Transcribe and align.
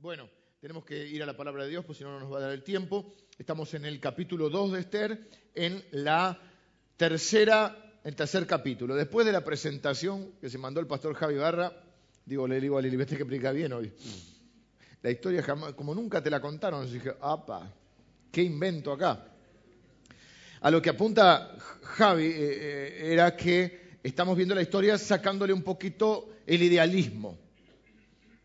Bueno, 0.00 0.28
tenemos 0.60 0.84
que 0.84 1.06
ir 1.06 1.22
a 1.22 1.26
la 1.26 1.34
palabra 1.34 1.64
de 1.64 1.70
Dios, 1.70 1.84
pues 1.84 1.96
si 1.96 2.04
no, 2.04 2.10
no 2.10 2.20
nos 2.20 2.32
va 2.32 2.38
a 2.38 2.40
dar 2.42 2.52
el 2.52 2.62
tiempo. 2.62 3.14
Estamos 3.38 3.72
en 3.72 3.86
el 3.86 4.00
capítulo 4.00 4.50
2 4.50 4.72
de 4.72 4.80
Esther, 4.80 5.30
en 5.54 5.82
la 5.92 6.38
tercera, 6.98 7.98
el 8.04 8.14
tercer 8.14 8.46
capítulo. 8.46 8.94
Después 8.94 9.24
de 9.24 9.32
la 9.32 9.42
presentación 9.42 10.32
que 10.42 10.50
se 10.50 10.58
mandó 10.58 10.80
el 10.80 10.86
pastor 10.86 11.14
Javi 11.14 11.36
Barra, 11.36 11.72
digo, 12.26 12.46
le 12.46 12.60
digo 12.60 12.76
a 12.76 12.82
Lili, 12.82 12.98
que 13.06 13.14
explica 13.14 13.50
bien 13.52 13.72
hoy. 13.72 13.90
La 15.00 15.10
historia 15.10 15.42
jamás, 15.42 15.72
como 15.72 15.94
nunca 15.94 16.22
te 16.22 16.28
la 16.28 16.40
contaron, 16.40 16.90
dije, 16.92 17.14
apa, 17.22 17.72
qué 18.30 18.42
invento 18.42 18.92
acá. 18.92 19.26
A 20.60 20.70
lo 20.70 20.82
que 20.82 20.90
apunta 20.90 21.56
Javi 21.82 22.26
eh, 22.26 22.34
eh, 22.36 23.12
era 23.12 23.34
que 23.34 23.98
estamos 24.02 24.36
viendo 24.36 24.54
la 24.54 24.62
historia 24.62 24.98
sacándole 24.98 25.54
un 25.54 25.62
poquito 25.62 26.28
el 26.46 26.62
idealismo. 26.62 27.45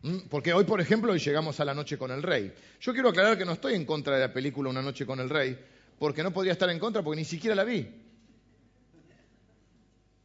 ¿Mm? 0.04 0.18
Porque 0.30 0.54
hoy, 0.54 0.64
por 0.64 0.82
ejemplo, 0.82 1.12
hoy 1.12 1.20
llegamos 1.20 1.60
a 1.60 1.66
La 1.66 1.74
Noche 1.74 1.98
con 1.98 2.12
el 2.12 2.24
Rey. 2.24 2.52
Yo 2.80 2.94
quiero 2.94 3.10
aclarar 3.10 3.38
que 3.38 3.46
no 3.46 3.54
estoy 3.54 3.76
en 3.76 3.86
contra 3.86 4.16
de 4.16 4.22
la 4.22 4.34
película 4.34 4.70
Una 4.70 4.82
Noche 4.82 5.06
con 5.06 5.20
el 5.20 5.30
Rey, 5.30 5.58
porque 6.00 6.24
no 6.24 6.32
podría 6.32 6.54
estar 6.54 6.70
en 6.70 6.80
contra 6.80 7.04
porque 7.04 7.20
ni 7.20 7.26
siquiera 7.26 7.56
la 7.56 7.64
vi. 7.64 7.88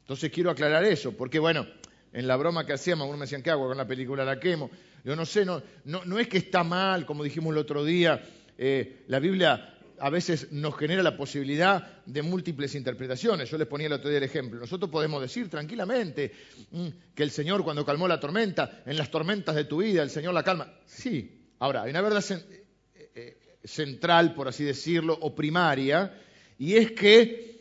Entonces 0.00 0.30
quiero 0.30 0.50
aclarar 0.50 0.84
eso, 0.84 1.12
porque 1.12 1.38
bueno, 1.38 1.66
en 2.12 2.26
la 2.26 2.36
broma 2.36 2.64
que 2.64 2.72
hacíamos, 2.72 3.02
algunos 3.02 3.18
me 3.18 3.24
decían, 3.26 3.42
¿qué 3.42 3.50
hago 3.50 3.66
con 3.68 3.76
la 3.76 3.86
película? 3.86 4.24
La 4.24 4.40
quemo. 4.40 4.70
Yo 5.04 5.14
no 5.14 5.26
sé, 5.26 5.44
no, 5.44 5.62
no, 5.84 6.18
es 6.18 6.28
que 6.28 6.38
está 6.38 6.64
mal, 6.64 7.04
como 7.04 7.22
dijimos 7.22 7.52
el 7.52 7.58
otro 7.58 7.84
día, 7.84 8.22
eh, 8.56 9.04
la 9.08 9.18
Biblia 9.18 9.75
a 9.98 10.10
veces 10.10 10.52
nos 10.52 10.76
genera 10.76 11.02
la 11.02 11.16
posibilidad 11.16 12.02
de 12.04 12.22
múltiples 12.22 12.74
interpretaciones. 12.74 13.50
Yo 13.50 13.58
les 13.58 13.66
ponía 13.66 13.86
el 13.86 13.92
otro 13.92 14.08
día 14.08 14.18
el 14.18 14.24
ejemplo. 14.24 14.60
Nosotros 14.60 14.90
podemos 14.90 15.20
decir 15.20 15.48
tranquilamente 15.48 16.32
mm, 16.70 16.88
que 17.14 17.22
el 17.22 17.30
Señor 17.30 17.64
cuando 17.64 17.84
calmó 17.84 18.06
la 18.08 18.20
tormenta, 18.20 18.82
en 18.86 18.96
las 18.96 19.10
tormentas 19.10 19.54
de 19.54 19.64
tu 19.64 19.78
vida, 19.78 20.02
el 20.02 20.10
Señor 20.10 20.34
la 20.34 20.42
calma. 20.42 20.72
Sí, 20.86 21.48
ahora, 21.58 21.82
hay 21.82 21.90
una 21.90 22.02
verdad 22.02 22.24
eh, 22.30 23.10
eh, 23.14 23.38
central, 23.64 24.34
por 24.34 24.48
así 24.48 24.64
decirlo, 24.64 25.18
o 25.20 25.34
primaria, 25.34 26.14
y 26.58 26.74
es 26.74 26.92
que 26.92 27.56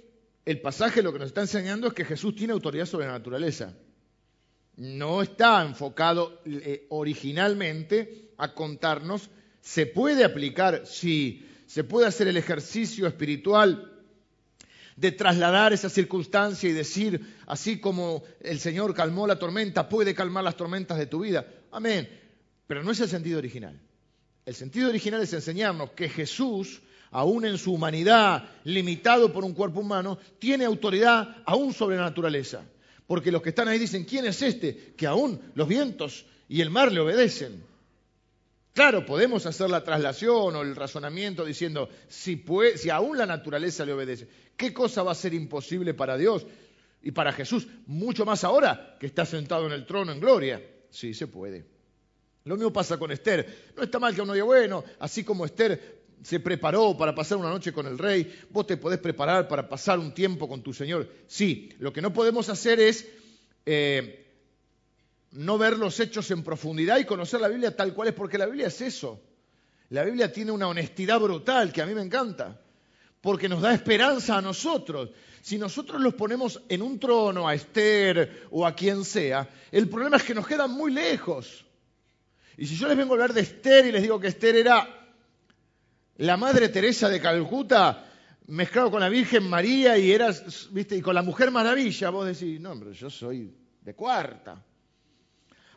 el 0.46 0.62
pasaje 0.62 1.02
lo 1.02 1.12
que 1.12 1.20
nos 1.20 1.28
está 1.28 1.42
enseñando 1.42 1.88
es 1.88 1.94
que 1.94 2.06
Jesús 2.06 2.36
tiene 2.36 2.54
autoridad 2.54 2.86
sobre 2.86 3.08
la 3.08 3.14
naturaleza. 3.14 3.74
No 4.78 5.22
está 5.22 5.64
enfocado 5.64 6.42
eh, 6.46 6.86
originalmente 6.90 8.32
a 8.38 8.54
contarnos, 8.54 9.30
se 9.62 9.88
puede 9.88 10.24
aplicar, 10.24 10.84
sí, 10.86 11.44
se 11.66 11.84
puede 11.84 12.08
hacer 12.08 12.28
el 12.28 12.38
ejercicio 12.38 13.08
espiritual 13.08 13.92
de 14.96 15.12
trasladar 15.12 15.74
esa 15.74 15.90
circunstancia 15.90 16.70
y 16.70 16.74
decir, 16.74 17.36
así 17.48 17.80
como 17.80 18.24
el 18.40 18.60
Señor 18.60 18.94
calmó 18.94 19.28
la 19.28 19.38
tormenta, 19.38 19.90
puede 19.90 20.16
calmar 20.16 20.44
las 20.44 20.56
tormentas 20.56 20.98
de 20.98 21.08
tu 21.08 21.20
vida. 21.20 21.46
Amén. 21.72 22.08
Pero 22.68 22.84
no 22.84 22.92
es 22.92 23.00
el 23.02 23.10
sentido 23.10 23.40
original. 23.40 23.80
El 24.46 24.56
sentido 24.56 24.90
original 24.90 25.22
es 25.22 25.34
enseñarnos 25.34 25.92
que 25.92 26.08
Jesús, 26.08 26.82
aún 27.12 27.46
en 27.46 27.58
su 27.58 27.74
humanidad, 27.74 28.48
limitado 28.64 29.34
por 29.34 29.44
un 29.44 29.54
cuerpo 29.54 29.82
humano, 29.82 30.18
tiene 30.40 30.66
autoridad 30.66 31.38
aún 31.46 31.74
sobre 31.74 31.98
la 31.98 32.04
naturaleza. 32.04 32.64
Porque 33.08 33.32
los 33.32 33.42
que 33.42 33.50
están 33.50 33.68
ahí 33.68 33.78
dicen, 33.78 34.06
¿quién 34.06 34.26
es 34.26 34.42
este? 34.42 34.94
Que 34.96 35.08
aún 35.08 35.40
los 35.56 35.68
vientos 35.68 36.26
y 36.48 36.62
el 36.62 36.70
mar 36.70 36.92
le 36.92 37.02
obedecen. 37.02 37.62
Claro, 38.76 39.06
podemos 39.06 39.46
hacer 39.46 39.70
la 39.70 39.86
traslación 39.86 40.54
o 40.54 40.62
el 40.62 40.76
razonamiento 40.76 41.46
diciendo, 41.46 41.88
si, 42.10 42.44
si 42.76 42.90
aún 42.90 43.18
la 43.18 43.26
naturaleza 43.26 43.86
le 43.86 43.94
obedece, 43.94 44.28
¿qué 44.58 44.74
cosa 44.74 45.02
va 45.02 45.14
a 45.14 45.16
ser 45.16 45.34
imposible 45.34 45.94
para 45.94 46.18
Dios 46.18 46.46
y 47.02 47.12
para 47.12 47.32
Jesús? 47.32 47.70
Mucho 47.88 48.26
más 48.26 48.44
ahora 48.44 48.98
que 49.00 49.06
está 49.06 49.26
sentado 49.26 49.66
en 49.66 49.72
el 49.72 49.86
trono 49.86 50.12
en 50.12 50.20
gloria. 50.20 50.62
Sí, 50.90 51.14
se 51.14 51.28
puede. 51.28 51.64
Lo 52.44 52.58
mismo 52.58 52.74
pasa 52.74 52.98
con 52.98 53.12
Esther. 53.12 53.72
No 53.78 53.84
está 53.84 53.98
mal 53.98 54.14
que 54.14 54.22
uno 54.22 54.34
diga, 54.34 54.44
bueno, 54.44 54.84
así 55.00 55.24
como 55.24 55.46
Esther 55.46 56.04
se 56.22 56.42
preparó 56.42 56.98
para 56.98 57.16
pasar 57.16 57.38
una 57.38 57.52
noche 57.52 57.72
con 57.72 57.88
el 57.88 57.98
rey, 57.98 58.30
vos 58.50 58.68
te 58.68 58.76
podés 58.76 59.00
preparar 59.00 59.48
para 59.48 59.70
pasar 59.70 60.00
un 60.00 60.14
tiempo 60.14 60.50
con 60.50 60.62
tu 60.62 60.74
Señor. 60.74 61.10
Sí, 61.28 61.70
lo 61.80 61.94
que 61.94 62.02
no 62.02 62.12
podemos 62.12 62.50
hacer 62.50 62.82
es 62.82 63.08
eh, 63.66 64.25
no 65.36 65.58
ver 65.58 65.78
los 65.78 66.00
hechos 66.00 66.32
en 66.32 66.44
profundidad 66.44 66.98
y 66.98 67.06
conocer 67.06 67.42
la 67.42 67.48
Biblia 67.48 67.76
tal 67.76 67.94
cual 67.94 68.10
es, 68.10 68.14
porque 68.14 68.38
la 68.38 68.46
Biblia 68.46 68.68
es 68.68 68.82
eso. 68.82 69.22
La 69.90 70.04
Biblia 70.04 70.32
tiene 70.32 70.52
una 70.52 70.68
honestidad 70.68 71.20
brutal 71.20 71.72
que 71.72 71.82
a 71.82 71.86
mí 71.86 71.94
me 71.94 72.02
encanta, 72.02 72.60
porque 73.22 73.50
nos 73.50 73.62
da 73.62 73.74
esperanza 73.74 74.38
a 74.38 74.42
nosotros. 74.42 75.12
Si 75.42 75.58
nosotros 75.58 76.02
los 76.02 76.16
ponemos 76.16 76.62
en 76.70 76.82
un 76.82 77.00
trono 77.00 77.48
a 77.48 77.54
Esther 77.54 78.48
o 78.50 78.66
a 78.66 78.76
quien 78.76 79.04
sea, 79.06 79.48
el 79.72 79.88
problema 79.90 80.18
es 80.18 80.24
que 80.24 80.34
nos 80.34 80.48
quedan 80.48 80.72
muy 80.72 80.92
lejos. 80.92 81.66
Y 82.58 82.66
si 82.66 82.76
yo 82.76 82.88
les 82.88 82.98
vengo 82.98 83.14
a 83.14 83.16
hablar 83.16 83.34
de 83.34 83.42
Esther 83.42 83.86
y 83.86 83.92
les 83.92 84.02
digo 84.02 84.20
que 84.20 84.28
Esther 84.28 84.56
era 84.56 84.88
la 86.18 86.38
Madre 86.38 86.70
Teresa 86.70 87.10
de 87.10 87.20
Calcuta 87.20 88.10
mezclado 88.48 88.90
con 88.90 89.02
la 89.02 89.10
Virgen 89.10 89.50
María 89.50 89.98
y 89.98 90.12
eras, 90.12 90.70
viste, 90.72 90.96
y 90.96 91.02
con 91.02 91.14
la 91.14 91.22
Mujer 91.22 91.52
Maravilla, 91.52 92.10
vos 92.10 92.26
decís, 92.26 92.60
no, 92.60 92.72
hombre, 92.72 92.94
yo 92.94 93.10
soy 93.10 93.54
de 93.82 93.94
cuarta. 93.94 94.64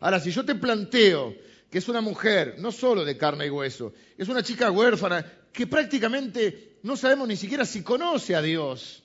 Ahora, 0.01 0.21
si 0.21 0.31
yo 0.31 0.45
te 0.45 0.55
planteo 0.55 1.35
que 1.71 1.79
es 1.79 1.89
una 1.89 2.01
mujer, 2.01 2.57
no 2.59 2.73
solo 2.73 3.05
de 3.05 3.17
carne 3.17 3.47
y 3.47 3.51
hueso, 3.51 3.93
es 4.17 4.29
una 4.29 4.43
chica 4.43 4.71
huérfana 4.71 5.25
que 5.53 5.67
prácticamente 5.67 6.79
no 6.83 6.97
sabemos 6.97 7.29
ni 7.29 7.37
siquiera 7.37 7.65
si 7.65 7.83
conoce 7.83 8.35
a 8.35 8.43
Dios. 8.43 9.03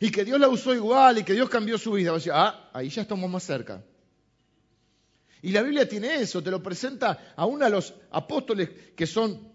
Y 0.00 0.10
que 0.10 0.24
Dios 0.24 0.38
la 0.40 0.48
usó 0.48 0.74
igual 0.74 1.18
y 1.18 1.24
que 1.24 1.34
Dios 1.34 1.48
cambió 1.48 1.76
su 1.76 1.92
vida. 1.92 2.14
ah, 2.32 2.70
ahí 2.72 2.88
ya 2.88 3.02
estamos 3.02 3.28
más 3.28 3.42
cerca. 3.42 3.82
Y 5.42 5.52
la 5.52 5.62
Biblia 5.62 5.88
tiene 5.88 6.16
eso, 6.16 6.42
te 6.42 6.50
lo 6.50 6.62
presenta 6.62 7.32
aún 7.36 7.62
a 7.62 7.68
los 7.68 7.94
apóstoles 8.10 8.70
que 8.96 9.06
son, 9.06 9.52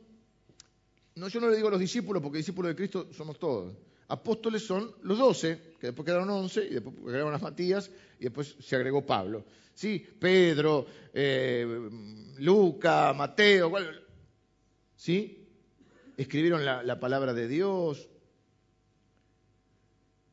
no 1.16 1.28
yo 1.28 1.42
no 1.42 1.50
le 1.50 1.58
digo 1.58 1.70
los 1.70 1.80
discípulos 1.80 2.22
porque 2.22 2.38
discípulos 2.38 2.70
de 2.70 2.76
Cristo 2.76 3.10
somos 3.14 3.38
todos, 3.38 3.74
apóstoles 4.14 4.64
son 4.64 4.94
los 5.02 5.18
doce, 5.18 5.76
que 5.80 5.88
después 5.88 6.06
quedaron 6.06 6.30
once, 6.30 6.64
y 6.64 6.76
después 6.76 6.96
quedaron 7.04 7.32
las 7.32 7.42
Matías, 7.42 7.90
y 8.20 8.24
después 8.26 8.56
se 8.60 8.76
agregó 8.76 9.04
Pablo. 9.04 9.44
¿Sí? 9.74 10.06
Pedro, 10.20 10.86
eh, 11.12 11.66
Luca, 12.38 13.12
Mateo, 13.14 13.72
¿sí? 14.96 15.50
Escribieron 16.16 16.64
la, 16.64 17.00
palabra 17.00 17.34
de 17.34 17.48
Dios. 17.48 18.08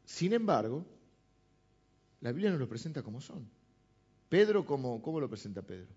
Sin 0.05 0.35
embargo, 0.35 0.85
la 2.21 2.33
Biblia 2.33 2.51
nos 2.51 2.61
lo 2.61 2.69
presenta 2.69 3.03
como 3.03 3.23
son. 3.23 3.49
Pedro, 4.29 4.67
¿cómo, 4.67 5.01
¿cómo 5.01 5.21
lo 5.21 5.31
presenta 5.31 5.63
Pedro? 5.63 5.89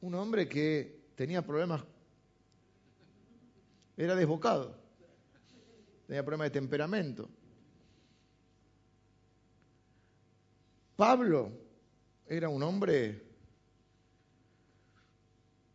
Un 0.00 0.14
hombre 0.14 0.48
que 0.48 1.10
tenía 1.14 1.42
problemas, 1.44 1.84
era 3.98 4.14
desbocado 4.14 4.77
tenía 6.08 6.24
problemas 6.24 6.46
de 6.46 6.58
temperamento. 6.58 7.28
Pablo 10.96 11.52
era 12.26 12.48
un 12.48 12.62
hombre 12.62 13.22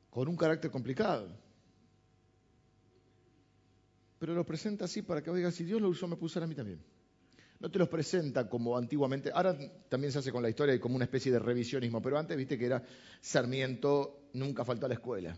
con 0.09 0.27
un 0.27 0.35
carácter 0.35 0.71
complicado. 0.71 1.29
Pero 4.17 4.33
lo 4.33 4.43
presenta 4.43 4.85
así 4.85 5.03
para 5.03 5.21
que 5.21 5.29
vos 5.29 5.37
digas, 5.37 5.53
si 5.53 5.65
Dios 5.65 5.79
lo 5.79 5.89
usó, 5.89 6.07
me 6.07 6.15
puso 6.15 6.43
a 6.43 6.47
mí 6.47 6.55
también. 6.55 6.83
No 7.59 7.69
te 7.69 7.77
los 7.77 7.87
presenta 7.87 8.49
como 8.49 8.75
antiguamente, 8.75 9.29
ahora 9.31 9.55
también 9.87 10.11
se 10.11 10.19
hace 10.19 10.31
con 10.31 10.41
la 10.41 10.49
historia 10.49 10.73
y 10.73 10.79
como 10.79 10.95
una 10.95 11.05
especie 11.05 11.31
de 11.31 11.39
revisionismo, 11.39 12.01
pero 12.01 12.17
antes 12.17 12.35
viste 12.35 12.57
que 12.57 12.65
era 12.65 12.83
Sarmiento, 13.21 14.29
nunca 14.33 14.65
faltó 14.65 14.87
a 14.87 14.89
la 14.89 14.95
escuela 14.95 15.37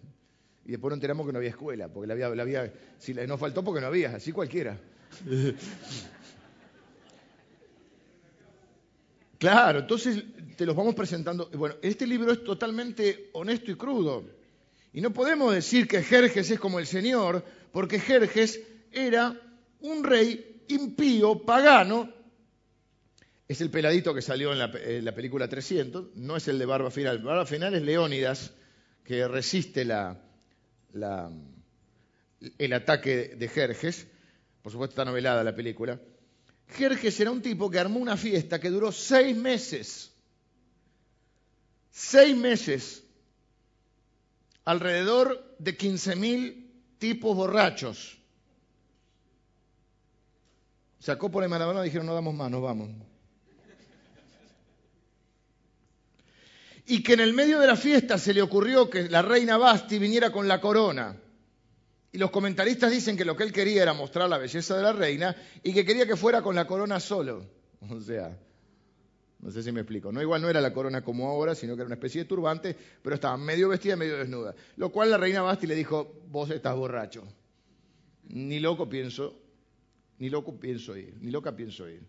y 0.66 0.72
después 0.72 0.90
nos 0.90 0.98
enteramos 0.98 1.26
que 1.26 1.32
no 1.32 1.38
había 1.38 1.52
escuela, 1.52 1.88
porque 1.88 2.08
la 2.08 2.14
había, 2.14 2.30
la 2.30 2.42
había 2.42 2.74
si 2.98 3.14
nos 3.14 3.40
faltó 3.40 3.64
porque 3.64 3.82
no 3.82 3.88
había, 3.88 4.16
así 4.16 4.32
cualquiera. 4.32 4.78
Claro, 9.38 9.80
entonces 9.80 10.24
te 10.56 10.66
los 10.66 10.76
vamos 10.76 10.96
presentando. 10.96 11.50
Bueno, 11.50 11.76
este 11.82 12.08
libro 12.08 12.32
es 12.32 12.44
totalmente 12.44 13.30
honesto 13.34 13.70
y 13.70 13.76
crudo. 13.76 14.26
Y 14.94 15.02
no 15.02 15.12
podemos 15.12 15.54
decir 15.54 15.88
que 15.88 16.02
Jerjes 16.02 16.50
es 16.50 16.60
como 16.60 16.80
el 16.80 16.88
Señor, 16.88 17.44
porque 17.72 18.00
Jerjes 18.00 18.62
era 18.92 19.40
un 19.82 20.04
rey 20.04 20.64
impío, 20.70 21.46
pagano. 21.46 22.10
Es 23.48 23.62
el 23.62 23.70
peladito 23.70 24.14
que 24.14 24.22
salió 24.22 24.54
en 24.54 24.60
la, 24.60 24.72
en 24.74 25.04
la 25.04 25.14
película 25.14 25.50
300, 25.50 26.16
no 26.16 26.38
es 26.38 26.48
el 26.48 26.58
de 26.58 26.66
Barba 26.66 26.90
Final. 26.90 27.20
Barba 27.20 27.46
Final 27.46 27.76
es 27.76 27.84
Leónidas, 27.84 28.54
que 29.04 29.28
resiste 29.28 29.86
la, 30.96 31.30
el 32.58 32.74
ataque 32.74 33.36
de 33.36 33.48
Jerjes, 33.48 34.08
por 34.62 34.72
supuesto 34.72 34.94
está 34.94 35.06
novelada 35.06 35.44
la 35.44 35.56
película, 35.56 36.00
Jerjes 36.70 37.20
era 37.20 37.32
un 37.32 37.42
tipo 37.42 37.70
que 37.70 37.80
armó 37.80 38.00
una 38.00 38.18
fiesta 38.18 38.60
que 38.60 38.70
duró 38.70 38.92
seis 38.92 39.36
meses. 39.36 40.12
Seis 41.92 42.36
meses. 42.36 43.04
Alrededor 44.64 45.56
de 45.60 45.78
15.000 45.78 46.66
tipos 46.98 47.36
borrachos. 47.36 48.18
Sacó 51.00 51.30
por 51.30 51.44
el 51.44 51.50
Maradona 51.50 51.82
y 51.82 51.86
dijeron, 51.86 52.08
no 52.08 52.16
damos 52.16 52.34
más, 52.34 52.50
nos 52.50 52.64
vamos. 52.64 52.90
Y 56.88 57.02
que 57.02 57.14
en 57.14 57.20
el 57.20 57.34
medio 57.34 57.60
de 57.60 57.68
la 57.68 57.76
fiesta 57.76 58.18
se 58.18 58.34
le 58.34 58.42
ocurrió 58.42 58.90
que 58.90 59.10
la 59.10 59.22
reina 59.22 59.58
Basti 59.58 59.98
viniera 59.98 60.32
con 60.32 60.48
la 60.48 60.62
corona. 60.62 61.18
Y 62.12 62.18
los 62.18 62.32
comentaristas 62.32 62.92
dicen 62.92 63.18
que 63.18 63.26
lo 63.26 63.36
que 63.36 63.44
él 63.44 63.52
quería 63.52 63.82
era 63.82 63.94
mostrar 63.94 64.30
la 64.30 64.38
belleza 64.38 64.78
de 64.78 64.84
la 64.84 64.94
reina 64.94 65.36
y 65.64 65.74
que 65.74 65.84
quería 65.84 66.06
que 66.06 66.16
fuera 66.16 66.42
con 66.42 66.56
la 66.56 66.66
corona 66.66 67.00
solo. 67.00 67.46
O 67.90 68.00
sea, 68.00 68.36
no 69.40 69.52
sé 69.52 69.62
si 69.62 69.72
me 69.72 69.82
explico. 69.82 70.12
No, 70.12 70.22
igual 70.22 70.42
no 70.42 70.50
era 70.50 70.60
la 70.60 70.74
corona 70.74 71.04
como 71.04 71.28
ahora, 71.28 71.54
sino 71.54 71.76
que 71.76 71.82
era 71.82 71.88
una 71.88 71.96
especie 71.96 72.22
de 72.22 72.28
turbante, 72.28 72.76
pero 73.04 73.16
estaba 73.16 73.38
medio 73.38 73.70
vestida, 73.70 73.96
medio 73.96 74.18
desnuda. 74.18 74.56
Lo 74.78 74.92
cual 74.92 75.12
la 75.12 75.18
reina 75.18 75.42
Basti 75.44 75.68
le 75.68 75.76
dijo, 75.76 76.24
vos 76.30 76.50
estás 76.50 76.76
borracho. 76.76 77.24
Ni 78.30 78.60
loco 78.60 78.90
pienso, 78.90 79.40
ni 80.18 80.30
loco 80.30 80.60
pienso 80.60 80.98
ir, 80.98 81.16
ni 81.20 81.30
loca 81.30 81.56
pienso 81.56 81.88
ir. 81.88 82.02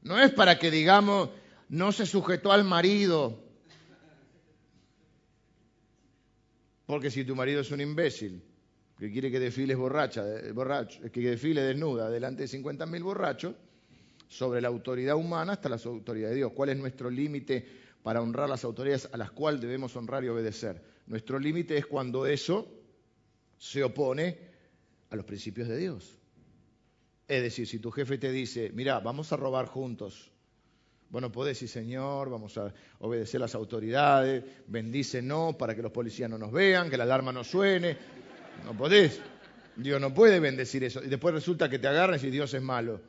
No 0.00 0.18
es 0.18 0.32
para 0.32 0.58
que 0.58 0.70
digamos, 0.70 1.30
no 1.68 1.92
se 1.92 2.06
sujetó 2.06 2.52
al 2.52 2.64
marido. 2.64 3.45
Porque 6.86 7.10
si 7.10 7.24
tu 7.24 7.34
marido 7.34 7.60
es 7.60 7.70
un 7.70 7.80
imbécil, 7.80 8.42
que 8.98 9.10
quiere 9.10 9.30
que 9.30 9.40
desfiles 9.40 9.76
borracha, 9.76 10.24
borracho, 10.54 11.00
que 11.10 11.20
desfile 11.20 11.62
desnuda 11.62 12.08
delante 12.08 12.46
de 12.46 12.48
50.000 12.48 13.02
borrachos, 13.02 13.54
sobre 14.28 14.60
la 14.60 14.68
autoridad 14.68 15.16
humana 15.16 15.52
hasta 15.52 15.68
la 15.68 15.76
autoridad 15.76 16.30
de 16.30 16.36
Dios. 16.36 16.52
¿Cuál 16.52 16.70
es 16.70 16.76
nuestro 16.76 17.10
límite 17.10 17.66
para 18.02 18.20
honrar 18.20 18.48
las 18.48 18.64
autoridades 18.64 19.08
a 19.12 19.16
las 19.16 19.30
cuales 19.30 19.60
debemos 19.60 19.94
honrar 19.96 20.24
y 20.24 20.28
obedecer? 20.28 20.82
Nuestro 21.06 21.38
límite 21.38 21.76
es 21.76 21.86
cuando 21.86 22.26
eso 22.26 22.66
se 23.58 23.84
opone 23.84 24.38
a 25.10 25.16
los 25.16 25.24
principios 25.24 25.68
de 25.68 25.78
Dios. 25.78 26.18
Es 27.28 27.42
decir, 27.42 27.66
si 27.66 27.78
tu 27.78 27.90
jefe 27.90 28.18
te 28.18 28.30
dice, 28.30 28.70
mira, 28.72 29.00
vamos 29.00 29.32
a 29.32 29.36
robar 29.36 29.66
juntos, 29.66 30.30
bueno, 31.16 31.32
podés 31.32 31.56
decir, 31.56 31.70
Señor, 31.70 32.28
vamos 32.28 32.58
a 32.58 32.74
obedecer 32.98 33.40
las 33.40 33.54
autoridades, 33.54 34.44
bendice 34.66 35.22
no 35.22 35.56
para 35.56 35.74
que 35.74 35.80
los 35.80 35.90
policías 35.90 36.28
no 36.28 36.36
nos 36.36 36.52
vean, 36.52 36.90
que 36.90 36.98
la 36.98 37.04
alarma 37.04 37.32
no 37.32 37.42
suene. 37.42 37.96
No 38.66 38.76
podés. 38.76 39.18
Dios 39.76 39.98
no 39.98 40.12
puede 40.12 40.40
bendecir 40.40 40.84
eso. 40.84 41.02
Y 41.02 41.08
después 41.08 41.32
resulta 41.32 41.70
que 41.70 41.78
te 41.78 41.88
agarran 41.88 42.20
y 42.22 42.28
Dios 42.28 42.52
es 42.52 42.60
malo. 42.60 43.00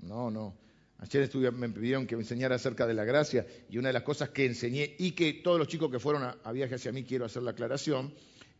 No, 0.00 0.30
no. 0.30 0.58
Ayer 0.98 1.30
me 1.52 1.70
pidieron 1.70 2.06
que 2.06 2.16
enseñara 2.16 2.56
acerca 2.56 2.86
de 2.86 2.92
la 2.92 3.04
gracia 3.04 3.46
y 3.70 3.78
una 3.78 3.88
de 3.88 3.94
las 3.94 4.02
cosas 4.02 4.28
que 4.28 4.44
enseñé 4.44 4.94
y 4.98 5.12
que 5.12 5.32
todos 5.32 5.58
los 5.58 5.68
chicos 5.68 5.90
que 5.90 5.98
fueron 5.98 6.34
a, 6.44 6.52
viaje 6.52 6.74
hacia 6.74 6.92
mí 6.92 7.02
quiero 7.02 7.24
hacer 7.24 7.44
la 7.44 7.52
aclaración, 7.52 8.12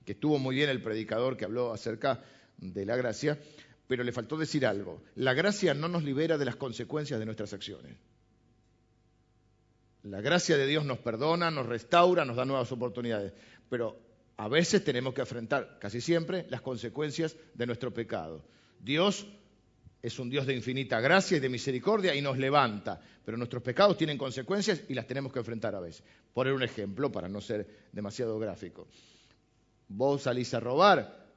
que 0.07 0.13
estuvo 0.13 0.39
muy 0.39 0.57
bien 0.57 0.71
el 0.71 0.81
predicador 0.81 1.37
que 1.37 1.45
habló 1.45 1.75
acerca 1.75 2.23
de 2.57 2.87
la 2.87 2.97
gracia, 2.97 3.39
pero 3.87 4.03
le 4.03 4.13
faltó 4.13 4.39
decir 4.39 4.65
algo. 4.65 5.03
La 5.17 5.35
gracia 5.35 5.75
no 5.75 5.89
nos 5.89 6.05
libera 6.05 6.39
de 6.39 6.47
las 6.47 6.57
consecuencias 6.57 7.21
de 7.21 7.27
nuestras 7.27 7.53
acciones. 7.53 7.99
La 10.03 10.21
gracia 10.21 10.57
de 10.57 10.67
Dios 10.67 10.85
nos 10.85 10.99
perdona, 10.99 11.51
nos 11.51 11.67
restaura, 11.67 12.25
nos 12.25 12.37
da 12.37 12.45
nuevas 12.45 12.73
oportunidades, 12.73 13.33
pero 13.69 13.99
a 14.37 14.49
veces 14.49 14.83
tenemos 14.83 15.15
que 15.15 15.21
enfrentar, 15.21 15.79
casi 15.79 16.01
siempre, 16.01 16.47
las 16.49 16.61
consecuencias 16.61 17.37
de 17.55 17.67
nuestro 17.67 17.95
pecado. 17.95 18.45
Dios 18.81 19.27
es 20.03 20.19
un 20.19 20.29
Dios 20.29 20.47
de 20.47 20.55
infinita 20.55 21.01
gracia 21.01 21.37
y 21.37 21.41
de 21.41 21.49
misericordia 21.49 22.15
y 22.17 22.21
nos 22.21 22.37
levanta, 22.37 23.01
pero 23.25 23.37
nuestros 23.37 23.63
pecados 23.63 23.97
tienen 23.97 24.19
consecuencias 24.19 24.83
y 24.89 24.95
las 24.95 25.07
tenemos 25.07 25.33
que 25.33 25.39
enfrentar 25.39 25.77
a 25.77 25.81
veces. 25.81 26.03
Poner 26.35 26.53
un 26.53 26.65
ejemplo 26.65 27.13
para 27.13 27.29
no 27.29 27.41
ser 27.41 27.87
demasiado 27.93 28.37
gráfico. 28.41 28.89
Vos 29.87 30.23
salís 30.23 30.53
a 30.55 30.61
robar, 30.61 31.29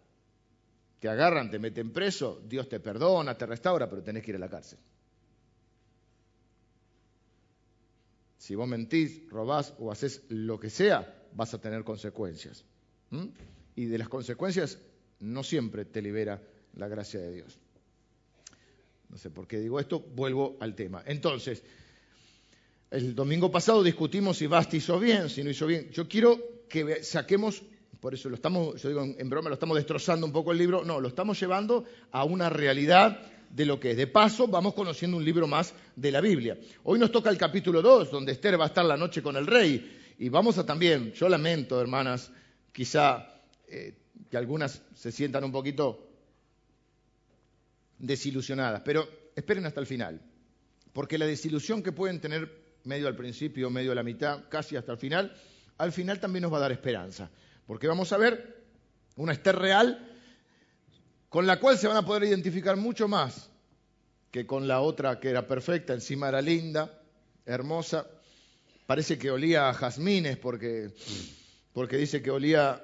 te 1.00 1.07
agarran, 1.07 1.51
te 1.51 1.59
meten 1.59 1.91
preso, 1.91 2.41
Dios 2.47 2.68
te 2.68 2.79
perdona, 2.79 3.38
te 3.38 3.45
restaura, 3.45 3.88
pero 3.88 4.01
tenés 4.01 4.23
que 4.23 4.31
ir 4.31 4.38
a 4.38 4.39
la 4.39 4.50
cárcel. 4.50 4.79
Si 8.37 8.55
vos 8.55 8.67
mentís, 8.67 9.27
robás 9.29 9.73
o 9.79 9.91
haces 9.91 10.23
lo 10.29 10.59
que 10.59 10.69
sea, 10.69 11.13
vas 11.33 11.53
a 11.53 11.61
tener 11.61 11.83
consecuencias. 11.83 12.63
Y 13.75 13.85
de 13.85 13.97
las 13.97 14.09
consecuencias 14.09 14.79
no 15.19 15.43
siempre 15.43 15.85
te 15.85 16.01
libera 16.01 16.41
la 16.75 16.87
gracia 16.87 17.19
de 17.19 17.33
Dios. 17.33 17.57
No 19.09 19.17
sé 19.17 19.29
por 19.29 19.47
qué 19.47 19.59
digo 19.59 19.79
esto, 19.79 19.99
vuelvo 19.99 20.57
al 20.59 20.75
tema. 20.75 21.03
Entonces, 21.05 21.63
el 22.91 23.15
domingo 23.15 23.51
pasado 23.51 23.83
discutimos 23.83 24.37
si 24.37 24.47
Basti 24.47 24.77
hizo 24.77 24.99
bien, 24.99 25.29
si 25.29 25.43
no 25.43 25.49
hizo 25.49 25.67
bien. 25.67 25.89
Yo 25.91 26.07
quiero 26.07 26.65
que 26.67 27.03
saquemos, 27.03 27.61
por 27.99 28.13
eso 28.13 28.29
lo 28.29 28.35
estamos, 28.35 28.81
yo 28.81 28.89
digo 28.89 29.03
en 29.03 29.29
broma, 29.29 29.49
lo 29.49 29.55
estamos 29.55 29.77
destrozando 29.77 30.25
un 30.25 30.33
poco 30.33 30.51
el 30.51 30.57
libro, 30.57 30.83
no, 30.83 30.99
lo 30.99 31.07
estamos 31.07 31.39
llevando 31.39 31.85
a 32.11 32.23
una 32.23 32.49
realidad 32.49 33.21
de 33.56 33.66
lo 33.66 33.80
que 33.80 33.92
es. 33.92 33.98
De 33.98 34.07
paso, 34.07 34.48
vamos 34.48 34.74
conociendo 34.74 35.16
un 35.16 35.24
libro 35.24 35.48
más 35.48 35.74
de 35.96 36.12
la 36.12 36.19
Biblia. 36.19 36.57
Hoy 36.84 37.00
nos 37.00 37.12
toca 37.12 37.30
el 37.30 37.38
capítulo 37.38 37.81
2, 37.81 38.12
donde 38.12 38.34
Esther 38.34 38.60
va 38.60 38.66
a 38.66 38.68
estar 38.68 38.84
la 38.84 38.98
noche 38.98 39.24
con 39.24 39.38
el 39.38 39.48
rey. 39.48 40.13
Y 40.19 40.28
vamos 40.28 40.57
a 40.57 40.66
también, 40.66 41.13
yo 41.13 41.30
lamento, 41.30 41.80
hermanas, 41.80 42.31
quizá 42.74 43.25
eh, 43.69 43.96
que 44.30 44.36
algunas 44.36 44.81
se 44.94 45.10
sientan 45.10 45.46
un 45.46 45.54
poquito 45.54 46.10
desilusionadas, 47.98 48.81
pero 48.84 49.07
esperen 49.34 49.66
hasta 49.66 49.80
el 49.80 49.86
final, 49.86 50.22
porque 50.92 51.18
la 51.18 51.25
desilusión 51.25 51.81
que 51.81 51.94
pueden 51.94 52.19
tener 52.19 52.52
medio 52.84 53.07
al 53.07 53.16
principio, 53.16 53.69
medio 53.69 53.94
a 53.94 53.96
la 53.96 54.04
mitad, 54.04 54.50
casi 54.50 54.75
hasta 54.75 54.92
el 54.92 54.98
final, 54.98 55.34
al 55.78 55.94
final 55.94 56.19
también 56.19 56.44
nos 56.44 56.52
va 56.52 56.57
a 56.57 56.62
dar 56.62 56.74
esperanza, 56.74 57.31
porque 57.66 57.88
vamos 57.88 58.12
a 58.12 58.18
ver 58.18 58.63
una 59.16 59.31
Esther 59.31 59.56
real 59.56 60.14
con 61.35 61.45
la 61.45 61.59
cual 61.59 61.77
se 61.77 61.89
van 61.89 61.97
a 61.97 62.05
poder 62.05 62.23
identificar 62.23 62.77
mucho 62.77 63.09
más 63.09 63.49
que 64.31 64.47
con 64.47 64.69
la 64.69 64.79
otra 64.79 65.19
que 65.19 65.29
era 65.29 65.45
perfecta, 65.45 65.93
encima 65.93 66.29
era 66.29 66.41
linda, 66.41 66.97
hermosa, 67.45 68.07
parece 68.87 69.17
que 69.17 69.29
olía 69.29 69.67
a 69.67 69.73
jazmines 69.73 70.37
porque, 70.37 70.93
porque 71.73 71.97
dice 71.97 72.21
que 72.21 72.31
olía 72.31 72.81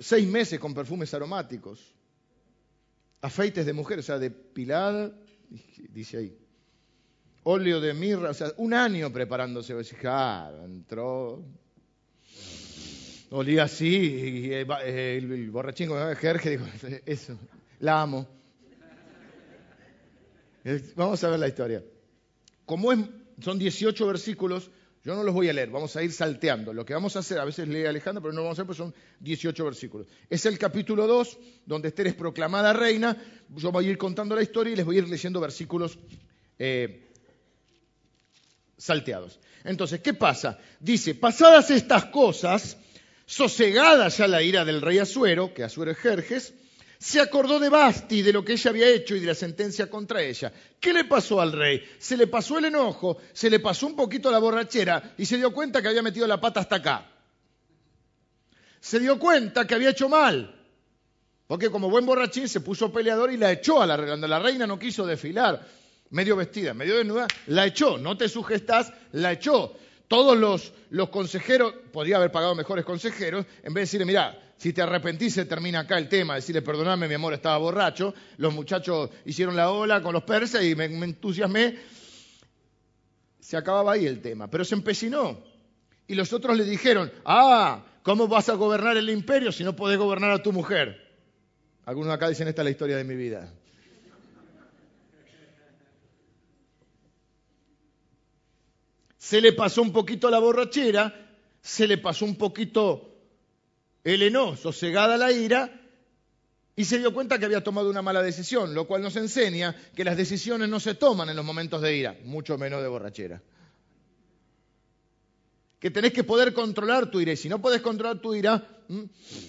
seis 0.00 0.26
meses 0.26 0.58
con 0.58 0.72
perfumes 0.72 1.12
aromáticos 1.12 1.94
afeites 3.20 3.66
de 3.66 3.74
mujer, 3.74 3.98
o 3.98 4.02
sea, 4.02 4.18
depilada, 4.18 5.12
dice 5.90 6.16
ahí. 6.16 6.38
Óleo 7.42 7.82
de 7.82 7.92
mirra, 7.92 8.30
o 8.30 8.34
sea, 8.34 8.50
un 8.56 8.72
año 8.72 9.12
preparándose. 9.12 9.74
claro, 10.00 10.64
entró. 10.64 11.44
Olía 13.36 13.64
así, 13.64 13.88
y 13.88 14.52
el, 14.52 15.50
borrachín 15.50 15.88
con 15.88 16.14
Jerge 16.14 16.50
dijo, 16.50 16.66
eso, 17.04 17.36
la 17.80 18.02
amo. 18.02 18.28
Vamos 20.94 21.24
a 21.24 21.30
ver 21.30 21.40
la 21.40 21.48
historia. 21.48 21.82
Como 22.64 22.92
son 23.40 23.58
18 23.58 24.06
versículos, 24.06 24.70
yo 25.02 25.16
no 25.16 25.24
los 25.24 25.34
voy 25.34 25.48
a 25.48 25.52
leer, 25.52 25.70
vamos 25.70 25.96
a 25.96 26.04
ir 26.04 26.12
salteando. 26.12 26.72
Lo 26.72 26.84
que 26.84 26.94
vamos 26.94 27.16
a 27.16 27.18
hacer, 27.18 27.40
a 27.40 27.44
veces 27.44 27.66
lee 27.66 27.86
Alejandro, 27.86 28.22
pero 28.22 28.32
no 28.32 28.36
lo 28.36 28.44
vamos 28.44 28.56
a 28.56 28.62
hacer 28.62 28.66
porque 28.66 28.78
son 28.78 28.94
18 29.18 29.64
versículos. 29.64 30.06
Es 30.30 30.46
el 30.46 30.56
capítulo 30.56 31.08
2, 31.08 31.38
donde 31.66 31.88
Esther 31.88 32.06
es 32.06 32.14
proclamada 32.14 32.72
reina. 32.72 33.16
Yo 33.48 33.72
voy 33.72 33.88
a 33.88 33.90
ir 33.90 33.98
contando 33.98 34.36
la 34.36 34.42
historia 34.42 34.74
y 34.74 34.76
les 34.76 34.86
voy 34.86 34.94
a 34.94 34.98
ir 35.00 35.08
leyendo 35.08 35.40
versículos 35.40 35.98
eh, 36.60 37.10
salteados. 38.78 39.40
Entonces, 39.64 39.98
¿qué 39.98 40.14
pasa? 40.14 40.56
Dice, 40.78 41.16
pasadas 41.16 41.72
estas 41.72 42.04
cosas, 42.04 42.78
sosegada 43.26 44.08
ya 44.08 44.26
la 44.26 44.42
ira 44.42 44.64
del 44.64 44.80
rey 44.80 44.98
Asuero, 44.98 45.54
que 45.54 45.64
Asuero 45.64 45.90
es 45.90 45.98
Jerjes, 45.98 46.54
se 46.98 47.20
acordó 47.20 47.58
de 47.58 47.68
Basti, 47.68 48.22
de 48.22 48.32
lo 48.32 48.44
que 48.44 48.52
ella 48.52 48.70
había 48.70 48.88
hecho 48.88 49.14
y 49.14 49.20
de 49.20 49.26
la 49.26 49.34
sentencia 49.34 49.90
contra 49.90 50.22
ella. 50.22 50.52
¿Qué 50.80 50.92
le 50.92 51.04
pasó 51.04 51.40
al 51.40 51.52
rey? 51.52 51.84
Se 51.98 52.16
le 52.16 52.26
pasó 52.26 52.56
el 52.56 52.64
enojo, 52.64 53.18
se 53.32 53.50
le 53.50 53.60
pasó 53.60 53.86
un 53.86 53.94
poquito 53.96 54.30
la 54.30 54.38
borrachera 54.38 55.14
y 55.18 55.26
se 55.26 55.36
dio 55.36 55.52
cuenta 55.52 55.82
que 55.82 55.88
había 55.88 56.02
metido 56.02 56.26
la 56.26 56.40
pata 56.40 56.60
hasta 56.60 56.76
acá. 56.76 57.10
Se 58.80 59.00
dio 59.00 59.18
cuenta 59.18 59.66
que 59.66 59.74
había 59.74 59.90
hecho 59.90 60.08
mal. 60.08 60.62
Porque 61.46 61.70
como 61.70 61.90
buen 61.90 62.06
borrachín 62.06 62.48
se 62.48 62.60
puso 62.60 62.90
peleador 62.90 63.30
y 63.32 63.36
la 63.36 63.52
echó 63.52 63.82
a 63.82 63.86
la 63.86 63.96
reina. 63.96 64.26
La 64.26 64.38
reina 64.38 64.66
no 64.66 64.78
quiso 64.78 65.04
desfilar, 65.04 65.66
medio 66.10 66.36
vestida, 66.36 66.72
medio 66.72 66.96
desnuda, 66.96 67.26
la 67.48 67.66
echó. 67.66 67.98
No 67.98 68.16
te 68.16 68.28
sugestas, 68.28 68.92
la 69.12 69.32
echó. 69.32 69.76
Todos 70.08 70.36
los, 70.90 71.08
consejeros, 71.08 71.74
podía 71.92 72.16
haber 72.16 72.30
pagado 72.30 72.54
mejores 72.54 72.84
consejeros, 72.84 73.46
en 73.62 73.72
vez 73.72 73.74
de 73.74 73.80
decirle, 73.80 74.06
mira, 74.06 74.38
si 74.56 74.72
te 74.72 74.82
arrepentís, 74.82 75.34
se 75.34 75.46
termina 75.46 75.80
acá 75.80 75.98
el 75.98 76.08
tema, 76.08 76.34
decirle, 76.34 76.62
perdoname, 76.62 77.08
mi 77.08 77.14
amor, 77.14 77.34
estaba 77.34 77.56
borracho. 77.58 78.14
Los 78.36 78.54
muchachos 78.54 79.10
hicieron 79.24 79.56
la 79.56 79.70
ola 79.70 80.02
con 80.02 80.12
los 80.12 80.22
persas 80.22 80.62
y 80.62 80.74
me, 80.74 80.84
entusiasmé. 80.84 81.78
Se 83.40 83.56
acababa 83.56 83.92
ahí 83.92 84.06
el 84.06 84.20
tema, 84.20 84.48
pero 84.48 84.64
se 84.64 84.74
empecinó. 84.74 85.42
Y 86.06 86.14
los 86.14 86.32
otros 86.32 86.56
le 86.56 86.64
dijeron, 86.64 87.10
ah, 87.24 87.84
¿cómo 88.02 88.28
vas 88.28 88.48
a 88.48 88.54
gobernar 88.54 88.96
el 88.96 89.08
imperio 89.08 89.52
si 89.52 89.64
no 89.64 89.74
podés 89.74 89.98
gobernar 89.98 90.30
a 90.30 90.42
tu 90.42 90.52
mujer? 90.52 91.02
Algunos 91.86 92.12
acá 92.12 92.28
dicen, 92.28 92.48
esta 92.48 92.62
es 92.62 92.64
la 92.64 92.70
historia 92.70 92.96
de 92.96 93.04
mi 93.04 93.16
vida. 93.16 93.52
Se 99.24 99.40
le 99.40 99.54
pasó 99.54 99.80
un 99.80 99.90
poquito 99.90 100.28
la 100.28 100.38
borrachera, 100.38 101.14
se 101.62 101.88
le 101.88 101.96
pasó 101.96 102.26
un 102.26 102.36
poquito 102.36 103.10
el 104.04 104.22
enojo, 104.22 104.70
cegada 104.70 105.16
la 105.16 105.32
ira, 105.32 105.80
y 106.76 106.84
se 106.84 106.98
dio 106.98 107.14
cuenta 107.14 107.38
que 107.38 107.46
había 107.46 107.64
tomado 107.64 107.88
una 107.88 108.02
mala 108.02 108.22
decisión, 108.22 108.74
lo 108.74 108.86
cual 108.86 109.00
nos 109.00 109.16
enseña 109.16 109.74
que 109.96 110.04
las 110.04 110.18
decisiones 110.18 110.68
no 110.68 110.78
se 110.78 110.94
toman 110.94 111.30
en 111.30 111.36
los 111.36 111.44
momentos 111.44 111.80
de 111.80 111.96
ira, 111.96 112.14
mucho 112.24 112.58
menos 112.58 112.82
de 112.82 112.88
borrachera. 112.88 113.40
que 115.80 115.90
tenés 115.90 116.12
que 116.12 116.24
poder 116.24 116.52
controlar 116.52 117.10
tu 117.10 117.18
ira. 117.18 117.32
Y 117.32 117.38
si 117.38 117.48
no 117.48 117.62
podés 117.62 117.80
controlar 117.80 118.18
tu 118.18 118.34
ira, 118.34 118.62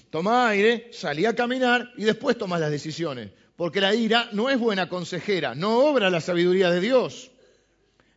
toma 0.09 0.47
aire, 0.47 0.87
salí 0.93 1.25
a 1.25 1.35
caminar 1.35 1.91
y 1.97 2.05
después 2.05 2.37
tomas 2.37 2.61
las 2.61 2.71
decisiones. 2.71 3.31
Porque 3.57 3.81
la 3.81 3.93
ira 3.93 4.29
no 4.31 4.49
es 4.49 4.57
buena 4.57 4.87
consejera, 4.87 5.53
no 5.53 5.79
obra 5.79 6.09
la 6.09 6.21
sabiduría 6.21 6.71
de 6.71 6.79
Dios. 6.79 7.31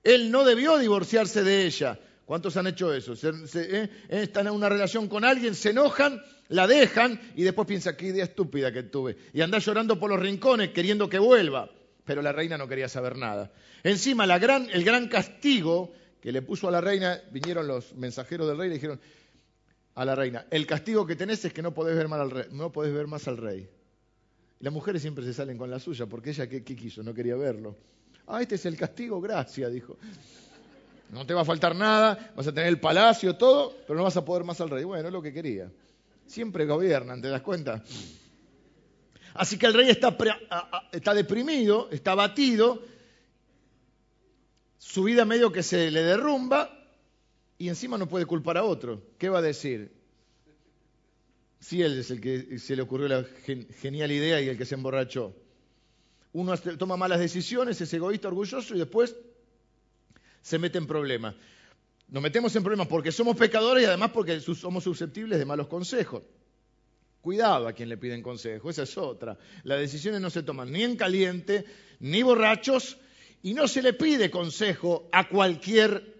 Él 0.02 0.30
no 0.30 0.44
debió 0.44 0.78
divorciarse 0.78 1.42
de 1.42 1.66
ella. 1.66 1.98
¿Cuántos 2.24 2.56
han 2.56 2.66
hecho 2.66 2.92
eso? 2.92 3.14
Eh, 3.54 3.88
están 4.08 4.46
en 4.46 4.52
una 4.52 4.68
relación 4.68 5.08
con 5.08 5.24
alguien, 5.24 5.54
se 5.54 5.70
enojan, 5.70 6.22
la 6.48 6.66
dejan 6.66 7.20
y 7.34 7.42
después 7.42 7.66
piensan, 7.66 7.96
qué 7.96 8.06
idea 8.06 8.24
estúpida 8.24 8.70
que 8.72 8.82
tuve. 8.82 9.16
Y 9.32 9.40
anda 9.40 9.58
llorando 9.58 9.98
por 9.98 10.10
los 10.10 10.20
rincones 10.20 10.70
queriendo 10.70 11.08
que 11.08 11.18
vuelva. 11.18 11.70
Pero 12.04 12.22
la 12.22 12.32
reina 12.32 12.56
no 12.56 12.68
quería 12.68 12.88
saber 12.88 13.16
nada. 13.16 13.50
Encima, 13.82 14.24
el 14.24 14.84
gran 14.84 15.08
castigo 15.08 15.92
que 16.20 16.32
le 16.32 16.42
puso 16.42 16.68
a 16.68 16.70
la 16.70 16.80
reina, 16.80 17.20
vinieron 17.30 17.66
los 17.66 17.94
mensajeros 17.94 18.48
del 18.48 18.58
rey 18.58 18.66
y 18.66 18.70
le 18.70 18.74
dijeron 18.74 19.00
a 19.94 20.04
la 20.04 20.14
reina, 20.14 20.46
el 20.50 20.66
castigo 20.66 21.06
que 21.06 21.16
tenés 21.16 21.44
es 21.44 21.52
que 21.52 21.62
no 21.62 21.74
podés 21.74 21.96
ver, 21.96 22.06
al 22.12 22.30
rey, 22.30 22.44
no 22.52 22.70
podés 22.70 22.92
ver 22.92 23.06
más 23.06 23.26
al 23.28 23.36
rey. 23.36 23.68
Y 24.60 24.64
las 24.64 24.72
mujeres 24.72 25.02
siempre 25.02 25.24
se 25.24 25.32
salen 25.32 25.58
con 25.58 25.70
la 25.70 25.78
suya, 25.78 26.06
porque 26.06 26.30
ella, 26.30 26.48
¿qué, 26.48 26.62
quiso? 26.62 27.02
No 27.02 27.14
quería 27.14 27.36
verlo. 27.36 27.76
Ah, 28.28 28.42
este 28.42 28.56
es 28.56 28.66
el 28.66 28.76
castigo, 28.76 29.20
gracias, 29.22 29.72
dijo. 29.72 29.96
No 31.10 31.24
te 31.24 31.32
va 31.32 31.40
a 31.40 31.44
faltar 31.46 31.74
nada, 31.74 32.32
vas 32.36 32.46
a 32.46 32.52
tener 32.52 32.68
el 32.68 32.78
palacio, 32.78 33.36
todo, 33.36 33.74
pero 33.86 33.96
no 33.96 34.04
vas 34.04 34.18
a 34.18 34.24
poder 34.24 34.44
más 34.44 34.60
al 34.60 34.68
rey. 34.68 34.84
Bueno, 34.84 35.08
es 35.08 35.12
lo 35.12 35.22
que 35.22 35.32
quería. 35.32 35.72
Siempre 36.26 36.66
gobiernan, 36.66 37.22
¿te 37.22 37.28
das 37.28 37.40
cuenta? 37.40 37.82
Así 39.32 39.56
que 39.56 39.64
el 39.64 39.72
rey 39.72 39.88
está, 39.88 40.14
está 40.92 41.14
deprimido, 41.14 41.88
está 41.90 42.12
abatido, 42.12 42.82
su 44.76 45.04
vida 45.04 45.24
medio 45.24 45.50
que 45.50 45.62
se 45.62 45.90
le 45.90 46.02
derrumba 46.02 46.70
y 47.56 47.68
encima 47.68 47.96
no 47.96 48.08
puede 48.08 48.26
culpar 48.26 48.58
a 48.58 48.64
otro. 48.64 49.02
¿Qué 49.16 49.30
va 49.30 49.38
a 49.38 49.42
decir? 49.42 49.92
Si 51.60 51.80
él 51.82 51.98
es 51.98 52.10
el 52.10 52.20
que 52.20 52.58
se 52.58 52.76
le 52.76 52.82
ocurrió 52.82 53.08
la 53.08 53.24
genial 53.80 54.12
idea 54.12 54.40
y 54.42 54.48
el 54.48 54.58
que 54.58 54.66
se 54.66 54.74
emborrachó. 54.74 55.34
Uno 56.38 56.56
toma 56.56 56.96
malas 56.96 57.18
decisiones, 57.18 57.80
es 57.80 57.92
egoísta, 57.92 58.28
orgulloso 58.28 58.72
y 58.76 58.78
después 58.78 59.16
se 60.40 60.56
mete 60.56 60.78
en 60.78 60.86
problemas. 60.86 61.34
Nos 62.06 62.22
metemos 62.22 62.54
en 62.54 62.62
problemas 62.62 62.86
porque 62.86 63.10
somos 63.10 63.36
pecadores 63.36 63.82
y 63.82 63.86
además 63.86 64.12
porque 64.12 64.38
somos 64.40 64.84
susceptibles 64.84 65.40
de 65.40 65.44
malos 65.44 65.66
consejos. 65.66 66.22
Cuidado 67.22 67.66
a 67.66 67.72
quien 67.72 67.88
le 67.88 67.96
piden 67.96 68.22
consejo, 68.22 68.70
esa 68.70 68.84
es 68.84 68.96
otra. 68.96 69.36
Las 69.64 69.80
decisiones 69.80 70.20
no 70.20 70.30
se 70.30 70.44
toman 70.44 70.70
ni 70.70 70.84
en 70.84 70.94
caliente, 70.94 71.64
ni 71.98 72.22
borrachos, 72.22 72.98
y 73.42 73.52
no 73.52 73.66
se 73.66 73.82
le 73.82 73.92
pide 73.92 74.30
consejo 74.30 75.08
a 75.10 75.28
cualquier 75.28 76.14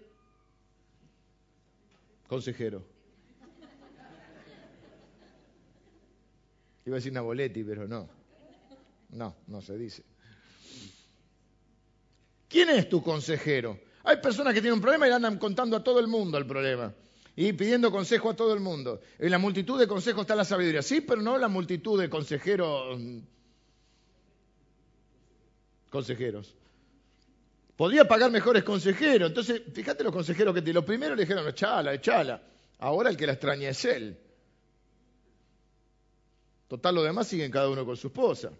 consejero. 2.27 2.83
Iba 6.85 6.95
a 6.95 6.99
decir 6.99 7.13
Naboletti, 7.13 7.63
pero 7.63 7.87
no. 7.87 8.09
No, 9.11 9.33
no 9.47 9.61
se 9.61 9.77
dice. 9.77 10.08
¿Quién 12.49 12.69
es 12.69 12.89
tu 12.89 13.01
consejero? 13.01 13.79
Hay 14.03 14.17
personas 14.17 14.53
que 14.53 14.61
tienen 14.61 14.73
un 14.73 14.81
problema 14.81 15.07
y 15.07 15.11
andan 15.11 15.37
contando 15.37 15.77
a 15.77 15.83
todo 15.83 15.99
el 15.99 16.07
mundo 16.07 16.37
el 16.37 16.45
problema 16.45 16.93
y 17.41 17.53
pidiendo 17.53 17.89
consejo 17.89 18.31
a 18.31 18.35
todo 18.35 18.53
el 18.53 18.59
mundo. 18.59 18.99
En 19.17 19.31
la 19.31 19.37
multitud 19.37 19.79
de 19.79 19.87
consejos 19.87 20.21
está 20.21 20.35
la 20.35 20.43
sabiduría. 20.43 20.81
Sí, 20.81 20.99
pero 20.99 21.21
no 21.21 21.37
la 21.37 21.47
multitud 21.47 21.97
de 21.97 22.09
consejeros. 22.09 22.99
Consejeros. 25.89 26.53
Podría 27.77 28.05
pagar 28.05 28.29
mejores 28.29 28.63
consejeros. 28.63 29.29
Entonces, 29.29 29.61
fíjate 29.73 30.03
los 30.03 30.11
consejeros 30.11 30.53
que 30.53 30.61
te. 30.61 30.73
Los 30.73 30.83
primeros 30.83 31.15
le 31.15 31.23
dijeron, 31.23 31.47
echala, 31.47 31.93
echala. 31.93 32.43
Ahora 32.79 33.09
el 33.09 33.15
que 33.15 33.25
la 33.25 33.31
extraña 33.31 33.69
es 33.69 33.85
él. 33.85 34.19
Total, 36.67 36.93
los 36.93 37.05
demás 37.05 37.25
siguen 37.25 37.51
cada 37.51 37.69
uno 37.69 37.85
con 37.85 37.95
su 37.95 38.07
esposa. 38.07 38.51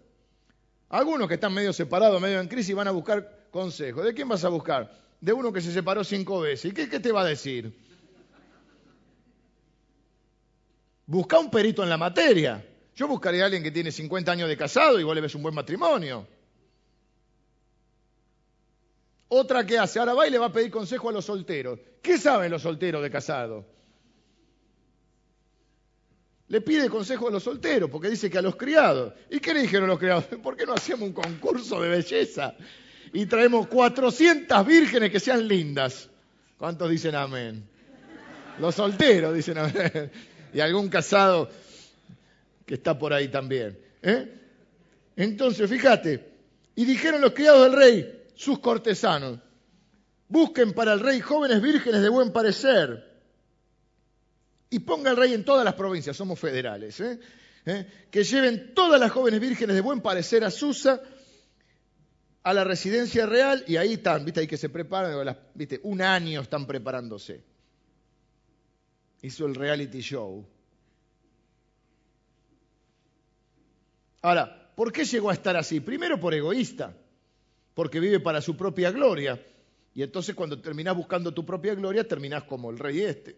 Algunos 0.88 1.28
que 1.28 1.34
están 1.34 1.52
medio 1.52 1.74
separados, 1.74 2.18
medio 2.18 2.40
en 2.40 2.48
crisis, 2.48 2.74
van 2.74 2.88
a 2.88 2.92
buscar 2.92 3.39
consejo. 3.50 4.02
¿De 4.02 4.14
quién 4.14 4.28
vas 4.28 4.44
a 4.44 4.48
buscar? 4.48 4.92
De 5.20 5.32
uno 5.32 5.52
que 5.52 5.60
se 5.60 5.72
separó 5.72 6.04
cinco 6.04 6.40
veces. 6.40 6.72
¿Y 6.72 6.74
qué, 6.74 6.86
te 6.86 7.12
va 7.12 7.22
a 7.22 7.26
decir? 7.26 7.72
Busca 11.06 11.38
un 11.38 11.50
perito 11.50 11.82
en 11.82 11.88
la 11.88 11.96
materia. 11.96 12.64
Yo 12.94 13.08
buscaría 13.08 13.42
a 13.42 13.46
alguien 13.46 13.62
que 13.62 13.70
tiene 13.70 13.90
50 13.90 14.32
años 14.32 14.48
de 14.48 14.56
casado, 14.56 15.00
igual 15.00 15.16
le 15.16 15.22
ves 15.22 15.34
un 15.34 15.42
buen 15.42 15.54
matrimonio. 15.54 16.26
Otra 19.28 19.64
que 19.64 19.78
hace, 19.78 19.98
ahora 19.98 20.14
va 20.14 20.26
y 20.26 20.30
le 20.30 20.38
va 20.38 20.46
a 20.46 20.52
pedir 20.52 20.70
consejo 20.70 21.08
a 21.08 21.12
los 21.12 21.24
solteros. 21.24 21.78
¿Qué 22.02 22.18
saben 22.18 22.50
los 22.50 22.62
solteros 22.62 23.02
de 23.02 23.10
casado? 23.10 23.64
le 26.50 26.60
pide 26.60 26.90
consejo 26.90 27.28
a 27.28 27.30
los 27.30 27.44
solteros, 27.44 27.88
porque 27.88 28.10
dice 28.10 28.28
que 28.28 28.36
a 28.36 28.42
los 28.42 28.56
criados. 28.56 29.14
¿Y 29.30 29.38
qué 29.38 29.54
le 29.54 29.62
dijeron 29.62 29.88
los 29.88 30.00
criados? 30.00 30.24
¿Por 30.42 30.56
qué 30.56 30.66
no 30.66 30.74
hacemos 30.74 31.02
un 31.02 31.12
concurso 31.12 31.80
de 31.80 31.88
belleza? 31.88 32.56
Y 33.12 33.26
traemos 33.26 33.66
400 33.68 34.66
vírgenes 34.66 35.10
que 35.10 35.20
sean 35.20 35.46
lindas. 35.46 36.08
¿Cuántos 36.58 36.90
dicen 36.90 37.14
amén? 37.14 37.68
Los 38.58 38.74
solteros 38.74 39.34
dicen 39.34 39.58
amén. 39.58 40.10
Y 40.52 40.60
algún 40.60 40.88
casado 40.88 41.48
que 42.66 42.74
está 42.74 42.98
por 42.98 43.12
ahí 43.12 43.28
también. 43.28 43.78
¿eh? 44.02 44.28
Entonces, 45.16 45.68
fíjate, 45.68 46.28
y 46.76 46.84
dijeron 46.84 47.20
los 47.20 47.32
criados 47.32 47.64
del 47.64 47.78
rey, 47.78 48.24
sus 48.34 48.58
cortesanos, 48.60 49.38
busquen 50.28 50.72
para 50.72 50.92
el 50.92 51.00
rey 51.00 51.20
jóvenes 51.20 51.60
vírgenes 51.60 52.00
de 52.00 52.08
buen 52.08 52.32
parecer 52.32 53.10
y 54.70 54.78
ponga 54.78 55.10
el 55.10 55.16
rey 55.16 55.34
en 55.34 55.44
todas 55.44 55.64
las 55.64 55.74
provincias, 55.74 56.16
somos 56.16 56.38
federales, 56.38 57.00
¿eh? 57.00 57.18
¿Eh? 57.66 57.86
que 58.10 58.24
lleven 58.24 58.72
todas 58.74 58.98
las 58.98 59.10
jóvenes 59.10 59.40
vírgenes 59.40 59.74
de 59.74 59.82
buen 59.82 60.00
parecer 60.00 60.44
a 60.44 60.50
Susa, 60.50 61.02
a 62.42 62.54
la 62.54 62.64
residencia 62.64 63.26
real, 63.26 63.64
y 63.66 63.76
ahí 63.76 63.94
están, 63.94 64.24
viste, 64.24 64.40
ahí 64.40 64.46
que 64.46 64.56
se 64.56 64.68
preparan, 64.68 65.36
viste, 65.54 65.80
un 65.82 66.00
año 66.00 66.40
están 66.40 66.66
preparándose. 66.66 67.42
Hizo 69.22 69.46
el 69.46 69.54
reality 69.54 70.00
show. 70.00 70.46
Ahora, 74.22 74.72
¿por 74.74 74.92
qué 74.92 75.04
llegó 75.04 75.30
a 75.30 75.34
estar 75.34 75.56
así? 75.56 75.80
Primero 75.80 76.18
por 76.18 76.32
egoísta, 76.32 76.96
porque 77.74 78.00
vive 78.00 78.20
para 78.20 78.40
su 78.40 78.56
propia 78.56 78.90
gloria. 78.90 79.40
Y 79.94 80.02
entonces 80.02 80.34
cuando 80.34 80.60
terminás 80.60 80.96
buscando 80.96 81.34
tu 81.34 81.44
propia 81.44 81.74
gloria, 81.74 82.06
terminás 82.06 82.44
como 82.44 82.70
el 82.70 82.78
rey 82.78 83.00
este. 83.00 83.36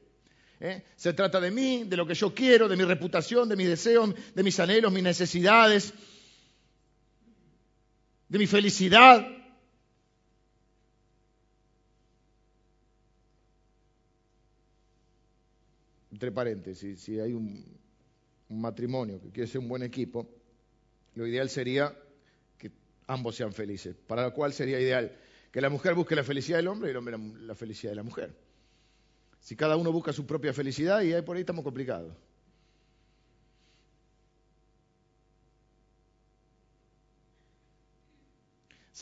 ¿eh? 0.61 0.85
Se 0.97 1.13
trata 1.13 1.41
de 1.41 1.51
mí, 1.51 1.85
de 1.85 1.97
lo 1.97 2.07
que 2.07 2.15
yo 2.15 2.33
quiero, 2.33 2.69
de 2.69 2.77
mi 2.77 2.85
reputación, 2.85 3.49
de 3.49 3.57
mis 3.57 3.69
deseos, 3.69 4.15
de 4.35 4.43
mis 4.43 4.61
anhelos, 4.61 4.93
mis 4.93 5.03
necesidades, 5.03 5.93
de 8.33 8.39
mi 8.39 8.47
felicidad. 8.47 9.29
Entre 16.11 16.33
paréntesis, 16.33 16.99
si 16.99 17.21
hay 17.21 17.35
un, 17.35 17.63
matrimonio 18.49 19.21
que 19.21 19.31
quiere 19.31 19.47
ser 19.47 19.61
un 19.61 19.69
buen 19.69 19.83
equipo, 19.83 20.27
lo 21.15 21.27
ideal 21.27 21.51
sería 21.51 21.95
que 22.57 22.71
ambos 23.07 23.37
sean 23.37 23.53
felices, 23.53 23.97
para 24.07 24.23
lo 24.23 24.33
cual 24.33 24.55
sería 24.55 24.81
ideal 24.81 25.15
que 25.51 25.61
la 25.61 25.69
mujer 25.69 25.95
busque 25.95 26.17
la 26.17 26.25
felicidad 26.25 26.57
del 26.57 26.69
hombre 26.69 26.89
y 26.89 26.93
el 26.93 26.97
hombre 26.97 27.19
la 27.19 27.55
felicidad 27.55 27.93
de 27.93 27.97
la 27.97 28.03
mujer. 28.03 28.35
Si 29.41 29.57
cada 29.57 29.77
uno 29.77 29.93
busca 29.93 30.15
su 30.15 30.25
propia 30.25 30.55
felicidad 30.55 31.03
y 31.03 31.13
ahí 31.13 31.21
por 31.21 31.37
ahí 31.37 31.43
estamos 31.43 31.65
complicados. 31.65 32.15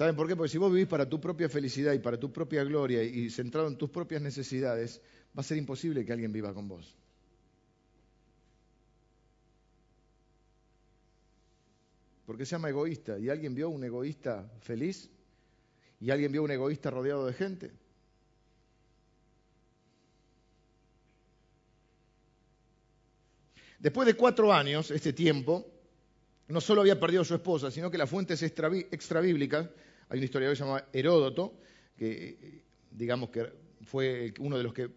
¿Saben 0.01 0.17
por 0.17 0.27
qué? 0.27 0.35
Porque 0.35 0.49
si 0.49 0.57
vos 0.57 0.73
vivís 0.73 0.89
para 0.89 1.07
tu 1.07 1.21
propia 1.21 1.47
felicidad 1.51 1.93
y 1.93 1.99
para 1.99 2.19
tu 2.19 2.33
propia 2.33 2.65
gloria 2.65 3.03
y 3.03 3.29
centrado 3.29 3.69
en 3.69 3.77
tus 3.77 3.91
propias 3.91 4.23
necesidades, 4.23 4.99
va 5.37 5.41
a 5.41 5.43
ser 5.43 5.59
imposible 5.59 6.07
que 6.07 6.13
alguien 6.15 6.33
viva 6.33 6.55
con 6.55 6.67
vos. 6.67 6.97
Porque 12.25 12.47
se 12.47 12.53
llama 12.53 12.71
egoísta. 12.71 13.19
¿Y 13.19 13.29
alguien 13.29 13.55
vio 13.55 13.69
un 13.69 13.85
egoísta 13.85 14.51
feliz? 14.63 15.11
¿Y 16.01 16.11
alguien 16.11 16.33
vio 16.33 16.45
un 16.45 16.51
egoísta 16.51 16.91
rodeado 16.91 17.27
de 17.27 17.35
gente? 17.35 17.71
Después 23.79 24.07
de 24.07 24.15
cuatro 24.15 24.51
años, 24.51 24.91
este 24.91 25.13
tiempo, 25.13 25.67
no 26.49 26.63
solo 26.63 26.81
había 26.81 26.99
perdido 26.99 27.21
a 27.21 27.27
su 27.27 27.35
esposa, 27.35 27.71
sino 27.71 27.91
que 27.91 27.99
la 27.99 28.07
fuente 28.07 28.33
es 28.33 28.43
extrabíblica. 28.43 29.71
Hay 30.11 30.19
un 30.19 30.25
historiador 30.25 30.57
llamado 30.57 30.85
Heródoto, 30.93 31.55
que 31.97 32.65
digamos 32.91 33.31
que 33.31 33.47
fue 33.85 34.35
uno 34.41 34.59
de 34.59 34.65
los 34.65 34.75
que 34.75 34.91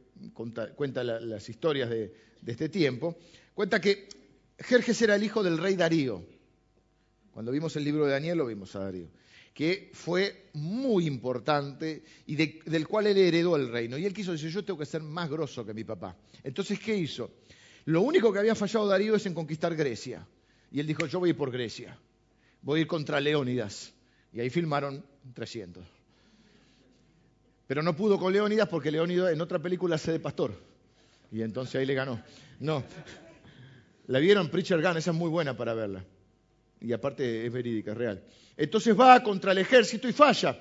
cuenta 0.76 1.04
las 1.04 1.48
historias 1.50 1.90
de, 1.90 2.12
este 2.46 2.68
tiempo. 2.68 3.18
Cuenta 3.54 3.80
que 3.80 4.10
Jerjes 4.58 5.02
era 5.04 5.16
el 5.16 5.24
hijo 5.24 5.44
del 5.44 5.60
rey 5.60 5.76
Darío. 5.76 6.26
Cuando 7.32 7.52
vimos 7.52 7.76
el 7.76 7.84
libro 7.84 8.06
de 8.06 8.12
Daniel 8.12 8.40
lo 8.40 8.48
vimos 8.48 8.76
a 8.76 8.80
Darío. 8.80 9.08
que 9.54 9.92
fue 9.94 10.50
muy 10.54 11.06
importante 11.06 12.04
y 12.26 12.36
del 12.36 12.88
cual 12.88 13.06
él 13.06 13.18
heredó 13.18 13.56
el 13.56 13.72
reino. 13.72 14.00
Y 14.00 14.06
él 14.08 14.14
quiso 14.16 14.32
decir, 14.32 14.50
yo 14.50 14.66
tengo 14.66 14.80
que 14.80 14.86
ser 14.88 15.04
más 15.04 15.30
grosso 15.30 15.64
que 15.64 15.76
mi 15.76 15.84
papá. 15.84 16.18
Entonces, 16.44 16.80
¿qué 16.80 16.98
hizo? 16.98 17.30
Lo 17.86 18.02
único 18.02 18.34
que 18.34 18.40
había 18.40 18.56
fallado 18.56 18.88
Darío 18.88 19.16
es 19.16 19.28
en 19.28 19.36
conquistar 19.36 19.76
Grecia. 19.76 20.28
Y 20.72 20.80
él 20.80 20.88
dijo, 20.88 21.06
yo 21.06 21.20
voy 21.20 21.34
por 21.34 21.52
Grecia, 21.52 21.96
voy 22.64 22.80
a 22.80 22.82
ir 22.82 22.88
contra 22.88 23.20
Leónidas. 23.20 23.94
Y 24.34 24.40
ahí 24.40 24.50
filmaron 24.50 25.06
300. 25.34 25.84
Pero 27.68 27.84
no 27.84 27.96
pudo 27.96 28.20
con 28.20 28.34
Leónidas 28.34 28.68
porque 28.68 28.92
Leónidas 28.92 29.32
en 29.32 29.42
otra 29.42 29.60
película 29.60 29.96
hace 29.96 30.12
de 30.12 30.20
pastor. 30.20 30.54
Y 31.32 31.42
entonces 31.42 31.76
ahí 31.76 31.86
le 31.86 31.94
ganó. 31.94 32.22
No. 32.60 32.84
La 34.08 34.20
vieron 34.20 34.50
Preacher 34.50 34.82
Gun, 34.82 34.98
esa 34.98 35.12
es 35.12 35.18
muy 35.18 35.30
buena 35.30 35.56
para 35.56 35.74
verla. 35.74 36.04
Y 36.82 36.92
aparte 36.92 37.46
es 37.46 37.54
verídica, 37.54 37.92
es 37.92 37.98
real. 37.98 38.24
Entonces 38.58 39.00
va 39.00 39.24
contra 39.24 39.54
el 39.54 39.60
ejército 39.60 40.08
y 40.08 40.14
falla. 40.14 40.60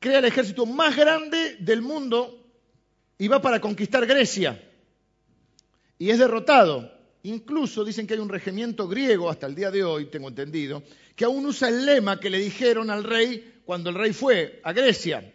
Crea 0.00 0.18
el 0.18 0.24
ejército 0.24 0.66
más 0.66 0.96
grande 0.96 1.56
del 1.60 1.82
mundo 1.82 2.46
y 3.18 3.28
va 3.28 3.42
para 3.42 3.60
conquistar 3.60 4.06
Grecia. 4.06 4.62
Y 5.98 6.10
es 6.10 6.18
derrotado. 6.18 6.95
Incluso 7.26 7.84
dicen 7.84 8.06
que 8.06 8.14
hay 8.14 8.20
un 8.20 8.28
regimiento 8.28 8.86
griego 8.86 9.28
hasta 9.28 9.48
el 9.48 9.56
día 9.56 9.72
de 9.72 9.82
hoy, 9.82 10.06
tengo 10.06 10.28
entendido, 10.28 10.84
que 11.16 11.24
aún 11.24 11.44
usa 11.44 11.68
el 11.68 11.84
lema 11.84 12.20
que 12.20 12.30
le 12.30 12.38
dijeron 12.38 12.88
al 12.88 13.02
rey 13.02 13.62
cuando 13.64 13.90
el 13.90 13.96
rey 13.96 14.12
fue 14.12 14.60
a 14.62 14.72
Grecia. 14.72 15.34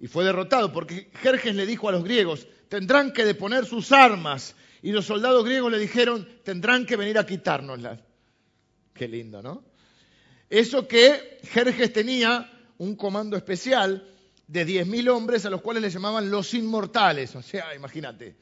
Y 0.00 0.08
fue 0.08 0.24
derrotado 0.24 0.72
porque 0.72 1.12
Jerjes 1.22 1.54
le 1.54 1.64
dijo 1.64 1.88
a 1.88 1.92
los 1.92 2.02
griegos, 2.02 2.48
tendrán 2.68 3.12
que 3.12 3.24
deponer 3.24 3.66
sus 3.66 3.92
armas. 3.92 4.56
Y 4.82 4.90
los 4.90 5.06
soldados 5.06 5.44
griegos 5.44 5.70
le 5.70 5.78
dijeron, 5.78 6.26
tendrán 6.42 6.86
que 6.86 6.96
venir 6.96 7.16
a 7.16 7.24
quitárnoslas. 7.24 8.00
Qué 8.92 9.06
lindo, 9.06 9.40
¿no? 9.42 9.62
Eso 10.50 10.88
que 10.88 11.38
Jerjes 11.44 11.92
tenía 11.92 12.50
un 12.78 12.96
comando 12.96 13.36
especial 13.36 14.08
de 14.48 14.66
10.000 14.66 15.08
hombres 15.08 15.46
a 15.46 15.50
los 15.50 15.62
cuales 15.62 15.84
le 15.84 15.90
llamaban 15.90 16.32
los 16.32 16.52
inmortales. 16.52 17.36
O 17.36 17.42
sea, 17.42 17.76
imagínate. 17.76 18.41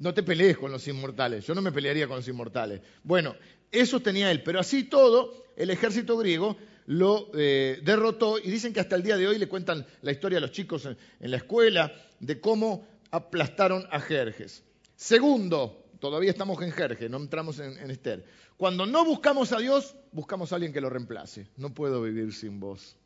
No 0.00 0.14
te 0.14 0.22
pelees 0.22 0.56
con 0.56 0.72
los 0.72 0.88
inmortales. 0.88 1.46
Yo 1.46 1.54
no 1.54 1.60
me 1.60 1.72
pelearía 1.72 2.08
con 2.08 2.16
los 2.16 2.26
inmortales. 2.26 2.80
Bueno, 3.04 3.36
eso 3.70 4.00
tenía 4.00 4.30
él. 4.30 4.42
Pero 4.42 4.58
así 4.58 4.84
todo, 4.84 5.44
el 5.56 5.68
ejército 5.70 6.16
griego 6.16 6.56
lo 6.86 7.30
eh, 7.34 7.80
derrotó 7.84 8.38
y 8.38 8.50
dicen 8.50 8.72
que 8.72 8.80
hasta 8.80 8.96
el 8.96 9.02
día 9.02 9.18
de 9.18 9.28
hoy 9.28 9.38
le 9.38 9.46
cuentan 9.46 9.86
la 10.00 10.10
historia 10.10 10.38
a 10.38 10.40
los 10.40 10.52
chicos 10.52 10.86
en, 10.86 10.96
la 11.30 11.36
escuela 11.36 11.92
de 12.18 12.40
cómo 12.40 12.86
aplastaron 13.10 13.86
a 13.90 14.00
Jerjes. 14.00 14.64
Segundo, 14.96 15.84
todavía 16.00 16.30
estamos 16.30 16.60
en 16.62 16.72
Jerjes, 16.72 17.10
no 17.10 17.18
entramos 17.18 17.58
en, 17.58 17.78
en 17.78 17.90
Esther. 17.90 18.24
Cuando 18.56 18.86
no 18.86 19.04
buscamos 19.04 19.52
a 19.52 19.58
Dios, 19.58 19.96
buscamos 20.12 20.52
a 20.52 20.56
alguien 20.56 20.72
que 20.72 20.80
lo 20.80 20.88
reemplace. 20.88 21.46
No 21.58 21.74
puedo 21.74 22.02
vivir 22.02 22.32
sin 22.32 22.58
vos. 22.58 22.96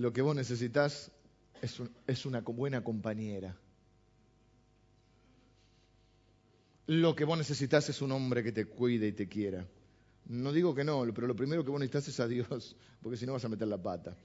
Lo 0.00 0.14
que 0.14 0.22
vos 0.22 0.34
necesitas 0.34 1.12
es, 1.60 2.24
una 2.24 2.40
buena 2.40 2.82
compañera. 2.82 3.54
Lo 6.86 7.14
que 7.14 7.26
vos 7.26 7.36
necesitas 7.36 7.86
es 7.90 8.00
un 8.00 8.10
hombre 8.12 8.42
que 8.42 8.50
te 8.50 8.64
cuide 8.64 9.08
y 9.08 9.12
te 9.12 9.28
quiera. 9.28 9.66
No 10.24 10.54
digo 10.54 10.74
que 10.74 10.84
no, 10.84 11.04
pero 11.14 11.26
lo 11.26 11.36
primero 11.36 11.66
que 11.66 11.70
vos 11.70 11.78
necesitas 11.78 12.08
es 12.08 12.18
a 12.18 12.26
Dios, 12.26 12.76
porque 13.02 13.18
si 13.18 13.26
no 13.26 13.34
vas 13.34 13.44
a 13.44 13.50
meter 13.50 13.68
la 13.68 13.76
pata. 13.76 14.16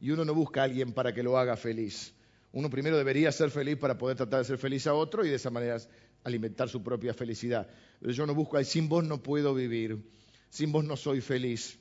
Y 0.00 0.10
uno 0.10 0.24
no 0.24 0.34
busca 0.34 0.62
a 0.62 0.64
alguien 0.64 0.92
para 0.92 1.14
que 1.14 1.22
lo 1.22 1.38
haga 1.38 1.56
feliz. 1.56 2.12
Uno 2.50 2.68
primero 2.68 2.98
debería 2.98 3.30
ser 3.30 3.50
feliz 3.50 3.76
para 3.76 3.96
poder 3.96 4.16
tratar 4.16 4.40
de 4.40 4.46
ser 4.46 4.58
feliz 4.58 4.88
a 4.88 4.94
otro 4.94 5.24
y 5.24 5.28
de 5.28 5.36
esa 5.36 5.50
manera 5.50 5.78
alimentar 6.24 6.68
su 6.68 6.82
propia 6.82 7.14
felicidad. 7.14 7.68
Pero 8.00 8.12
yo 8.12 8.26
no 8.26 8.34
busco, 8.34 8.60
sin 8.64 8.88
vos 8.88 9.04
no 9.04 9.22
puedo 9.22 9.54
vivir, 9.54 10.02
sin 10.50 10.72
vos 10.72 10.84
no 10.84 10.96
soy 10.96 11.20
feliz. 11.20 11.78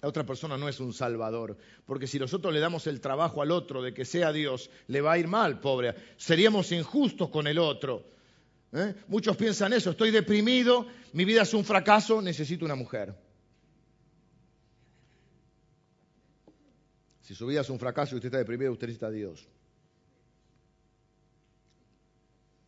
La 0.00 0.08
otra 0.08 0.24
persona 0.24 0.56
no 0.56 0.68
es 0.68 0.78
un 0.78 0.92
salvador, 0.92 1.56
porque 1.84 2.06
si 2.06 2.18
nosotros 2.18 2.54
le 2.54 2.60
damos 2.60 2.86
el 2.86 3.00
trabajo 3.00 3.42
al 3.42 3.50
otro 3.50 3.82
de 3.82 3.92
que 3.92 4.04
sea 4.04 4.32
Dios, 4.32 4.70
le 4.86 5.00
va 5.00 5.12
a 5.12 5.18
ir 5.18 5.26
mal, 5.26 5.60
pobre. 5.60 5.94
Seríamos 6.16 6.70
injustos 6.70 7.30
con 7.30 7.48
el 7.48 7.58
otro. 7.58 8.04
¿eh? 8.72 8.94
Muchos 9.08 9.36
piensan 9.36 9.72
eso, 9.72 9.90
estoy 9.90 10.12
deprimido, 10.12 10.86
mi 11.12 11.24
vida 11.24 11.42
es 11.42 11.52
un 11.52 11.64
fracaso, 11.64 12.22
necesito 12.22 12.64
una 12.64 12.76
mujer. 12.76 13.14
Si 17.22 17.34
su 17.34 17.46
vida 17.46 17.62
es 17.62 17.68
un 17.68 17.78
fracaso 17.78 18.14
y 18.14 18.16
usted 18.18 18.28
está 18.28 18.38
deprimido, 18.38 18.72
usted 18.72 18.86
necesita 18.86 19.08
a 19.08 19.10
Dios. 19.10 19.48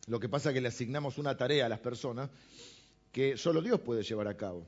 Lo 0.07 0.19
que 0.19 0.27
pasa 0.27 0.49
es 0.49 0.53
que 0.53 0.61
le 0.61 0.67
asignamos 0.67 1.17
una 1.17 1.37
tarea 1.37 1.65
a 1.65 1.69
las 1.69 1.79
personas 1.79 2.29
que 3.11 3.37
solo 3.37 3.61
Dios 3.61 3.79
puede 3.79 4.03
llevar 4.03 4.27
a 4.27 4.35
cabo. 4.35 4.67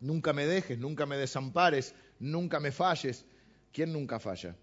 Nunca 0.00 0.32
me 0.32 0.46
dejes, 0.46 0.78
nunca 0.78 1.06
me 1.06 1.16
desampares, 1.16 1.94
nunca 2.18 2.60
me 2.60 2.72
falles. 2.72 3.24
¿Quién 3.72 3.92
nunca 3.92 4.18
falla? 4.18 4.56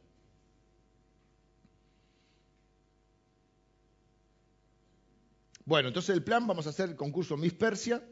Bueno, 5.65 5.87
entonces 5.87 6.15
el 6.15 6.23
plan, 6.23 6.45
vamos 6.45 6.67
a 6.67 6.69
hacer 6.69 6.89
el 6.89 6.95
concurso 6.95 7.37
Miss 7.37 7.53
Persia. 7.53 8.03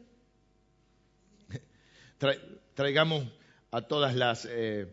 traigamos 2.74 3.26
a 3.70 3.82
todas 3.82 4.14
las, 4.16 4.46
eh, 4.50 4.92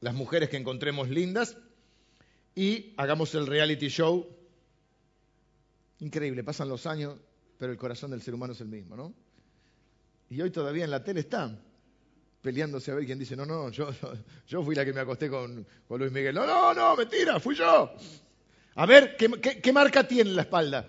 las 0.00 0.14
mujeres 0.14 0.48
que 0.48 0.56
encontremos 0.56 1.08
lindas 1.10 1.56
y 2.54 2.94
hagamos 2.96 3.34
el 3.34 3.46
reality 3.46 3.88
show. 3.88 4.26
Increíble, 6.00 6.42
pasan 6.42 6.68
los 6.68 6.86
años, 6.86 7.16
pero 7.58 7.72
el 7.72 7.78
corazón 7.78 8.10
del 8.10 8.22
ser 8.22 8.34
humano 8.34 8.54
es 8.54 8.60
el 8.60 8.68
mismo, 8.68 8.96
¿no? 8.96 9.25
Y 10.30 10.40
hoy 10.40 10.50
todavía 10.50 10.84
en 10.84 10.90
la 10.90 11.04
tele 11.04 11.20
están 11.20 11.66
peleándose 12.46 12.92
a 12.92 12.94
ver 12.94 13.04
quién 13.04 13.18
dice, 13.18 13.34
no, 13.34 13.44
no, 13.44 13.70
yo, 13.70 13.90
yo 14.46 14.62
fui 14.62 14.76
la 14.76 14.84
que 14.84 14.92
me 14.92 15.00
acosté 15.00 15.28
con, 15.28 15.66
Luis 15.88 16.12
Miguel. 16.12 16.32
No, 16.32 16.46
no, 16.46 16.72
no, 16.72 16.94
mentira, 16.94 17.40
fui 17.40 17.56
yo. 17.56 17.92
A 18.76 18.86
ver, 18.86 19.16
¿qué, 19.16 19.72
marca 19.72 20.06
tiene 20.06 20.30
en 20.30 20.36
la 20.36 20.42
espalda? 20.42 20.86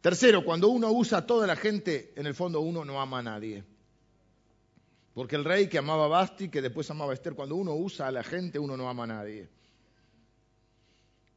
Tercero, 0.00 0.42
cuando 0.42 0.68
uno 0.68 0.90
usa 0.90 1.18
a 1.18 1.26
toda 1.26 1.46
la 1.46 1.54
gente, 1.54 2.14
en 2.16 2.26
el 2.26 2.34
fondo 2.34 2.60
uno 2.60 2.82
no 2.82 2.98
ama 2.98 3.18
a 3.18 3.22
nadie. 3.22 3.62
Porque 5.12 5.36
el 5.36 5.44
rey 5.44 5.68
que 5.68 5.76
amaba 5.76 6.06
a 6.06 6.08
Basti, 6.08 6.48
que 6.48 6.62
después 6.62 6.90
amaba 6.90 7.10
a 7.10 7.14
Esther, 7.14 7.34
cuando 7.34 7.56
uno 7.56 7.74
usa 7.74 8.08
a 8.08 8.10
la 8.10 8.24
gente, 8.24 8.58
uno 8.58 8.74
no 8.74 8.88
ama 8.88 9.04
a 9.04 9.08
nadie. 9.08 9.50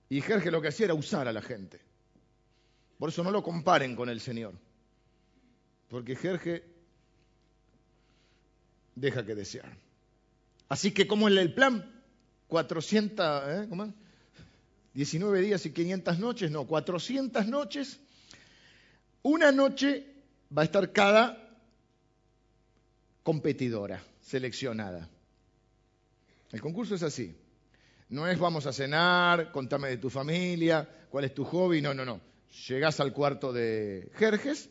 Y 0.07 0.21
Jerje 0.21 0.51
lo 0.51 0.61
que 0.61 0.69
hacía 0.69 0.85
era 0.85 0.93
usar 0.93 1.27
a 1.27 1.33
la 1.33 1.41
gente. 1.41 1.84
Por 2.97 3.09
eso 3.09 3.23
no 3.23 3.31
lo 3.31 3.43
comparen 3.43 3.95
con 3.95 4.09
el 4.09 4.21
Señor. 4.21 4.53
Porque 5.89 6.15
Jerje 6.15 6.63
deja 8.95 9.25
que 9.25 9.35
desear. 9.35 9.77
Así 10.69 10.91
que, 10.91 11.05
¿cómo 11.05 11.27
es 11.27 11.37
el 11.37 11.53
plan? 11.53 11.91
400, 12.47 13.43
¿eh? 13.47 13.65
¿cómo 13.69 13.93
19 14.93 15.41
días 15.41 15.65
y 15.65 15.71
500 15.71 16.19
noches, 16.19 16.51
no, 16.51 16.65
400 16.65 17.47
noches. 17.47 17.99
Una 19.23 19.51
noche 19.51 20.05
va 20.55 20.61
a 20.61 20.65
estar 20.65 20.91
cada 20.93 21.37
competidora 23.21 24.01
seleccionada. 24.21 25.09
El 26.51 26.61
concurso 26.61 26.95
es 26.95 27.03
así. 27.03 27.35
No 28.07 28.25
es 28.27 28.39
vamos 28.39 28.65
a 28.67 28.71
cenar, 28.71 29.51
contame 29.51 29.89
de 29.89 29.97
tu 29.97 30.09
familia, 30.09 30.87
cuál 31.09 31.25
es 31.25 31.33
tu 31.33 31.43
hobby, 31.43 31.81
no, 31.81 31.93
no, 31.93 32.05
no 32.05 32.34
llegás 32.67 32.99
al 32.99 33.13
cuarto 33.13 33.51
de 33.51 34.09
Jerjes, 34.15 34.69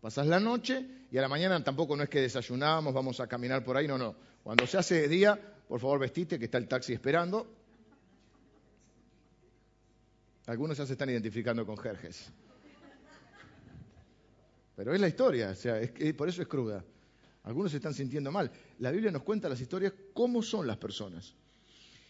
pasás 0.00 0.26
la 0.26 0.40
noche 0.40 0.86
y 1.10 1.18
a 1.18 1.22
la 1.22 1.28
mañana 1.28 1.62
tampoco 1.62 1.96
no 1.96 2.02
es 2.02 2.08
que 2.08 2.20
desayunamos, 2.20 2.92
vamos 2.92 3.20
a 3.20 3.26
caminar 3.26 3.64
por 3.64 3.76
ahí, 3.76 3.86
no, 3.86 3.98
no. 3.98 4.16
Cuando 4.42 4.66
se 4.66 4.76
hace 4.78 5.08
día, 5.08 5.38
por 5.68 5.80
favor 5.80 5.98
vestite, 5.98 6.38
que 6.38 6.44
está 6.46 6.58
el 6.58 6.68
taxi 6.68 6.92
esperando. 6.92 7.46
Algunos 10.46 10.76
ya 10.76 10.84
se 10.84 10.92
están 10.92 11.08
identificando 11.08 11.64
con 11.64 11.76
Jerjes. 11.78 12.30
Pero 14.76 14.92
es 14.92 15.00
la 15.00 15.08
historia, 15.08 15.50
o 15.50 15.54
sea, 15.54 15.80
por 16.16 16.28
eso 16.28 16.42
es 16.42 16.48
cruda. 16.48 16.84
Algunos 17.44 17.70
se 17.70 17.78
están 17.78 17.94
sintiendo 17.94 18.32
mal. 18.32 18.50
La 18.78 18.90
Biblia 18.90 19.10
nos 19.10 19.22
cuenta 19.22 19.48
las 19.48 19.60
historias, 19.60 19.92
cómo 20.12 20.42
son 20.42 20.66
las 20.66 20.76
personas. 20.76 21.34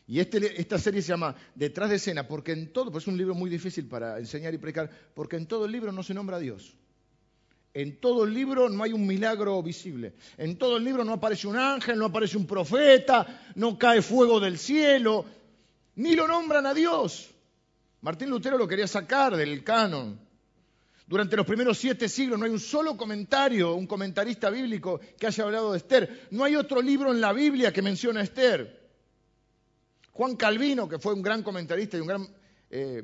Y 0.07 0.21
este, 0.21 0.61
esta 0.61 0.79
serie 0.79 1.01
se 1.01 1.09
llama 1.09 1.35
Detrás 1.55 1.89
de 1.89 1.97
escena, 1.97 2.29
porque 2.29 2.53
en 2.53 2.73
todo, 2.73 2.93
pues 2.93 3.05
es 3.05 3.09
un 3.09 3.17
libro 3.17 3.35
muy 3.35 3.49
difícil 3.49 3.87
para 3.87 4.19
enseñar 4.19 4.53
y 4.53 4.59
predicar, 4.59 4.91
porque 5.15 5.37
en 5.37 5.47
todo 5.47 5.65
el 5.65 5.73
libro 5.73 5.93
no 5.93 6.03
se 6.03 6.13
nombra 6.13 6.37
a 6.37 6.41
Dios. 6.41 6.77
En 7.73 7.99
todo 7.99 8.25
el 8.25 8.33
libro 8.33 8.69
no 8.69 8.85
hay 8.85 8.93
un 8.93 9.07
milagro 9.07 9.61
visible. 9.63 10.15
En 10.37 10.57
todo 10.59 10.77
el 10.77 10.85
libro 10.85 11.05
no 11.05 11.15
aparece 11.15 11.49
un 11.49 11.57
ángel, 11.57 11.99
no 11.99 12.05
aparece 12.05 12.37
un 12.37 12.47
profeta, 12.47 13.51
no 13.57 13.79
cae 13.79 14.01
fuego 14.01 14.39
del 14.39 14.59
cielo, 14.59 15.25
ni 15.97 16.15
lo 16.15 16.29
nombran 16.29 16.67
a 16.67 16.75
Dios. 16.75 17.31
Martín 18.03 18.31
Lutero 18.31 18.59
lo 18.59 18.69
quería 18.69 18.87
sacar 18.87 19.35
del 19.35 19.65
canon. 19.65 20.21
Durante 21.07 21.37
los 21.37 21.47
primeros 21.47 21.79
siete 21.79 22.09
siglos 22.09 22.39
no 22.39 22.45
hay 22.45 22.53
un 22.53 22.61
solo 22.61 22.97
comentario, 22.97 23.75
un 23.75 23.87
comentarista 23.87 24.51
bíblico 24.51 25.01
que 25.19 25.27
haya 25.27 25.45
hablado 25.45 25.73
de 25.73 25.79
Esther. 25.79 26.29
No 26.31 26.45
hay 26.45 26.57
otro 26.57 26.81
libro 26.81 27.11
en 27.11 27.21
la 27.21 27.33
Biblia 27.33 27.73
que 27.73 27.83
menciona 27.83 28.21
a 28.21 28.25
Esther. 28.25 28.84
Juan 30.15 30.37
Calvino, 30.37 30.89
que 30.89 30.99
fue 30.99 31.13
un 31.13 31.23
gran 31.23 31.43
comentarista 31.43 31.97
y 31.97 32.01
un 32.01 32.07
gran 32.07 32.29
eh, 32.71 33.03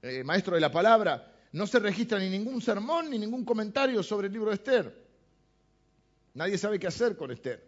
eh, 0.00 0.22
maestro 0.22 0.54
de 0.54 0.60
la 0.60 0.70
palabra, 0.70 1.32
no 1.52 1.66
se 1.66 1.80
registra 1.80 2.20
ni 2.20 2.30
ningún 2.30 2.62
sermón 2.62 3.10
ni 3.10 3.18
ningún 3.18 3.44
comentario 3.44 4.02
sobre 4.02 4.28
el 4.28 4.32
libro 4.32 4.50
de 4.50 4.54
Esther. 4.54 5.06
Nadie 6.34 6.56
sabe 6.56 6.78
qué 6.78 6.86
hacer 6.86 7.16
con 7.16 7.32
Esther. 7.32 7.66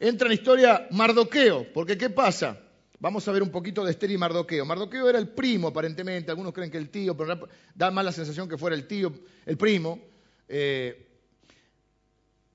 Entra 0.00 0.26
en 0.26 0.32
historia 0.32 0.88
Mardoqueo, 0.90 1.72
porque 1.72 1.96
¿qué 1.96 2.10
pasa? 2.10 2.58
Vamos 2.98 3.28
a 3.28 3.32
ver 3.32 3.42
un 3.42 3.50
poquito 3.50 3.84
de 3.84 3.92
Esther 3.92 4.10
y 4.10 4.18
Mardoqueo. 4.18 4.64
Mardoqueo 4.64 5.08
era 5.08 5.18
el 5.18 5.28
primo, 5.28 5.68
aparentemente, 5.68 6.32
algunos 6.32 6.52
creen 6.52 6.72
que 6.72 6.78
el 6.78 6.90
tío, 6.90 7.16
pero 7.16 7.48
da 7.74 7.90
más 7.92 8.04
la 8.04 8.12
sensación 8.12 8.48
que 8.48 8.58
fuera 8.58 8.74
el 8.74 8.88
tío, 8.88 9.12
el 9.46 9.56
primo. 9.56 10.00
Eh, 10.48 11.06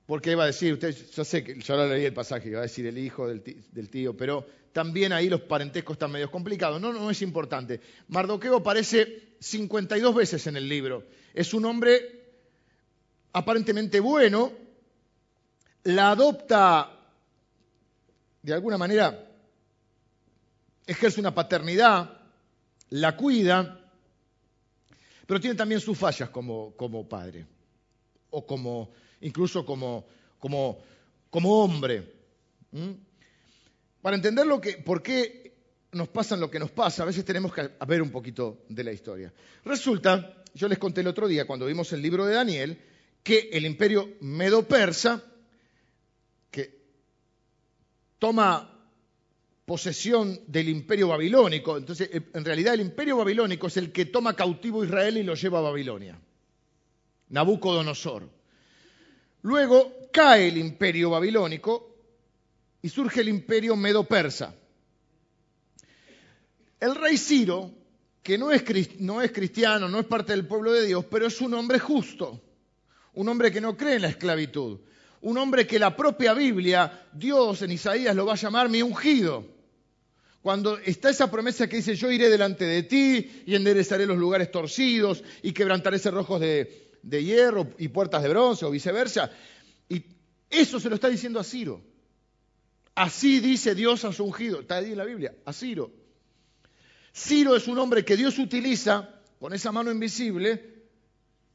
porque 0.04 0.32
iba 0.32 0.44
a 0.44 0.46
decir, 0.46 0.74
usted, 0.74 0.94
yo 0.94 1.24
sé 1.24 1.42
que 1.42 1.58
yo 1.58 1.74
ahora 1.74 1.88
leí 1.88 2.04
el 2.04 2.12
pasaje, 2.12 2.50
iba 2.50 2.58
a 2.58 2.62
decir 2.62 2.86
el 2.86 2.98
hijo 2.98 3.26
del 3.26 3.42
tío, 3.42 3.56
del 3.72 3.88
tío, 3.88 4.16
pero 4.16 4.46
también 4.76 5.10
ahí 5.14 5.30
los 5.30 5.40
parentescos 5.40 5.94
están 5.94 6.10
medio 6.10 6.30
complicados. 6.30 6.78
No, 6.78 6.92
no 6.92 7.10
es 7.10 7.22
importante. 7.22 7.80
Mardoqueo 8.08 8.56
aparece 8.56 9.36
52 9.40 10.14
veces 10.14 10.46
en 10.48 10.58
el 10.58 10.68
libro. 10.68 11.02
Es 11.32 11.54
un 11.54 11.64
hombre 11.64 12.26
aparentemente 13.32 14.00
bueno, 14.00 14.52
la 15.84 16.10
adopta 16.10 16.90
de 18.42 18.52
alguna 18.52 18.76
manera, 18.76 19.26
ejerce 20.86 21.20
una 21.20 21.34
paternidad, 21.34 22.20
la 22.90 23.16
cuida, 23.16 23.80
pero 25.26 25.40
tiene 25.40 25.56
también 25.56 25.80
sus 25.80 25.96
fallas 25.96 26.28
como, 26.28 26.74
como 26.76 27.08
padre, 27.08 27.46
o 28.28 28.46
como, 28.46 28.90
incluso 29.22 29.64
como, 29.64 30.04
como, 30.38 30.80
como 31.30 31.64
hombre. 31.64 32.12
Para 34.06 34.14
entender 34.14 34.46
lo 34.46 34.60
que, 34.60 34.74
por 34.74 35.02
qué 35.02 35.52
nos 35.90 36.06
pasa 36.06 36.36
lo 36.36 36.48
que 36.48 36.60
nos 36.60 36.70
pasa, 36.70 37.02
a 37.02 37.06
veces 37.06 37.24
tenemos 37.24 37.52
que 37.52 37.68
ver 37.88 38.00
un 38.00 38.12
poquito 38.12 38.62
de 38.68 38.84
la 38.84 38.92
historia. 38.92 39.32
Resulta, 39.64 40.44
yo 40.54 40.68
les 40.68 40.78
conté 40.78 41.00
el 41.00 41.08
otro 41.08 41.26
día, 41.26 41.44
cuando 41.44 41.66
vimos 41.66 41.92
el 41.92 42.02
libro 42.02 42.24
de 42.24 42.34
Daniel, 42.34 42.78
que 43.24 43.48
el 43.52 43.66
imperio 43.66 44.10
medo-persa, 44.20 45.24
que 46.52 46.82
toma 48.20 48.78
posesión 49.64 50.38
del 50.46 50.68
imperio 50.68 51.08
babilónico, 51.08 51.76
entonces 51.76 52.08
en 52.12 52.44
realidad 52.44 52.74
el 52.74 52.82
imperio 52.82 53.16
babilónico 53.16 53.66
es 53.66 53.76
el 53.76 53.90
que 53.90 54.04
toma 54.04 54.36
cautivo 54.36 54.82
a 54.82 54.86
Israel 54.86 55.16
y 55.16 55.24
lo 55.24 55.34
lleva 55.34 55.58
a 55.58 55.62
Babilonia, 55.62 56.16
Nabucodonosor. 57.30 58.30
Luego 59.42 60.08
cae 60.12 60.46
el 60.46 60.58
imperio 60.58 61.10
babilónico 61.10 61.95
y 62.82 62.88
surge 62.88 63.20
el 63.20 63.28
imperio 63.28 63.76
medo-persa. 63.76 64.54
El 66.78 66.94
rey 66.94 67.16
Ciro, 67.16 67.70
que 68.22 68.36
no 68.36 68.52
es, 68.52 68.64
no 69.00 69.22
es 69.22 69.32
cristiano, 69.32 69.88
no 69.88 70.00
es 70.00 70.06
parte 70.06 70.32
del 70.32 70.46
pueblo 70.46 70.72
de 70.72 70.86
Dios, 70.86 71.04
pero 71.10 71.26
es 71.26 71.40
un 71.40 71.54
hombre 71.54 71.78
justo, 71.78 72.42
un 73.14 73.28
hombre 73.28 73.50
que 73.50 73.60
no 73.60 73.76
cree 73.76 73.96
en 73.96 74.02
la 74.02 74.08
esclavitud, 74.08 74.80
un 75.22 75.38
hombre 75.38 75.66
que 75.66 75.78
la 75.78 75.96
propia 75.96 76.34
Biblia, 76.34 77.06
Dios 77.12 77.62
en 77.62 77.72
Isaías 77.72 78.14
lo 78.14 78.26
va 78.26 78.34
a 78.34 78.36
llamar 78.36 78.68
mi 78.68 78.82
ungido. 78.82 79.46
Cuando 80.42 80.78
está 80.78 81.10
esa 81.10 81.28
promesa 81.30 81.66
que 81.66 81.76
dice, 81.76 81.96
yo 81.96 82.10
iré 82.10 82.28
delante 82.28 82.64
de 82.64 82.84
ti 82.84 83.42
y 83.46 83.54
enderezaré 83.56 84.06
los 84.06 84.18
lugares 84.18 84.50
torcidos 84.52 85.24
y 85.42 85.52
quebrantaré 85.52 85.98
cerrojos 85.98 86.40
de 86.40 87.24
hierro 87.24 87.68
y 87.78 87.88
puertas 87.88 88.22
de 88.22 88.28
bronce 88.28 88.64
o 88.64 88.70
viceversa. 88.70 89.30
Y 89.88 90.04
eso 90.48 90.78
se 90.78 90.88
lo 90.88 90.94
está 90.94 91.08
diciendo 91.08 91.40
a 91.40 91.44
Ciro. 91.44 91.82
Así 92.96 93.40
dice 93.40 93.74
Dios 93.74 94.06
a 94.06 94.12
su 94.12 94.24
ungido. 94.24 94.60
Está 94.60 94.76
ahí 94.76 94.92
en 94.92 94.96
la 94.96 95.04
Biblia, 95.04 95.34
a 95.44 95.52
Ciro. 95.52 95.92
Ciro 97.14 97.54
es 97.54 97.68
un 97.68 97.78
hombre 97.78 98.06
que 98.06 98.16
Dios 98.16 98.38
utiliza 98.38 99.20
con 99.38 99.52
esa 99.52 99.70
mano 99.70 99.90
invisible 99.90 100.76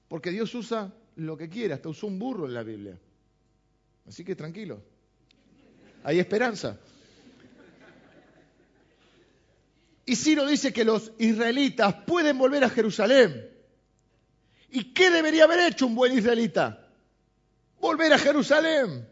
porque 0.08 0.30
Dios 0.30 0.54
usa 0.54 0.94
lo 1.16 1.36
que 1.36 1.50
quiere. 1.50 1.74
Hasta 1.74 1.90
usó 1.90 2.06
un 2.06 2.20
burro 2.20 2.46
en 2.46 2.54
la 2.54 2.62
Biblia. 2.62 2.96
Así 4.08 4.24
que 4.24 4.36
tranquilo. 4.36 4.84
Hay 6.04 6.20
esperanza. 6.20 6.78
Y 10.06 10.16
Ciro 10.16 10.46
dice 10.46 10.72
que 10.72 10.86
los 10.86 11.12
israelitas 11.18 11.96
pueden 12.06 12.38
volver 12.38 12.64
a 12.66 12.70
Jerusalén. 12.70 13.50
¿Y 14.70 14.94
qué 14.94 15.10
debería 15.10 15.46
haber 15.46 15.72
hecho 15.72 15.88
un 15.88 15.96
buen 15.96 16.16
israelita? 16.16 16.88
Volver 17.80 18.14
a 18.14 18.20
Jerusalén. 18.20 19.08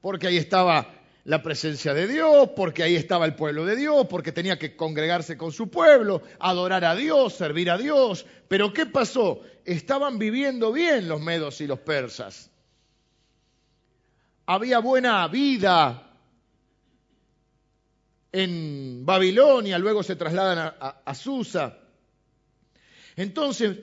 Porque 0.00 0.26
ahí 0.26 0.38
estaba 0.38 1.01
la 1.24 1.42
presencia 1.42 1.94
de 1.94 2.08
Dios, 2.08 2.50
porque 2.56 2.82
ahí 2.82 2.96
estaba 2.96 3.26
el 3.26 3.34
pueblo 3.34 3.64
de 3.64 3.76
Dios, 3.76 4.06
porque 4.08 4.32
tenía 4.32 4.58
que 4.58 4.74
congregarse 4.74 5.36
con 5.36 5.52
su 5.52 5.70
pueblo, 5.70 6.22
adorar 6.40 6.84
a 6.84 6.96
Dios, 6.96 7.34
servir 7.34 7.70
a 7.70 7.78
Dios. 7.78 8.26
Pero 8.48 8.72
¿qué 8.72 8.86
pasó? 8.86 9.40
Estaban 9.64 10.18
viviendo 10.18 10.72
bien 10.72 11.08
los 11.08 11.20
medos 11.20 11.60
y 11.60 11.66
los 11.66 11.78
persas. 11.80 12.50
Había 14.46 14.80
buena 14.80 15.28
vida 15.28 16.08
en 18.32 19.04
Babilonia, 19.04 19.78
luego 19.78 20.02
se 20.02 20.16
trasladan 20.16 20.74
a, 20.80 21.14
Susa. 21.14 21.78
Entonces, 23.14 23.78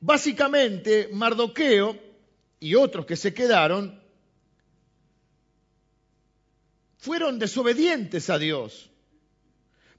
básicamente, 0.00 1.08
Mardoqueo 1.12 1.96
y 2.60 2.74
otros 2.74 3.06
que 3.06 3.16
se 3.16 3.32
quedaron 3.32 4.02
fueron 7.06 7.38
desobedientes 7.38 8.30
a 8.30 8.38
Dios. 8.38 8.90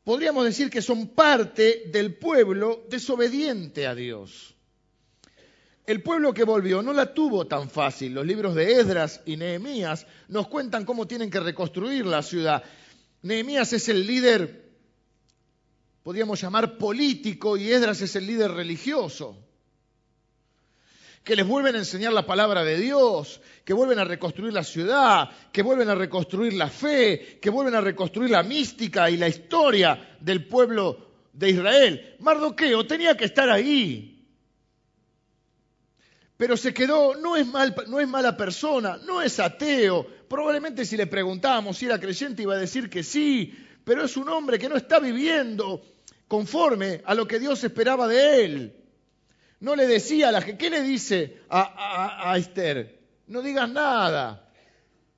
Podríamos 0.03 0.43
decir 0.43 0.69
que 0.69 0.81
son 0.81 1.07
parte 1.07 1.83
del 1.89 2.15
pueblo 2.15 2.85
desobediente 2.89 3.87
a 3.87 3.95
Dios. 3.95 4.55
El 5.85 6.03
pueblo 6.03 6.33
que 6.33 6.43
volvió 6.43 6.81
no 6.81 6.91
la 6.91 7.13
tuvo 7.13 7.47
tan 7.47 7.69
fácil. 7.69 8.13
Los 8.13 8.25
libros 8.25 8.55
de 8.55 8.73
Esdras 8.73 9.21
y 9.25 9.37
Nehemías 9.37 10.05
nos 10.27 10.49
cuentan 10.49 10.83
cómo 10.83 11.07
tienen 11.07 11.29
que 11.29 11.39
reconstruir 11.39 12.05
la 12.05 12.21
ciudad. 12.21 12.61
Nehemías 13.21 13.71
es 13.71 13.87
el 13.87 14.05
líder, 14.05 14.69
podríamos 16.03 16.41
llamar 16.41 16.77
político, 16.77 17.55
y 17.55 17.71
Esdras 17.71 18.01
es 18.01 18.17
el 18.17 18.27
líder 18.27 18.51
religioso 18.51 19.46
que 21.27 21.35
les 21.35 21.45
vuelven 21.45 21.75
a 21.75 21.79
enseñar 21.79 22.13
la 22.13 22.25
palabra 22.25 22.63
de 22.63 22.77
Dios, 22.77 23.41
que 23.65 23.73
vuelven 23.73 23.99
a 23.99 24.05
reconstruir 24.05 24.53
la 24.53 24.63
ciudad, 24.63 25.29
que 25.51 25.61
vuelven 25.61 25.89
a 25.89 25.95
reconstruir 25.95 26.53
la 26.53 26.69
fe, 26.69 27.37
que 27.41 27.49
vuelven 27.49 27.75
a 27.75 27.81
reconstruir 27.81 28.29
la 28.29 28.43
mística 28.43 29.09
y 29.09 29.17
la 29.17 29.27
historia 29.27 30.15
del 30.21 30.47
pueblo 30.47 31.27
de 31.33 31.49
Israel. 31.49 32.15
Mardoqueo 32.19 32.87
tenía 32.87 33.17
que 33.17 33.25
estar 33.25 33.49
ahí. 33.49 34.25
Pero 36.37 36.55
se 36.55 36.73
quedó, 36.73 37.15
no 37.15 37.35
es, 37.35 37.45
mal, 37.45 37.75
no 37.89 37.99
es 37.99 38.07
mala 38.07 38.37
persona, 38.37 38.97
no 39.05 39.21
es 39.21 39.37
ateo. 39.41 40.07
Probablemente 40.29 40.85
si 40.85 40.95
le 40.95 41.07
preguntábamos 41.07 41.77
si 41.77 41.87
era 41.87 41.99
creyente 41.99 42.43
iba 42.43 42.53
a 42.53 42.57
decir 42.57 42.89
que 42.89 43.03
sí, 43.03 43.53
pero 43.83 44.05
es 44.05 44.15
un 44.15 44.29
hombre 44.29 44.57
que 44.57 44.69
no 44.69 44.77
está 44.77 44.99
viviendo 44.99 45.81
conforme 46.29 47.01
a 47.03 47.13
lo 47.13 47.27
que 47.27 47.37
Dios 47.37 47.61
esperaba 47.65 48.07
de 48.07 48.45
él. 48.45 48.86
No 49.59 49.75
le 49.75 49.87
decía 49.87 50.29
a 50.29 50.31
la 50.31 50.41
gente, 50.41 50.57
¿qué 50.57 50.69
le 50.69 50.81
dice 50.81 51.41
a, 51.49 52.35
Esther? 52.37 52.99
No 53.27 53.41
digas 53.41 53.69
nada, 53.69 54.51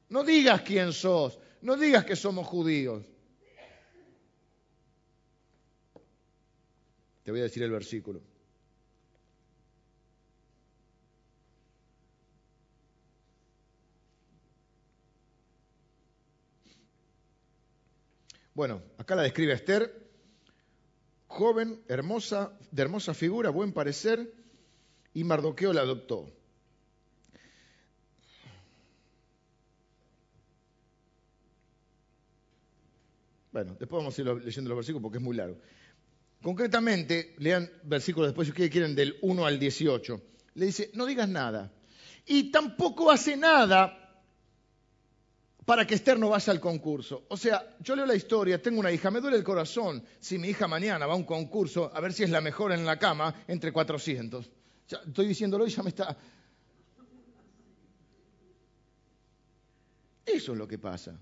no 0.08 0.24
digas 0.24 0.62
quién 0.62 0.94
sos, 0.94 1.38
no 1.62 1.76
digas 1.76 2.06
que 2.06 2.16
somos 2.16 2.48
judíos. 2.48 3.06
Te 7.24 7.32
voy 7.32 7.42
a 7.42 7.44
decir 7.44 7.62
el 7.64 7.72
versículo. 7.72 8.22
Bueno, 18.54 18.82
acá 18.98 19.16
la 19.16 19.22
describe 19.22 19.54
Esther 19.54 19.99
joven, 21.30 21.82
hermosa, 21.88 22.52
de 22.72 22.82
hermosa 22.82 23.14
figura, 23.14 23.52
buen 23.52 23.72
parecer, 23.72 24.34
y 25.14 25.24
Mardoqueo 25.24 25.72
la 25.72 25.82
adoptó. 25.82 26.28
Bueno, 33.52 33.76
después 33.80 34.00
vamos 34.00 34.18
a 34.18 34.22
ir 34.22 34.28
leyendo 34.44 34.70
los 34.70 34.78
versículos 34.78 35.04
porque 35.04 35.18
es 35.20 35.24
muy 35.24 35.36
largo. 35.36 35.58
Concretamente, 36.42 37.36
lean 37.38 37.70
versículos 37.84 38.30
después, 38.30 38.48
si 38.48 38.52
ustedes 38.52 38.72
quieren, 38.72 38.96
del 38.96 39.18
1 39.22 39.46
al 39.46 39.60
18. 39.60 40.22
Le 40.56 40.66
dice, 40.66 40.90
no 40.94 41.06
digas 41.06 41.30
nada. 41.30 41.72
Y 42.26 42.52
tampoco 42.52 43.12
hace 43.12 43.38
nada 43.38 43.99
para 45.70 45.86
que 45.86 45.94
Esther 45.94 46.18
no 46.18 46.30
vaya 46.30 46.52
al 46.52 46.60
concurso. 46.60 47.26
O 47.30 47.38
sea, 47.38 47.78
yo 47.80 47.96
leo 47.96 48.08
la 48.08 48.16
historia, 48.16 48.60
tengo 48.60 48.80
una 48.80 48.92
hija, 48.92 49.12
me 49.12 49.22
duele 49.22 49.38
el 49.38 49.44
corazón 49.44 50.04
si 50.20 50.40
mi 50.40 50.48
hija 50.48 50.68
mañana 50.68 51.06
va 51.06 51.14
a 51.14 51.16
un 51.16 51.26
concurso 51.26 51.92
a 51.94 52.02
ver 52.02 52.12
si 52.12 52.24
es 52.24 52.32
la 52.32 52.42
mejor 52.42 52.72
en 52.72 52.84
la 52.88 52.98
cama 52.98 53.44
entre 53.48 53.72
400. 53.72 54.52
estoy 55.06 55.28
diciéndolo 55.28 55.68
y 55.68 55.70
ya 55.70 55.84
me 55.84 55.90
está... 55.90 56.18
Eso 60.26 60.54
es 60.54 60.58
lo 60.58 60.68
que 60.68 60.80
pasa. 60.80 61.16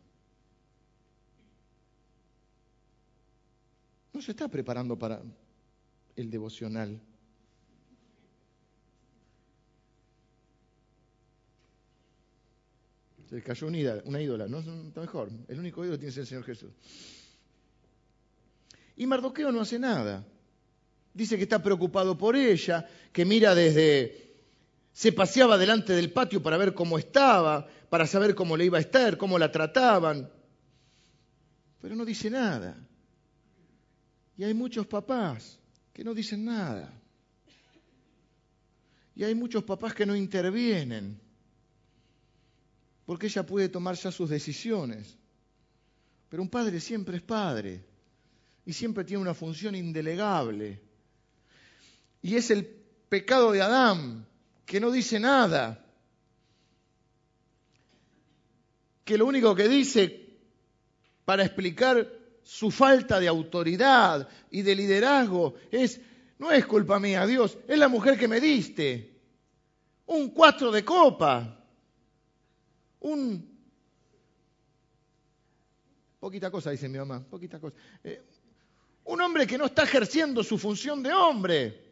No 4.13 4.21
se 4.21 4.31
está 4.31 4.47
preparando 4.47 4.97
para, 4.97 5.21
el 6.15 6.31
devocional. 6.31 7.01
Se 13.29 13.41
cayó 13.43 13.67
una 13.67 13.77
ídola, 13.77 14.01
una 14.05 14.21
ídola, 14.21 14.47
no 14.47 14.59
está 14.59 15.01
mejor. 15.01 15.29
El 15.47 15.59
único 15.59 15.83
ídolo 15.83 15.99
tiene 15.99 16.15
el 16.15 16.25
Señor 16.25 16.43
Jesús. 16.45 16.71
Y 18.95 19.05
Mardoqueo 19.05 19.51
no 19.51 19.61
hace 19.61 19.77
nada. 19.77 20.25
Dice 21.13 21.35
que 21.35 21.43
está 21.43 21.61
preocupado 21.61 22.17
por 22.17 22.35
ella, 22.35 22.87
que 23.11 23.25
mira 23.25 23.53
desde... 23.53 24.23
Se 24.93 25.11
paseaba 25.11 25.57
delante 25.57 25.93
del 25.93 26.11
patio 26.11 26.41
para 26.41 26.57
ver 26.57 26.73
cómo 26.73 26.97
estaba, 26.97 27.67
para 27.89 28.07
saber 28.07 28.33
cómo 28.33 28.57
le 28.57 28.65
iba 28.65 28.79
a 28.79 28.81
estar, 28.81 29.17
cómo 29.17 29.37
la 29.37 29.51
trataban. 29.51 30.31
Pero 31.81 31.95
no 31.95 32.05
dice 32.05 32.31
nada. 32.31 32.75
Y 34.37 34.43
hay 34.43 34.53
muchos 34.53 34.87
papás 34.87 35.59
que 35.93 36.03
no 36.03 36.13
dicen 36.13 36.45
nada. 36.45 36.91
Y 39.15 39.23
hay 39.23 39.35
muchos 39.35 39.63
papás 39.63 39.93
que 39.93 40.05
no 40.05 40.15
intervienen 40.15 41.26
porque 43.07 43.27
ella 43.27 43.45
puede 43.45 43.69
tomar 43.69 43.95
ya 43.95 44.11
sus 44.11 44.29
decisiones. 44.29 45.17
Pero 46.27 46.43
un 46.43 46.49
padre 46.49 46.81
siempre 46.81 47.15
es 47.15 47.23
padre 47.23 47.81
y 48.65 48.73
siempre 48.73 49.05
tiene 49.05 49.21
una 49.21 49.33
función 49.33 49.75
indelegable. 49.75 50.81
Y 52.21 52.35
es 52.35 52.51
el 52.51 52.65
pecado 53.07 53.53
de 53.53 53.61
Adán, 53.61 54.27
que 54.65 54.81
no 54.81 54.91
dice 54.91 55.21
nada, 55.21 55.85
que 59.05 59.17
lo 59.17 59.25
único 59.25 59.55
que 59.55 59.69
dice 59.69 60.27
para 61.23 61.45
explicar 61.45 62.11
su 62.43 62.71
falta 62.71 63.21
de 63.21 63.29
autoridad 63.29 64.27
y 64.51 64.63
de 64.63 64.75
liderazgo 64.75 65.55
es, 65.71 66.01
no 66.39 66.51
es 66.51 66.65
culpa 66.65 66.99
mía, 66.99 67.25
Dios, 67.25 67.57
es 67.69 67.79
la 67.79 67.87
mujer 67.87 68.19
que 68.19 68.27
me 68.27 68.41
diste. 68.41 69.15
Un 70.07 70.31
cuatro 70.31 70.73
de 70.73 70.83
copa 70.83 71.56
un... 73.07 73.57
Poquita 76.19 76.49
cosa, 76.49 76.71
dice 76.71 76.89
mi 76.89 76.97
mamá, 76.97 77.23
poquita 77.29 77.59
cosa. 77.59 77.75
Eh, 78.03 78.21
un 79.05 79.21
hombre 79.21 79.47
que 79.47 79.57
no 79.57 79.65
está 79.65 79.83
ejerciendo 79.83 80.43
su 80.43 80.57
función 80.57 81.01
de 81.01 81.13
hombre. 81.13 81.87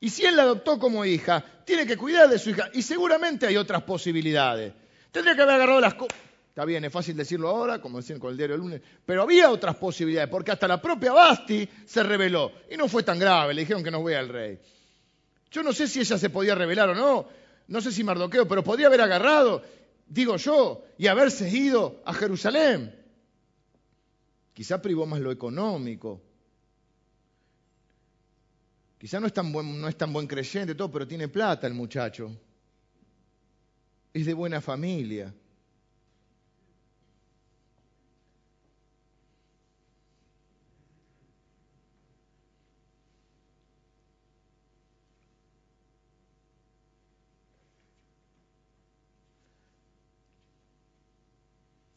Y 0.00 0.08
si 0.08 0.24
él 0.24 0.36
la 0.36 0.42
adoptó 0.42 0.78
como 0.78 1.04
hija, 1.04 1.44
tiene 1.64 1.86
que 1.86 1.96
cuidar 1.96 2.28
de 2.28 2.38
su 2.38 2.50
hija. 2.50 2.70
Y 2.72 2.82
seguramente 2.82 3.46
hay 3.46 3.56
otras 3.56 3.82
posibilidades. 3.82 4.72
Tendría 5.12 5.36
que 5.36 5.42
haber 5.42 5.56
agarrado 5.56 5.80
las 5.80 5.94
cosas. 5.94 6.18
Está 6.48 6.64
bien, 6.64 6.84
es 6.84 6.92
fácil 6.92 7.16
decirlo 7.16 7.48
ahora, 7.48 7.80
como 7.80 7.98
decían 7.98 8.18
con 8.18 8.32
el 8.32 8.36
diario 8.36 8.54
del 8.54 8.62
lunes, 8.62 8.80
pero 9.06 9.22
había 9.22 9.50
otras 9.50 9.76
posibilidades, 9.76 10.28
porque 10.28 10.50
hasta 10.50 10.66
la 10.66 10.82
propia 10.82 11.12
Basti 11.12 11.68
se 11.86 12.02
reveló. 12.02 12.50
Y 12.68 12.76
no 12.76 12.88
fue 12.88 13.02
tan 13.02 13.18
grave, 13.18 13.54
le 13.54 13.60
dijeron 13.60 13.84
que 13.84 13.90
no 13.90 14.02
vea 14.02 14.18
al 14.18 14.28
rey. 14.28 14.58
Yo 15.50 15.62
no 15.62 15.72
sé 15.72 15.86
si 15.86 16.00
ella 16.00 16.18
se 16.18 16.30
podía 16.30 16.54
revelar 16.54 16.88
o 16.90 16.94
no, 16.94 17.28
no 17.68 17.80
sé 17.80 17.92
si 17.92 18.02
Mardoqueo, 18.02 18.48
pero 18.48 18.64
podía 18.64 18.88
haber 18.88 19.00
agarrado 19.00 19.62
digo 20.10 20.36
yo, 20.36 20.84
y 20.98 21.06
haberse 21.06 21.48
ido 21.48 22.02
a 22.04 22.12
Jerusalén. 22.12 22.94
Quizá 24.52 24.82
privó 24.82 25.06
más 25.06 25.20
lo 25.20 25.30
económico. 25.30 26.20
Quizá 28.98 29.18
no 29.18 29.26
es 29.26 29.32
tan 29.32 29.50
buen, 29.50 29.80
no 29.80 29.88
es 29.88 29.96
tan 29.96 30.12
buen 30.12 30.26
creyente 30.26 30.74
todo, 30.74 30.90
pero 30.90 31.08
tiene 31.08 31.28
plata 31.28 31.66
el 31.66 31.72
muchacho. 31.72 32.36
Es 34.12 34.26
de 34.26 34.34
buena 34.34 34.60
familia. 34.60 35.32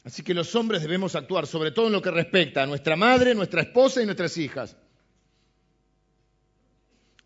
Así 0.04 0.22
que 0.22 0.34
los 0.34 0.54
hombres 0.54 0.82
debemos 0.82 1.14
actuar, 1.14 1.46
sobre 1.46 1.70
todo 1.70 1.86
en 1.86 1.94
lo 1.94 2.02
que 2.02 2.10
respecta 2.10 2.62
a 2.62 2.66
nuestra 2.66 2.94
madre, 2.94 3.34
nuestra 3.34 3.62
esposa 3.62 4.02
y 4.02 4.04
nuestras 4.04 4.36
hijas. 4.36 4.76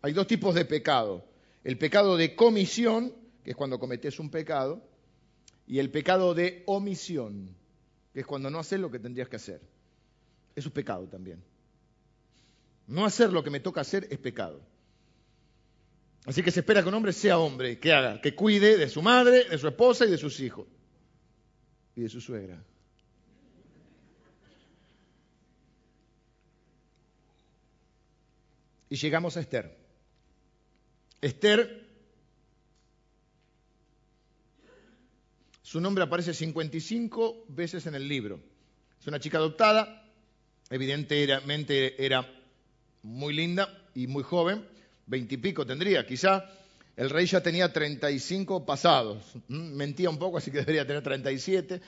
Hay 0.01 0.13
dos 0.13 0.27
tipos 0.27 0.55
de 0.55 0.63
pecado. 0.63 1.25
El 1.65 1.77
pecado 1.77 2.15
de 2.15 2.35
comisión, 2.35 3.13
que 3.43 3.51
es 3.51 3.57
cuando 3.57 3.79
cometes 3.79 4.17
un 4.17 4.29
pecado, 4.29 4.81
y 5.67 5.79
el 5.79 5.91
pecado 5.91 6.33
de 6.33 6.63
omisión, 6.67 7.53
que 8.13 8.21
es 8.21 8.25
cuando 8.25 8.49
no 8.49 8.59
haces 8.59 8.79
lo 8.79 8.89
que 8.89 8.99
tendrías 8.99 9.27
que 9.27 9.35
hacer. 9.35 9.61
Es 10.55 10.65
un 10.65 10.71
pecado 10.71 11.05
también. 11.05 11.43
No 12.87 13.05
hacer 13.05 13.33
lo 13.33 13.43
que 13.43 13.49
me 13.49 13.59
toca 13.59 13.81
hacer 13.81 14.07
es 14.09 14.19
pecado. 14.19 14.61
Así 16.25 16.43
que 16.43 16.51
se 16.51 16.61
espera 16.61 16.81
que 16.81 16.87
un 16.87 16.95
hombre 16.95 17.11
sea 17.11 17.39
hombre, 17.39 17.77
que 17.77 17.91
haga, 17.91 18.21
que 18.21 18.35
cuide 18.35 18.77
de 18.77 18.87
su 18.87 19.01
madre, 19.01 19.49
de 19.49 19.57
su 19.57 19.67
esposa 19.67 20.05
y 20.05 20.11
de 20.11 20.17
sus 20.17 20.39
hijos 20.39 20.65
y 21.99 22.03
de 22.03 22.09
su 22.09 22.21
suegra. 22.21 22.57
Y 28.89 28.95
llegamos 28.95 29.35
a 29.35 29.41
Esther. 29.41 29.77
Esther, 31.19 31.85
su 35.61 35.81
nombre 35.81 36.05
aparece 36.05 36.33
55 36.33 37.45
veces 37.49 37.85
en 37.85 37.95
el 37.95 38.07
libro. 38.07 38.39
Es 39.01 39.05
una 39.05 39.19
chica 39.19 39.37
adoptada, 39.37 40.09
evidentemente 40.69 42.03
era 42.03 42.25
muy 43.03 43.33
linda 43.33 43.89
y 43.93 44.07
muy 44.07 44.23
joven, 44.23 44.65
veintipico 45.05 45.65
tendría 45.65 46.07
quizá. 46.07 46.49
El 46.99 47.09
rey 47.09 47.25
ya 47.27 47.41
tenía 47.41 47.71
35 47.71 48.65
pasados, 48.65 49.23
mm, 49.47 49.71
mentía 49.73 50.09
un 50.09 50.19
poco, 50.19 50.37
así 50.37 50.51
que 50.51 50.57
debería 50.57 50.85
tener 50.85 51.01
37. 51.01 51.79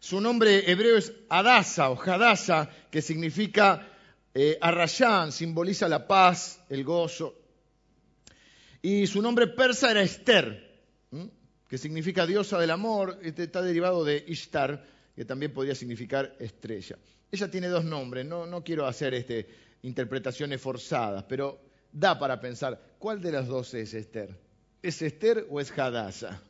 Su 0.00 0.22
nombre 0.22 0.70
hebreo 0.70 0.96
es 0.96 1.12
Adasa 1.28 1.90
o 1.90 2.02
Hadasa, 2.02 2.70
que 2.90 3.02
significa 3.02 3.86
eh, 4.32 4.56
Arrayán 4.58 5.32
simboliza 5.32 5.86
la 5.86 6.08
paz, 6.08 6.62
el 6.70 6.82
gozo. 6.82 7.34
Y 8.80 9.06
su 9.06 9.20
nombre 9.20 9.48
persa 9.48 9.90
era 9.90 10.00
Esther, 10.00 10.80
que 11.68 11.76
significa 11.76 12.26
diosa 12.26 12.58
del 12.58 12.70
amor. 12.70 13.18
Este 13.22 13.42
está 13.42 13.60
derivado 13.60 14.02
de 14.02 14.24
Ishtar, 14.28 14.82
que 15.14 15.26
también 15.26 15.52
podría 15.52 15.74
significar 15.74 16.34
estrella. 16.38 16.96
Ella 17.30 17.50
tiene 17.50 17.68
dos 17.68 17.84
nombres, 17.84 18.24
no, 18.24 18.46
no 18.46 18.64
quiero 18.64 18.86
hacer 18.86 19.12
este, 19.12 19.46
interpretaciones 19.82 20.58
forzadas, 20.58 21.22
pero 21.24 21.71
da 21.92 22.18
para 22.18 22.40
pensar, 22.40 22.80
¿cuál 22.98 23.20
de 23.20 23.32
las 23.32 23.46
dos 23.46 23.74
es 23.74 23.94
Esther? 23.94 24.36
¿Es 24.82 25.02
Esther 25.02 25.46
o 25.50 25.60
es 25.60 25.70
Hadassah? 25.76 26.40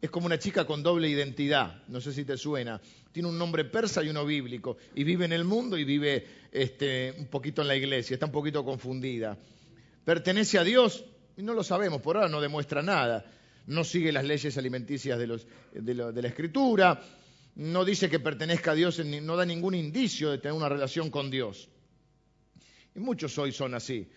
Es 0.00 0.10
como 0.10 0.26
una 0.26 0.38
chica 0.38 0.66
con 0.66 0.82
doble 0.82 1.08
identidad, 1.08 1.82
no 1.88 2.00
sé 2.00 2.12
si 2.12 2.24
te 2.24 2.36
suena. 2.36 2.80
Tiene 3.10 3.28
un 3.28 3.38
nombre 3.38 3.64
persa 3.64 4.02
y 4.02 4.10
uno 4.10 4.26
bíblico, 4.26 4.76
y 4.94 5.02
vive 5.02 5.24
en 5.24 5.32
el 5.32 5.44
mundo 5.44 5.78
y 5.78 5.84
vive 5.84 6.26
este, 6.52 7.14
un 7.18 7.26
poquito 7.26 7.62
en 7.62 7.68
la 7.68 7.76
iglesia, 7.76 8.14
está 8.14 8.26
un 8.26 8.32
poquito 8.32 8.64
confundida. 8.64 9.38
¿Pertenece 10.04 10.58
a 10.58 10.64
Dios? 10.64 11.04
Y 11.36 11.42
no 11.42 11.54
lo 11.54 11.64
sabemos, 11.64 12.02
por 12.02 12.16
ahora 12.16 12.28
no 12.28 12.40
demuestra 12.40 12.82
nada. 12.82 13.24
No 13.66 13.82
sigue 13.82 14.12
las 14.12 14.24
leyes 14.24 14.58
alimenticias 14.58 15.18
de, 15.18 15.40
de 15.80 16.22
la 16.22 16.28
Escritura, 16.28 17.00
no 17.56 17.84
dice 17.84 18.10
que 18.10 18.20
pertenezca 18.20 18.72
a 18.72 18.74
Dios, 18.74 18.98
no 18.98 19.36
da 19.36 19.46
ningún 19.46 19.74
indicio 19.74 20.30
de 20.30 20.38
tener 20.38 20.56
una 20.56 20.68
relación 20.68 21.10
con 21.10 21.30
Dios. 21.30 21.68
Y 22.94 23.00
muchos 23.00 23.36
hoy 23.38 23.52
son 23.52 23.74
así, 23.74 24.08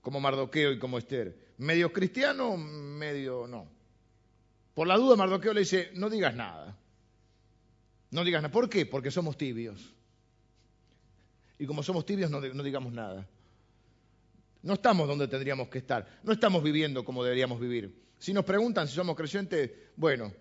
como 0.00 0.20
Mardoqueo 0.20 0.72
y 0.72 0.78
como 0.78 0.98
Esther. 0.98 1.36
Medio 1.58 1.92
cristiano, 1.92 2.56
medio 2.56 3.46
no. 3.46 3.68
Por 4.74 4.86
la 4.86 4.96
duda, 4.96 5.16
Mardoqueo 5.16 5.52
le 5.52 5.60
dice, 5.60 5.90
no 5.94 6.08
digas 6.08 6.34
nada. 6.34 6.76
No 8.10 8.24
digas 8.24 8.42
nada. 8.42 8.52
¿Por 8.52 8.68
qué? 8.68 8.86
Porque 8.86 9.10
somos 9.10 9.36
tibios. 9.36 9.94
Y 11.58 11.66
como 11.66 11.82
somos 11.82 12.06
tibios, 12.06 12.30
no, 12.30 12.40
digamos 12.40 12.92
nada. 12.92 13.28
No 14.62 14.74
estamos 14.74 15.06
donde 15.06 15.28
tendríamos 15.28 15.68
que 15.68 15.78
estar. 15.78 16.20
No 16.22 16.32
estamos 16.32 16.62
viviendo 16.62 17.04
como 17.04 17.22
deberíamos 17.22 17.60
vivir. 17.60 17.94
Si 18.18 18.32
nos 18.32 18.44
preguntan 18.44 18.88
si 18.88 18.94
somos 18.94 19.16
creyentes, 19.16 19.70
bueno, 19.96 20.32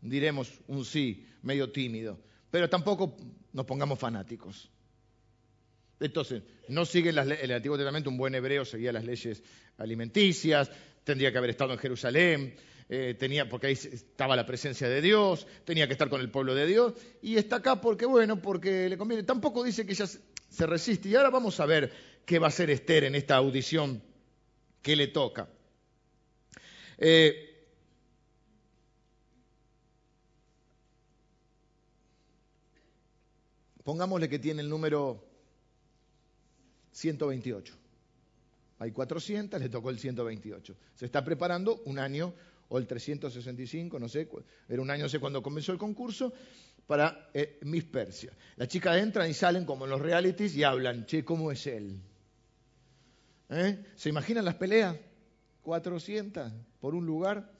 diremos 0.00 0.60
un 0.68 0.84
sí, 0.84 1.26
medio 1.42 1.70
tímido. 1.72 2.18
Pero 2.50 2.68
tampoco 2.68 3.16
nos 3.52 3.64
pongamos 3.64 3.98
fanáticos. 3.98 4.70
Entonces, 6.00 6.42
no 6.68 6.84
sigue 6.84 7.10
el 7.10 7.52
Antiguo 7.52 7.76
Testamento, 7.76 8.10
un 8.10 8.18
buen 8.18 8.34
hebreo 8.34 8.64
seguía 8.64 8.92
las 8.92 9.04
leyes 9.04 9.42
alimenticias, 9.78 10.70
tendría 11.04 11.32
que 11.32 11.38
haber 11.38 11.50
estado 11.50 11.72
en 11.72 11.78
Jerusalén, 11.78 12.54
eh, 12.88 13.16
tenía, 13.18 13.48
porque 13.48 13.68
ahí 13.68 13.72
estaba 13.72 14.36
la 14.36 14.46
presencia 14.46 14.88
de 14.88 15.00
Dios, 15.00 15.46
tenía 15.64 15.86
que 15.86 15.92
estar 15.92 16.08
con 16.08 16.20
el 16.20 16.30
pueblo 16.30 16.54
de 16.54 16.66
Dios, 16.66 16.94
y 17.22 17.36
está 17.36 17.56
acá 17.56 17.80
porque, 17.80 18.06
bueno, 18.06 18.40
porque 18.40 18.88
le 18.88 18.96
conviene. 18.96 19.22
Tampoco 19.22 19.64
dice 19.64 19.86
que 19.86 19.92
ella 19.92 20.06
se 20.06 20.66
resiste. 20.66 21.08
Y 21.08 21.16
ahora 21.16 21.30
vamos 21.30 21.58
a 21.60 21.66
ver 21.66 21.92
qué 22.24 22.38
va 22.38 22.46
a 22.46 22.48
hacer 22.48 22.70
Esther 22.70 23.04
en 23.04 23.14
esta 23.14 23.36
audición 23.36 24.02
que 24.82 24.96
le 24.96 25.08
toca. 25.08 25.48
Eh, 26.98 27.56
pongámosle 33.82 34.28
que 34.28 34.38
tiene 34.38 34.62
el 34.62 34.68
número 34.68 35.25
128. 36.96 37.74
Hay 38.78 38.90
400, 38.90 39.60
le 39.60 39.68
tocó 39.68 39.90
el 39.90 39.98
128. 39.98 40.74
Se 40.94 41.04
está 41.04 41.22
preparando 41.22 41.82
un 41.84 41.98
año 41.98 42.32
o 42.68 42.78
el 42.78 42.86
365, 42.86 43.98
no 43.98 44.08
sé, 44.08 44.28
era 44.68 44.82
un 44.82 44.90
año, 44.90 45.04
no 45.04 45.08
sé 45.08 45.20
cuándo 45.20 45.42
comenzó 45.42 45.72
el 45.72 45.78
concurso, 45.78 46.32
para 46.86 47.30
eh, 47.34 47.58
Miss 47.62 47.84
Persia. 47.84 48.32
Las 48.56 48.68
chicas 48.68 48.96
entran 48.96 49.28
y 49.28 49.34
salen 49.34 49.64
como 49.64 49.84
en 49.84 49.90
los 49.90 50.00
realities 50.00 50.56
y 50.56 50.64
hablan, 50.64 51.04
che, 51.06 51.24
¿cómo 51.24 51.52
es 51.52 51.66
él? 51.66 52.00
¿Eh? 53.50 53.84
¿Se 53.94 54.08
imaginan 54.08 54.44
las 54.44 54.54
peleas? 54.54 54.96
400 55.62 56.52
por 56.80 56.94
un 56.94 57.04
lugar. 57.04 57.52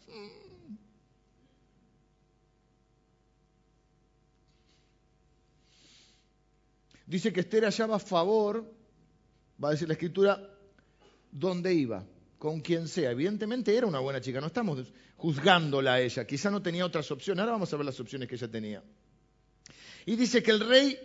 Dice 7.06 7.32
que 7.32 7.40
Esther 7.40 7.64
hallaba 7.64 7.98
favor, 7.98 8.75
va 9.62 9.68
a 9.68 9.72
decir 9.72 9.88
la 9.88 9.94
escritura, 9.94 10.40
donde 11.30 11.74
iba, 11.74 12.04
con 12.38 12.60
quien 12.60 12.88
sea. 12.88 13.10
Evidentemente 13.10 13.76
era 13.76 13.86
una 13.86 14.00
buena 14.00 14.20
chica, 14.20 14.40
no 14.40 14.48
estamos 14.48 14.92
juzgándola 15.16 15.94
a 15.94 16.00
ella, 16.00 16.26
quizá 16.26 16.50
no 16.50 16.62
tenía 16.62 16.84
otras 16.84 17.10
opciones, 17.10 17.40
ahora 17.40 17.52
vamos 17.52 17.72
a 17.72 17.76
ver 17.76 17.86
las 17.86 18.00
opciones 18.00 18.28
que 18.28 18.34
ella 18.34 18.48
tenía. 18.48 18.82
Y 20.04 20.16
dice 20.16 20.42
que 20.42 20.50
el 20.50 20.60
rey 20.60 20.98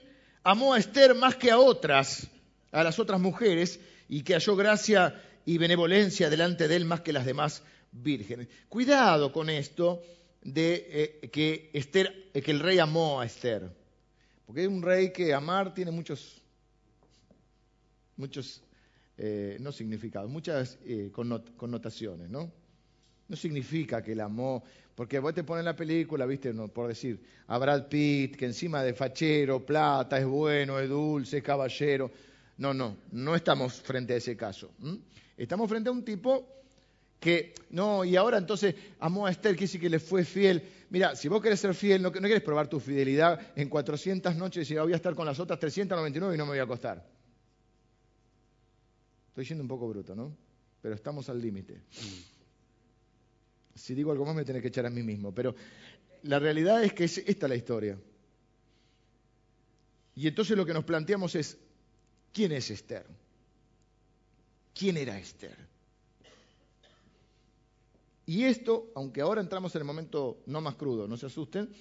amó 0.44 0.74
a 0.74 0.80
Esther 0.80 1.16
más 1.16 1.36
que 1.36 1.52
a 1.52 1.58
otras, 1.58 2.28
a 2.72 2.84
las 2.84 3.00
otras 3.00 3.20
mujeres, 3.20 3.80
y 4.08 4.24
que 4.24 4.34
halló 4.34 4.56
gracia 4.56 5.22
y 5.46 5.58
benevolencia 5.58 6.30
delante 6.30 6.68
de 6.68 6.76
él 6.76 6.86
más 6.86 7.02
que 7.02 7.14
las 7.14 7.26
demás 7.26 7.64
vírgenes. 7.92 8.48
Cuidado 8.70 9.32
con 9.32 9.50
esto 9.50 10.02
de 10.42 11.20
eh, 11.24 11.30
que, 11.30 11.70
Esther, 11.74 12.30
eh, 12.34 12.42
que 12.42 12.52
el 12.52 12.60
rey 12.60 12.80
amó 12.80 13.22
a 13.22 13.26
Esther. 13.26 13.70
Porque 14.46 14.64
es 14.64 14.68
un 14.68 14.82
rey 14.82 15.12
que 15.14 15.34
amar 15.34 15.74
tiene 15.74 15.92
muchos, 15.92 16.40
muchos, 18.17 18.63
eh, 19.17 19.58
no 19.60 19.71
significados, 19.71 20.30
muchas 20.30 20.78
eh, 20.86 21.12
connotaciones, 21.12 22.30
¿no? 22.30 22.52
No 23.28 23.36
significa 23.36 24.02
que 24.02 24.12
el 24.12 24.19
amó, 24.19 24.63
porque 24.95 25.19
vos 25.19 25.34
te 25.34 25.43
pones 25.43 25.63
la 25.63 25.76
película, 25.76 26.26
viste, 26.26 26.54
por 26.54 26.89
decir, 26.89 27.19
a 27.47 27.58
Brad 27.58 27.88
Pitt, 27.88 28.36
que 28.36 28.45
encima 28.45 28.84
de 28.84 28.93
fachero, 28.93 29.65
plata, 29.65 30.19
es 30.19 30.26
bueno, 30.26 30.80
es 30.80 30.89
dulce, 30.89 31.38
es 31.38 31.43
caballero. 31.43 32.12
No, 32.58 32.74
no, 32.74 32.97
no 33.12 33.36
estamos 33.36 33.82
frente 33.82 34.13
a 34.13 34.17
ese 34.17 34.36
caso. 34.36 34.71
Estamos 35.38 35.69
frente 35.69 35.89
a 35.89 35.91
un 35.91 36.04
tipo 36.04 36.45
que, 37.19 37.54
no, 37.69 38.04
y 38.04 38.15
ahora 38.15 38.38
entonces 38.38 38.76
amó 39.00 39.28
a 39.28 39.32
Esther, 39.32 39.56
que 39.56 39.62
dice 39.62 39.80
que 39.80 39.89
le 39.89 40.00
fue 40.00 40.26
fiel. 40.26 40.62
Mira, 40.89 41.15
si 41.15 41.28
vos 41.28 41.41
querés 41.41 41.60
ser 41.60 41.74
fiel, 41.74 42.02
no, 42.02 42.12
querés 42.12 42.41
probar 42.41 42.67
tu 42.67 42.80
fidelidad 42.80 43.39
en 43.56 43.69
400 43.69 44.36
noches 44.36 44.69
y 44.69 44.76
voy 44.76 44.93
a 44.93 44.97
estar 44.97 45.15
con 45.15 45.26
las 45.26 45.39
otras 45.39 45.60
399 45.60 46.36
y 46.36 46.38
no 46.38 46.45
me 46.45 46.52
voy 46.52 46.60
a 46.60 46.63
acostar. 46.63 47.04
Estoy 49.32 49.46
siendo 49.46 49.63
un 49.63 49.70
poco 49.70 49.88
bruto, 49.88 50.13
¿no? 50.13 50.36
Pero 50.82 50.94
estamos 50.94 51.30
al 51.30 51.41
límite. 51.41 51.80
Si 53.74 53.96
digo 53.96 54.12
algo 54.12 54.26
más 54.26 54.36
me 54.36 54.44
tenés 54.44 54.62
que 54.62 54.67
echar 54.67 54.86
a 54.86 54.89
mí 54.89 55.02
mismo. 55.04 55.34
Pero 55.34 55.56
la 56.24 56.38
realidad 56.38 56.84
es 56.84 56.91
que 56.91 57.06
es, 57.06 57.17
esta 57.20 57.46
es 57.46 57.50
la 57.50 57.56
historia. 57.56 57.98
Y 60.15 60.28
entonces 60.28 60.58
lo 60.58 60.65
que 60.65 60.74
nos 60.74 60.84
planteamos 60.84 61.36
es, 61.36 61.58
¿quién 62.34 62.52
es 62.52 62.70
Esther? 62.72 63.06
¿Quién 64.74 64.98
era 64.98 65.17
Esther? 65.17 65.56
Y 68.26 68.44
esto, 68.44 68.91
aunque 68.96 69.22
ahora 69.22 69.39
entramos 69.39 69.74
en 69.76 69.82
el 69.82 69.86
momento 69.86 70.41
no 70.46 70.60
más 70.60 70.76
crudo, 70.76 71.08
no 71.08 71.15
se 71.15 71.28
asusten, 71.28 71.74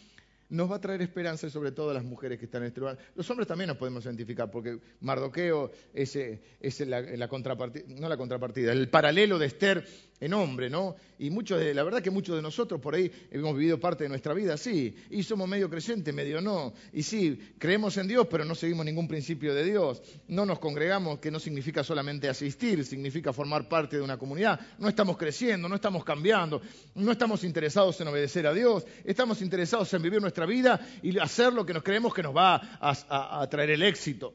nos 0.51 0.71
va 0.71 0.77
a 0.77 0.81
traer 0.81 1.01
esperanza 1.01 1.49
sobre 1.49 1.73
todo 1.73 1.91
a 1.91 1.95
las 1.95 2.05
mujeres 2.05 2.39
que 2.39 2.45
están 2.45 2.63
en 2.63 2.69
este 2.69 2.81
lugar. 2.81 2.99
Los 3.15 3.29
hombres 3.31 3.49
también 3.49 3.69
nos 3.69 3.77
podemos 3.77 4.05
identificar, 4.05 4.51
porque 4.51 4.79
Mardoqueo 5.01 5.71
es, 5.95 6.17
es 6.17 6.81
la, 6.87 7.29
contrapartida, 7.29 7.85
no 7.89 8.09
la 8.09 8.17
contrapartida, 8.17 8.73
el 8.73 8.89
paralelo 8.89 9.39
de 9.39 9.47
Esther 9.47 9.85
en 10.21 10.35
hombre, 10.35 10.69
¿no? 10.69 10.97
Y 11.19 11.31
muchos 11.31 11.59
de, 11.59 11.73
la 11.73 11.83
verdad 11.83 12.03
que 12.03 12.11
muchos 12.11 12.37
de 12.37 12.43
nosotros 12.43 12.81
por 12.81 12.95
ahí 12.95 13.11
hemos 13.31 13.57
vivido 13.57 13.81
parte 13.81 14.05
de 14.05 14.11
nuestra 14.11 14.35
vida, 14.35 14.57
sí, 14.57 14.95
y 15.11 15.23
somos 15.23 15.49
medio 15.49 15.71
creyentes, 15.71 16.15
medio 16.15 16.41
no, 16.41 16.75
y 16.93 17.03
sí, 17.03 17.39
creemos 17.59 17.97
en 17.97 18.07
Dios, 18.07 18.27
pero 18.31 18.45
no 18.45 18.55
seguimos 18.55 18.85
ningún 18.85 19.09
principio 19.09 19.55
de 19.55 19.65
Dios, 19.65 20.03
no 20.29 20.45
nos 20.45 20.59
congregamos, 20.59 21.19
que 21.19 21.31
no 21.31 21.41
significa 21.41 21.83
solamente 21.83 22.29
asistir, 22.29 22.85
significa 22.85 23.33
formar 23.33 23.69
parte 23.69 23.97
de 23.97 24.03
una 24.03 24.19
comunidad, 24.19 24.61
no 24.79 24.89
estamos 24.89 25.17
creciendo, 25.17 25.69
no 25.69 25.75
estamos 25.75 26.05
cambiando, 26.05 26.61
no 26.95 27.13
estamos 27.13 27.43
interesados 27.43 28.01
en 28.01 28.09
obedecer 28.09 28.47
a 28.47 28.53
Dios, 28.53 28.87
estamos 29.05 29.41
interesados 29.41 29.93
en 29.95 30.03
vivir 30.03 30.21
nuestra 30.21 30.45
vida 30.45 30.87
y 31.03 31.19
hacer 31.19 31.53
lo 31.53 31.65
que 31.65 31.73
nos 31.73 31.83
creemos 31.83 32.13
que 32.13 32.23
nos 32.23 32.37
va 32.37 32.79
a, 32.81 33.47
traer 33.51 33.71
el 33.71 33.83
éxito. 33.83 34.35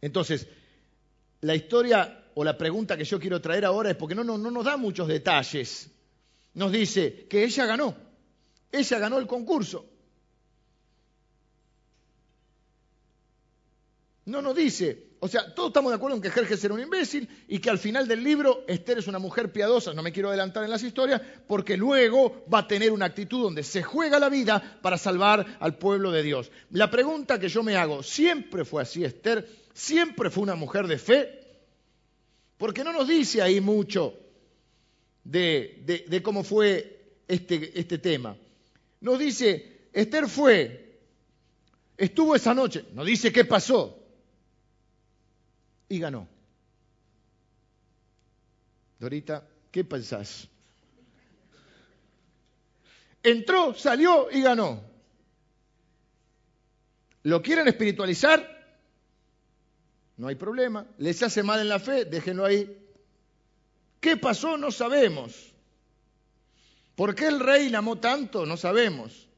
Entonces, 0.00 0.48
la 1.40 1.54
historia 1.54 2.21
o 2.34 2.44
la 2.44 2.56
pregunta 2.56 2.96
que 2.96 3.04
yo 3.04 3.18
quiero 3.18 3.40
traer 3.40 3.64
ahora 3.64 3.90
es 3.90 3.96
porque 3.96 4.14
no, 4.14 4.24
no, 4.24 4.38
no 4.38 4.50
nos 4.50 4.64
da 4.64 4.76
muchos 4.76 5.08
detalles. 5.08 5.90
Nos 6.54 6.72
dice 6.72 7.26
que 7.28 7.44
ella 7.44 7.66
ganó, 7.66 7.96
ella 8.70 8.98
ganó 8.98 9.18
el 9.18 9.26
concurso. 9.26 9.86
No 14.24 14.40
nos 14.40 14.54
dice 14.54 15.12
o 15.24 15.28
sea, 15.28 15.54
todos 15.54 15.68
estamos 15.68 15.92
de 15.92 15.96
acuerdo 15.96 16.16
en 16.16 16.22
que 16.22 16.32
Jerjes 16.32 16.64
era 16.64 16.74
un 16.74 16.80
imbécil 16.80 17.28
y 17.46 17.60
que 17.60 17.70
al 17.70 17.78
final 17.78 18.08
del 18.08 18.24
libro 18.24 18.64
Esther 18.66 18.98
es 18.98 19.06
una 19.06 19.20
mujer 19.20 19.52
piadosa, 19.52 19.94
no 19.94 20.02
me 20.02 20.10
quiero 20.10 20.30
adelantar 20.30 20.64
en 20.64 20.70
las 20.70 20.82
historias, 20.82 21.22
porque 21.46 21.76
luego 21.76 22.44
va 22.52 22.58
a 22.58 22.66
tener 22.66 22.90
una 22.90 23.04
actitud 23.04 23.40
donde 23.40 23.62
se 23.62 23.84
juega 23.84 24.18
la 24.18 24.28
vida 24.28 24.80
para 24.82 24.98
salvar 24.98 25.58
al 25.60 25.78
pueblo 25.78 26.10
de 26.10 26.24
Dios. 26.24 26.50
La 26.72 26.90
pregunta 26.90 27.38
que 27.38 27.48
yo 27.48 27.62
me 27.62 27.76
hago, 27.76 28.02
¿siempre 28.02 28.64
fue 28.64 28.82
así 28.82 29.04
Esther? 29.04 29.48
¿Siempre 29.72 30.28
fue 30.28 30.42
una 30.42 30.56
mujer 30.56 30.88
de 30.88 30.98
fe? 30.98 31.41
Porque 32.62 32.84
no 32.84 32.92
nos 32.92 33.08
dice 33.08 33.42
ahí 33.42 33.60
mucho 33.60 34.16
de, 35.24 36.20
cómo 36.22 36.44
fue 36.44 37.16
este, 37.26 37.76
este 37.76 37.98
tema. 37.98 38.36
Nos 39.00 39.18
dice, 39.18 39.88
Esther 39.92 40.28
fue, 40.28 41.00
estuvo 41.96 42.36
esa 42.36 42.54
noche, 42.54 42.84
nos 42.94 43.04
dice 43.04 43.32
qué 43.32 43.44
pasó, 43.44 44.00
y 45.88 45.98
ganó. 45.98 46.28
Dorita, 49.00 49.44
¿qué 49.72 49.82
pensás? 49.82 50.46
Entró, 53.24 53.74
salió 53.74 54.30
y 54.30 54.40
ganó. 54.40 54.84
¿Lo 57.24 57.42
quieren 57.42 57.66
espiritualizar? 57.66 58.51
No 60.16 60.28
hay 60.28 60.34
problema. 60.34 60.86
¿Les 60.98 61.22
hace 61.22 61.42
mal 61.42 61.60
en 61.60 61.68
la 61.68 61.78
fe? 61.78 62.04
Déjenlo 62.04 62.44
ahí. 62.44 62.78
¿Qué 64.00 64.16
pasó? 64.16 64.56
No 64.56 64.70
sabemos. 64.70 65.52
¿Por 66.94 67.14
qué 67.14 67.26
el 67.26 67.40
rey 67.40 67.68
la 67.68 67.78
amó 67.78 67.98
tanto? 67.98 68.44
No 68.46 68.56
sabemos 68.56 69.28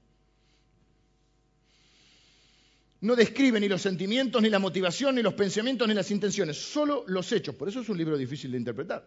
no 3.05 3.15
describe 3.15 3.61
ni 3.61 3.69
los 3.69 3.83
sentimientos, 3.83 4.41
ni 4.41 4.49
la 4.49 4.59
motivación, 4.59 5.17
ni 5.17 5.23
los 5.23 5.35
pensamientos, 5.35 5.87
ni 5.87 5.93
las 5.93 6.11
intenciones, 6.11 6.57
solo 6.57 7.05
los 7.07 7.31
hechos. 7.33 7.55
Por 7.55 7.69
eso 7.69 7.81
es 7.81 7.89
un 7.91 7.99
libro 7.99 8.17
difícil 8.17 8.51
de 8.51 8.57
interpretar. 8.57 9.07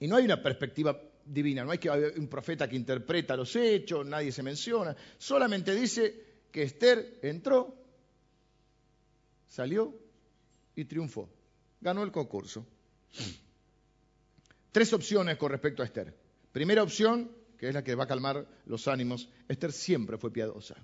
Y 0.00 0.08
no 0.08 0.16
hay 0.16 0.24
una 0.24 0.42
perspectiva 0.42 1.00
divina, 1.24 1.62
no 1.62 1.70
hay 1.70 1.78
que 1.78 1.88
haber 1.88 2.18
un 2.18 2.26
profeta 2.26 2.68
que 2.68 2.74
interpreta 2.74 3.36
los 3.36 3.54
hechos, 3.54 4.04
nadie 4.04 4.32
se 4.32 4.42
menciona. 4.42 4.96
Solamente 5.18 5.72
dice 5.72 6.20
que 6.50 6.64
Esther 6.64 7.20
entró, 7.22 7.72
salió 9.46 9.94
y 10.76 10.84
triunfó. 10.84 11.28
Ganó 11.80 12.02
el 12.02 12.12
concurso. 12.12 12.66
Tres 14.70 14.92
opciones 14.92 15.36
con 15.36 15.50
respecto 15.50 15.82
a 15.82 15.86
Esther. 15.86 16.14
Primera 16.52 16.82
opción, 16.82 17.30
que 17.58 17.68
es 17.68 17.74
la 17.74 17.84
que 17.84 17.94
va 17.94 18.04
a 18.04 18.08
calmar 18.08 18.46
los 18.66 18.88
ánimos, 18.88 19.28
Esther 19.48 19.72
siempre 19.72 20.18
fue 20.18 20.32
piadosa. 20.32 20.76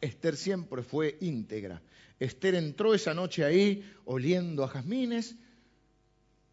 Esther 0.00 0.36
siempre 0.36 0.82
fue 0.82 1.16
íntegra. 1.20 1.82
Esther 2.18 2.54
entró 2.54 2.94
esa 2.94 3.14
noche 3.14 3.44
ahí 3.44 3.88
oliendo 4.04 4.64
a 4.64 4.68
jazmines, 4.68 5.36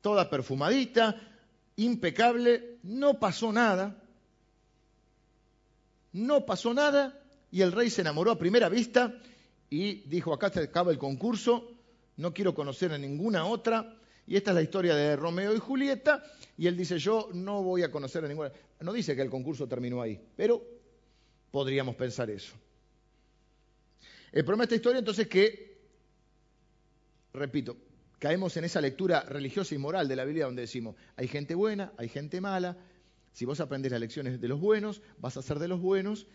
toda 0.02 0.30
perfumadita, 0.30 1.20
impecable, 1.76 2.78
no 2.84 3.20
pasó 3.20 3.52
nada, 3.52 4.02
no 6.14 6.46
pasó 6.46 6.74
nada 6.74 7.22
y 7.52 7.62
el 7.62 7.72
rey 7.72 7.90
se 7.90 8.02
enamoró 8.02 8.32
a 8.32 8.40
primera 8.40 8.70
vista 8.70 9.20
y 9.70 10.08
dijo, 10.08 10.34
acá 10.34 10.50
se 10.50 10.62
acaba 10.62 10.92
el 10.92 10.98
concurso, 10.98 11.79
no 12.20 12.34
quiero 12.34 12.54
conocer 12.54 12.92
a 12.92 12.98
ninguna 12.98 13.46
otra. 13.46 13.96
Y 14.28 14.36
esta 14.36 14.52
es 14.52 14.56
la 14.56 14.62
historia 14.62 14.94
de 14.94 15.16
Romeo 15.16 15.56
y 15.56 15.60
Julieta. 15.60 16.22
Y 16.58 16.68
él 16.68 16.76
dice, 16.76 17.00
yo 17.00 17.30
no 17.34 17.64
voy 17.64 17.82
a 17.82 17.92
conocer 17.92 18.26
a 18.26 18.28
ninguna. 18.28 18.52
No 18.82 18.92
dice 18.92 19.16
que 19.16 19.22
el 19.22 19.30
concurso 19.30 19.68
terminó 19.68 20.02
ahí, 20.02 20.20
pero 20.36 20.62
podríamos 21.50 21.96
pensar 21.96 22.30
eso. 22.30 22.54
El 24.34 24.44
problema 24.44 24.64
de 24.64 24.66
esta 24.66 24.76
historia 24.76 25.00
entonces 25.00 25.26
es 25.26 25.32
que, 25.32 25.80
repito, 27.34 27.78
caemos 28.20 28.56
en 28.58 28.66
esa 28.66 28.82
lectura 28.82 29.22
religiosa 29.22 29.74
y 29.74 29.78
moral 29.78 30.10
de 30.10 30.18
la 30.18 30.26
Biblia 30.26 30.46
donde 30.46 30.64
decimos, 30.64 30.98
hay 31.16 31.30
gente 31.30 31.56
buena, 31.56 31.94
hay 31.98 32.10
gente 32.10 32.42
mala, 32.42 32.78
si 33.32 33.46
vos 33.46 33.62
aprendes 33.62 33.94
las 33.94 34.02
lecciones 34.02 34.42
de 34.42 34.48
los 34.50 34.60
buenos, 34.60 35.02
vas 35.20 35.38
a 35.38 35.42
ser 35.42 35.58
de 35.58 35.70
los 35.70 35.80
buenos, 35.80 36.28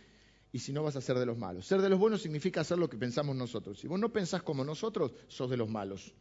y 0.55 0.61
si 0.61 0.72
no 0.72 0.84
vas 0.84 0.94
a 0.94 1.00
ser 1.00 1.18
de 1.18 1.26
los 1.26 1.36
malos. 1.36 1.66
Ser 1.66 1.82
de 1.82 1.88
los 1.88 1.98
buenos 1.98 2.22
significa 2.22 2.61
hacer 2.61 2.78
lo 2.78 2.88
que 2.88 2.96
pensamos 2.96 3.34
nosotros. 3.34 3.76
Si 3.80 3.88
vos 3.88 3.98
no 3.98 4.12
pensás 4.12 4.40
como 4.44 4.64
nosotros, 4.64 5.11
sos 5.26 5.50
de 5.50 5.57
los 5.57 5.68
malos. 5.68 6.14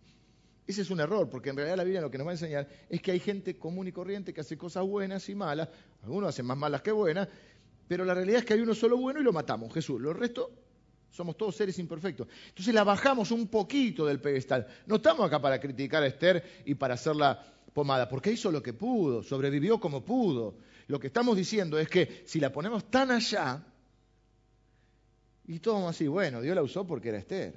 Ese 0.65 0.81
es 0.81 0.89
un 0.89 0.99
error, 0.99 1.29
porque 1.29 1.51
en 1.51 1.57
realidad 1.57 1.77
la 1.77 1.83
Biblia 1.83 2.01
lo 2.01 2.09
que 2.09 2.17
nos 2.17 2.25
va 2.25 2.31
a 2.31 2.33
enseñar 2.33 2.67
es 2.89 2.99
que 2.99 3.11
hay 3.11 3.19
gente 3.19 3.59
común 3.59 3.89
y 3.89 3.91
corriente 3.91 4.33
que 4.33 4.41
hace 4.41 4.57
cosas 4.57 4.87
buenas 4.87 5.29
y 5.29 5.35
malas, 5.35 5.69
algunos 6.01 6.29
hacen 6.29 6.47
más 6.47 6.57
malas 6.57 6.81
que 6.81 6.91
buenas, 6.91 7.27
pero 7.87 8.05
la 8.05 8.15
realidad 8.15 8.39
es 8.39 8.45
que 8.45 8.55
hay 8.55 8.61
uno 8.61 8.73
solo 8.73 8.97
bueno 8.97 9.19
y 9.19 9.23
lo 9.23 9.31
matamos, 9.31 9.71
Jesús. 9.71 10.01
Los 10.01 10.17
restos 10.17 10.47
somos 11.11 11.37
todos 11.37 11.55
seres 11.55 11.77
imperfectos. 11.77 12.27
Entonces 12.47 12.73
la 12.73 12.83
bajamos 12.83 13.29
un 13.29 13.49
poquito 13.49 14.03
del 14.03 14.19
pedestal. 14.19 14.65
No 14.87 14.95
estamos 14.95 15.27
acá 15.27 15.39
para 15.39 15.59
criticar 15.59 16.01
a 16.01 16.07
Esther 16.07 16.63
y 16.65 16.73
para 16.73 16.95
hacerla 16.95 17.39
pomada, 17.71 18.09
porque 18.09 18.31
hizo 18.31 18.51
lo 18.51 18.63
que 18.63 18.73
pudo, 18.73 19.21
sobrevivió 19.21 19.79
como 19.79 20.03
pudo. 20.03 20.55
Lo 20.87 20.99
que 20.99 21.05
estamos 21.05 21.37
diciendo 21.37 21.77
es 21.77 21.87
que 21.87 22.23
si 22.25 22.39
la 22.39 22.51
ponemos 22.51 22.89
tan 22.89 23.11
allá, 23.11 23.63
y 25.45 25.59
todo 25.59 25.87
así, 25.87 26.07
bueno, 26.07 26.41
Dios 26.41 26.55
la 26.55 26.63
usó 26.63 26.85
porque 26.87 27.09
era 27.09 27.17
Esther. 27.17 27.53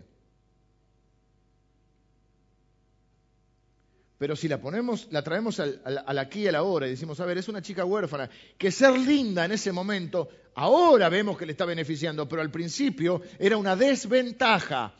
Pero 4.18 4.34
si 4.34 4.48
la 4.48 4.60
ponemos, 4.60 5.08
la 5.10 5.22
traemos 5.22 5.60
al, 5.60 5.80
aquí 6.18 6.42
y 6.42 6.48
a 6.48 6.52
la 6.52 6.62
hora 6.62 6.86
y 6.86 6.90
decimos, 6.90 7.20
a 7.20 7.26
ver, 7.26 7.36
es 7.36 7.48
una 7.48 7.60
chica 7.60 7.84
huérfana, 7.84 8.30
que 8.56 8.70
ser 8.70 8.98
linda 8.98 9.44
en 9.44 9.52
ese 9.52 9.72
momento, 9.72 10.28
ahora 10.54 11.10
vemos 11.10 11.36
que 11.36 11.44
le 11.44 11.52
está 11.52 11.66
beneficiando, 11.66 12.26
pero 12.26 12.40
al 12.40 12.50
principio 12.50 13.20
era 13.38 13.58
una 13.58 13.76
desventaja. 13.76 14.94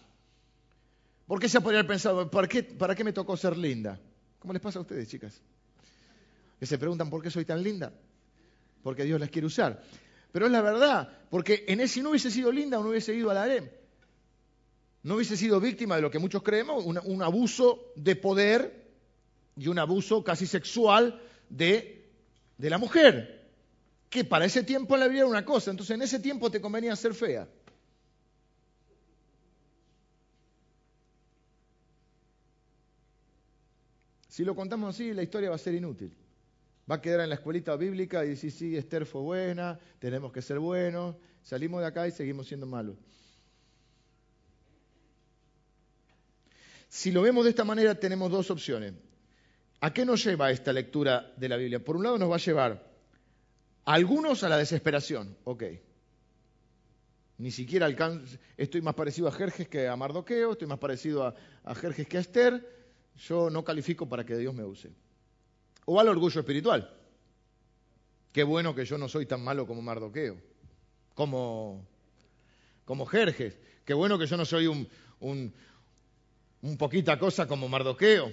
¿Por 1.26 1.40
qué 1.40 1.48
se 1.48 1.60
podría 1.60 1.80
haber 1.80 1.88
pensado, 1.88 2.30
¿para 2.30 2.46
qué, 2.46 2.62
¿para 2.62 2.94
qué 2.94 3.04
me 3.04 3.12
tocó 3.12 3.36
ser 3.36 3.56
linda? 3.56 3.98
¿Cómo 4.38 4.52
les 4.52 4.60
pasa 4.60 4.78
a 4.78 4.82
ustedes, 4.82 5.08
chicas? 5.08 5.40
Que 6.60 6.66
se 6.66 6.76
preguntan, 6.78 7.08
¿por 7.08 7.22
qué 7.22 7.30
soy 7.30 7.46
tan 7.46 7.62
linda? 7.62 7.92
Porque 8.82 9.04
Dios 9.04 9.18
las 9.18 9.30
quiere 9.30 9.46
usar. 9.46 9.82
Pero 10.36 10.48
es 10.48 10.52
la 10.52 10.60
verdad, 10.60 11.08
porque 11.30 11.64
en 11.66 11.80
ese 11.80 12.02
no 12.02 12.10
hubiese 12.10 12.30
sido 12.30 12.52
linda, 12.52 12.76
no 12.78 12.90
hubiese 12.90 13.14
ido 13.14 13.30
a 13.30 13.32
la 13.32 13.44
harem. 13.44 13.70
No 15.02 15.14
hubiese 15.14 15.34
sido 15.34 15.58
víctima 15.60 15.96
de 15.96 16.02
lo 16.02 16.10
que 16.10 16.18
muchos 16.18 16.42
creemos, 16.42 16.84
un 16.84 17.22
abuso 17.22 17.94
de 17.96 18.16
poder 18.16 18.86
y 19.56 19.68
un 19.68 19.78
abuso 19.78 20.22
casi 20.22 20.46
sexual 20.46 21.22
de, 21.48 22.10
de 22.58 22.68
la 22.68 22.76
mujer, 22.76 23.48
que 24.10 24.24
para 24.24 24.44
ese 24.44 24.62
tiempo 24.62 24.92
en 24.92 25.00
la 25.00 25.08
vida 25.08 25.20
era 25.20 25.26
una 25.26 25.46
cosa, 25.46 25.70
entonces 25.70 25.94
en 25.94 26.02
ese 26.02 26.18
tiempo 26.18 26.50
te 26.50 26.60
convenía 26.60 26.94
ser 26.96 27.14
fea. 27.14 27.48
Si 34.28 34.44
lo 34.44 34.54
contamos 34.54 34.94
así, 34.94 35.14
la 35.14 35.22
historia 35.22 35.48
va 35.48 35.54
a 35.54 35.58
ser 35.58 35.72
inútil. 35.72 36.14
Va 36.90 36.96
a 36.96 37.00
quedar 37.00 37.20
en 37.20 37.30
la 37.30 37.34
escuelita 37.34 37.74
bíblica 37.76 38.24
y 38.24 38.30
decir, 38.30 38.52
sí, 38.52 38.76
Esther 38.76 39.06
fue 39.06 39.20
buena, 39.20 39.78
tenemos 39.98 40.32
que 40.32 40.40
ser 40.40 40.60
buenos, 40.60 41.16
salimos 41.42 41.80
de 41.80 41.86
acá 41.86 42.06
y 42.06 42.12
seguimos 42.12 42.46
siendo 42.46 42.66
malos. 42.66 42.96
Si 46.88 47.10
lo 47.10 47.22
vemos 47.22 47.44
de 47.44 47.50
esta 47.50 47.64
manera, 47.64 47.96
tenemos 47.96 48.30
dos 48.30 48.50
opciones. 48.50 48.94
¿A 49.80 49.92
qué 49.92 50.04
nos 50.04 50.24
lleva 50.24 50.50
esta 50.50 50.72
lectura 50.72 51.32
de 51.36 51.48
la 51.48 51.56
Biblia? 51.56 51.84
Por 51.84 51.96
un 51.96 52.04
lado 52.04 52.18
nos 52.18 52.30
va 52.30 52.36
a 52.36 52.38
llevar 52.38 52.92
a 53.84 53.92
algunos 53.92 54.44
a 54.44 54.48
la 54.48 54.56
desesperación, 54.56 55.36
ok. 55.44 55.64
Ni 57.38 57.50
siquiera 57.50 57.86
alcanzo, 57.86 58.38
estoy 58.56 58.80
más 58.80 58.94
parecido 58.94 59.28
a 59.28 59.32
Jerjes 59.32 59.68
que 59.68 59.88
a 59.88 59.96
Mardoqueo, 59.96 60.52
estoy 60.52 60.68
más 60.68 60.78
parecido 60.78 61.24
a, 61.24 61.34
a 61.64 61.74
Jerjes 61.74 62.06
que 62.06 62.16
a 62.16 62.20
Esther, 62.20 62.66
yo 63.16 63.50
no 63.50 63.64
califico 63.64 64.08
para 64.08 64.24
que 64.24 64.36
Dios 64.36 64.54
me 64.54 64.64
use. 64.64 64.90
O 65.86 65.98
al 65.98 66.08
orgullo 66.08 66.40
espiritual. 66.40 66.92
Qué 68.32 68.44
bueno 68.44 68.74
que 68.74 68.84
yo 68.84 68.98
no 68.98 69.08
soy 69.08 69.24
tan 69.24 69.42
malo 69.42 69.66
como 69.66 69.80
Mardoqueo, 69.80 70.36
como, 71.14 71.86
como 72.84 73.06
Jerjes. 73.06 73.56
Qué 73.84 73.94
bueno 73.94 74.18
que 74.18 74.26
yo 74.26 74.36
no 74.36 74.44
soy 74.44 74.66
un, 74.66 74.86
un, 75.20 75.54
un 76.60 76.76
poquita 76.76 77.18
cosa 77.18 77.48
como 77.48 77.68
Mardoqueo. 77.68 78.30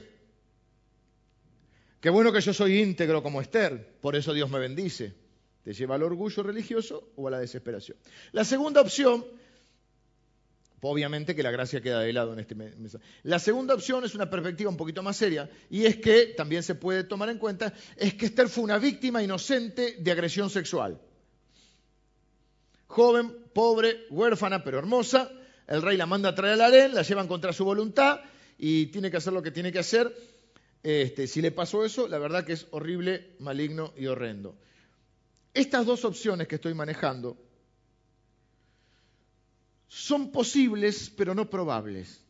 Qué 2.01 2.09
bueno 2.09 2.33
que 2.33 2.41
yo 2.41 2.53
soy 2.53 2.81
íntegro 2.81 3.23
como 3.23 3.39
Esther, 3.39 3.97
por 4.01 4.17
eso 4.17 4.33
Dios 4.33 4.49
me 4.49 4.59
bendice. 4.59 5.13
Te 5.63 5.71
lleva 5.73 5.95
al 5.95 6.03
orgullo 6.03 6.43
religioso 6.43 7.13
o 7.15 7.29
a 7.29 7.31
la 7.31 7.39
desesperación. 7.39 7.97
La 8.33 8.43
segunda 8.43 8.81
opción, 8.81 9.25
obviamente 10.91 11.35
que 11.35 11.43
la 11.43 11.51
gracia 11.51 11.81
queda 11.81 11.99
de 11.99 12.13
lado 12.13 12.33
en 12.33 12.39
este 12.39 12.55
mensaje. 12.55 13.03
La 13.23 13.39
segunda 13.39 13.73
opción 13.73 14.03
es 14.03 14.15
una 14.15 14.29
perspectiva 14.29 14.69
un 14.69 14.77
poquito 14.77 15.03
más 15.03 15.17
seria 15.17 15.49
y 15.69 15.85
es 15.85 15.97
que 15.97 16.27
también 16.37 16.63
se 16.63 16.75
puede 16.75 17.03
tomar 17.03 17.29
en 17.29 17.37
cuenta 17.37 17.73
es 17.97 18.13
que 18.13 18.25
Esther 18.25 18.49
fue 18.49 18.63
una 18.63 18.77
víctima 18.77 19.23
inocente 19.23 19.95
de 19.99 20.11
agresión 20.11 20.49
sexual. 20.49 20.99
Joven, 22.87 23.35
pobre, 23.53 24.05
huérfana, 24.09 24.63
pero 24.63 24.77
hermosa. 24.79 25.31
El 25.67 25.81
rey 25.81 25.97
la 25.97 26.05
manda 26.05 26.29
a 26.29 26.35
traer 26.35 26.53
al 26.53 26.61
harén, 26.61 26.93
la 26.93 27.01
llevan 27.01 27.27
contra 27.27 27.53
su 27.53 27.65
voluntad 27.65 28.19
y 28.57 28.87
tiene 28.87 29.09
que 29.09 29.17
hacer 29.17 29.33
lo 29.33 29.41
que 29.41 29.51
tiene 29.51 29.71
que 29.71 29.79
hacer 29.79 30.13
este, 30.83 31.27
si 31.27 31.41
le 31.41 31.51
pasó 31.51 31.85
eso, 31.85 32.09
la 32.09 32.17
verdad 32.17 32.43
que 32.43 32.53
es 32.53 32.67
horrible, 32.71 33.35
maligno 33.39 33.93
y 33.97 34.07
horrendo. 34.07 34.55
Estas 35.53 35.85
dos 35.85 36.03
opciones 36.03 36.47
que 36.47 36.55
estoy 36.55 36.73
manejando 36.73 37.37
son 39.93 40.31
posibles, 40.31 41.11
pero 41.15 41.35
no 41.35 41.51
probables, 41.51 42.25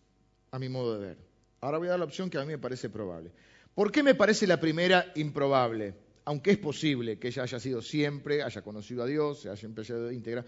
a 0.52 0.60
mi 0.60 0.68
modo 0.68 1.00
de 1.00 1.08
ver. 1.08 1.18
Ahora 1.62 1.78
voy 1.78 1.88
a 1.88 1.92
dar 1.92 2.00
la 2.00 2.06
opción 2.06 2.30
que 2.30 2.38
a 2.38 2.42
mí 2.42 2.48
me 2.48 2.58
parece 2.58 2.90
probable. 2.90 3.32
¿Por 3.74 3.90
qué 3.90 4.04
me 4.04 4.16
parece 4.16 4.46
la 4.46 4.60
primera 4.60 5.14
improbable? 5.16 5.96
Aunque 6.26 6.52
es 6.52 6.58
posible 6.58 7.20
que 7.20 7.30
ella 7.30 7.44
haya 7.44 7.62
sido 7.62 7.82
siempre, 7.82 8.44
haya 8.44 8.62
conocido 8.62 9.02
a 9.02 9.06
Dios, 9.06 9.44
se 9.44 9.50
haya 9.50 9.66
empezado 9.66 10.10
a 10.10 10.14
integrar, 10.14 10.46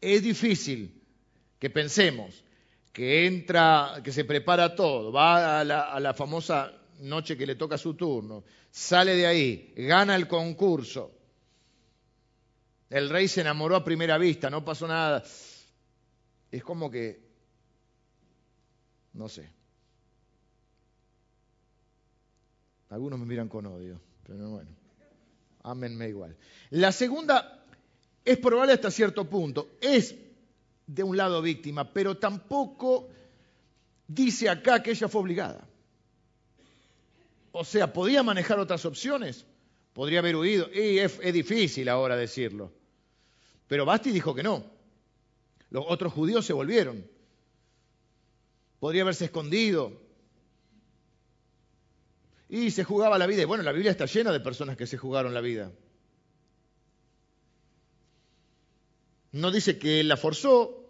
es 0.00 0.22
difícil 0.22 1.02
que 1.58 1.68
pensemos 1.68 2.42
que 2.94 3.26
entra, 3.26 4.00
que 4.02 4.10
se 4.10 4.24
prepara 4.24 4.74
todo, 4.74 5.12
va 5.12 5.60
a 5.60 5.64
la, 5.64 5.82
a 5.92 6.00
la 6.00 6.14
famosa 6.14 6.72
noche 7.00 7.36
que 7.36 7.44
le 7.44 7.56
toca 7.56 7.76
su 7.76 7.92
turno, 7.92 8.42
sale 8.70 9.14
de 9.16 9.26
ahí, 9.26 9.74
gana 9.76 10.16
el 10.16 10.26
concurso. 10.26 11.12
El 12.88 13.10
rey 13.10 13.28
se 13.28 13.42
enamoró 13.42 13.76
a 13.76 13.84
primera 13.84 14.16
vista, 14.16 14.48
no 14.48 14.64
pasó 14.64 14.88
nada. 14.88 15.22
Es 16.54 16.62
como 16.62 16.88
que, 16.88 17.20
no 19.14 19.28
sé. 19.28 19.50
Algunos 22.90 23.18
me 23.18 23.26
miran 23.26 23.48
con 23.48 23.66
odio, 23.66 24.00
pero 24.24 24.50
bueno, 24.50 24.70
ámenme 25.64 26.08
igual. 26.08 26.36
La 26.70 26.92
segunda 26.92 27.66
es 28.24 28.38
probable 28.38 28.72
hasta 28.72 28.92
cierto 28.92 29.28
punto. 29.28 29.70
Es 29.80 30.14
de 30.86 31.02
un 31.02 31.16
lado 31.16 31.42
víctima, 31.42 31.92
pero 31.92 32.18
tampoco 32.18 33.08
dice 34.06 34.48
acá 34.48 34.80
que 34.80 34.92
ella 34.92 35.08
fue 35.08 35.22
obligada. 35.22 35.66
O 37.50 37.64
sea, 37.64 37.92
¿podía 37.92 38.22
manejar 38.22 38.60
otras 38.60 38.84
opciones? 38.84 39.44
Podría 39.92 40.20
haber 40.20 40.36
huido. 40.36 40.70
Y 40.72 41.00
es, 41.00 41.18
difícil 41.32 41.88
ahora 41.88 42.14
decirlo. 42.14 42.70
Pero 43.66 43.84
Basti 43.84 44.12
dijo 44.12 44.36
que 44.36 44.44
no. 44.44 44.73
Los 45.74 45.86
otros 45.88 46.12
judíos 46.12 46.46
se 46.46 46.52
volvieron. 46.52 47.04
Podría 48.78 49.02
haberse 49.02 49.24
escondido. 49.24 50.00
Y 52.48 52.70
se 52.70 52.84
jugaba 52.84 53.18
la 53.18 53.26
vida. 53.26 53.42
Y 53.42 53.44
bueno, 53.44 53.64
la 53.64 53.72
Biblia 53.72 53.90
está 53.90 54.06
llena 54.06 54.30
de 54.30 54.38
personas 54.38 54.76
que 54.76 54.86
se 54.86 54.98
jugaron 54.98 55.34
la 55.34 55.40
vida. 55.40 55.72
No 59.32 59.50
dice 59.50 59.76
que 59.76 59.98
él 59.98 60.06
la 60.06 60.16
forzó, 60.16 60.80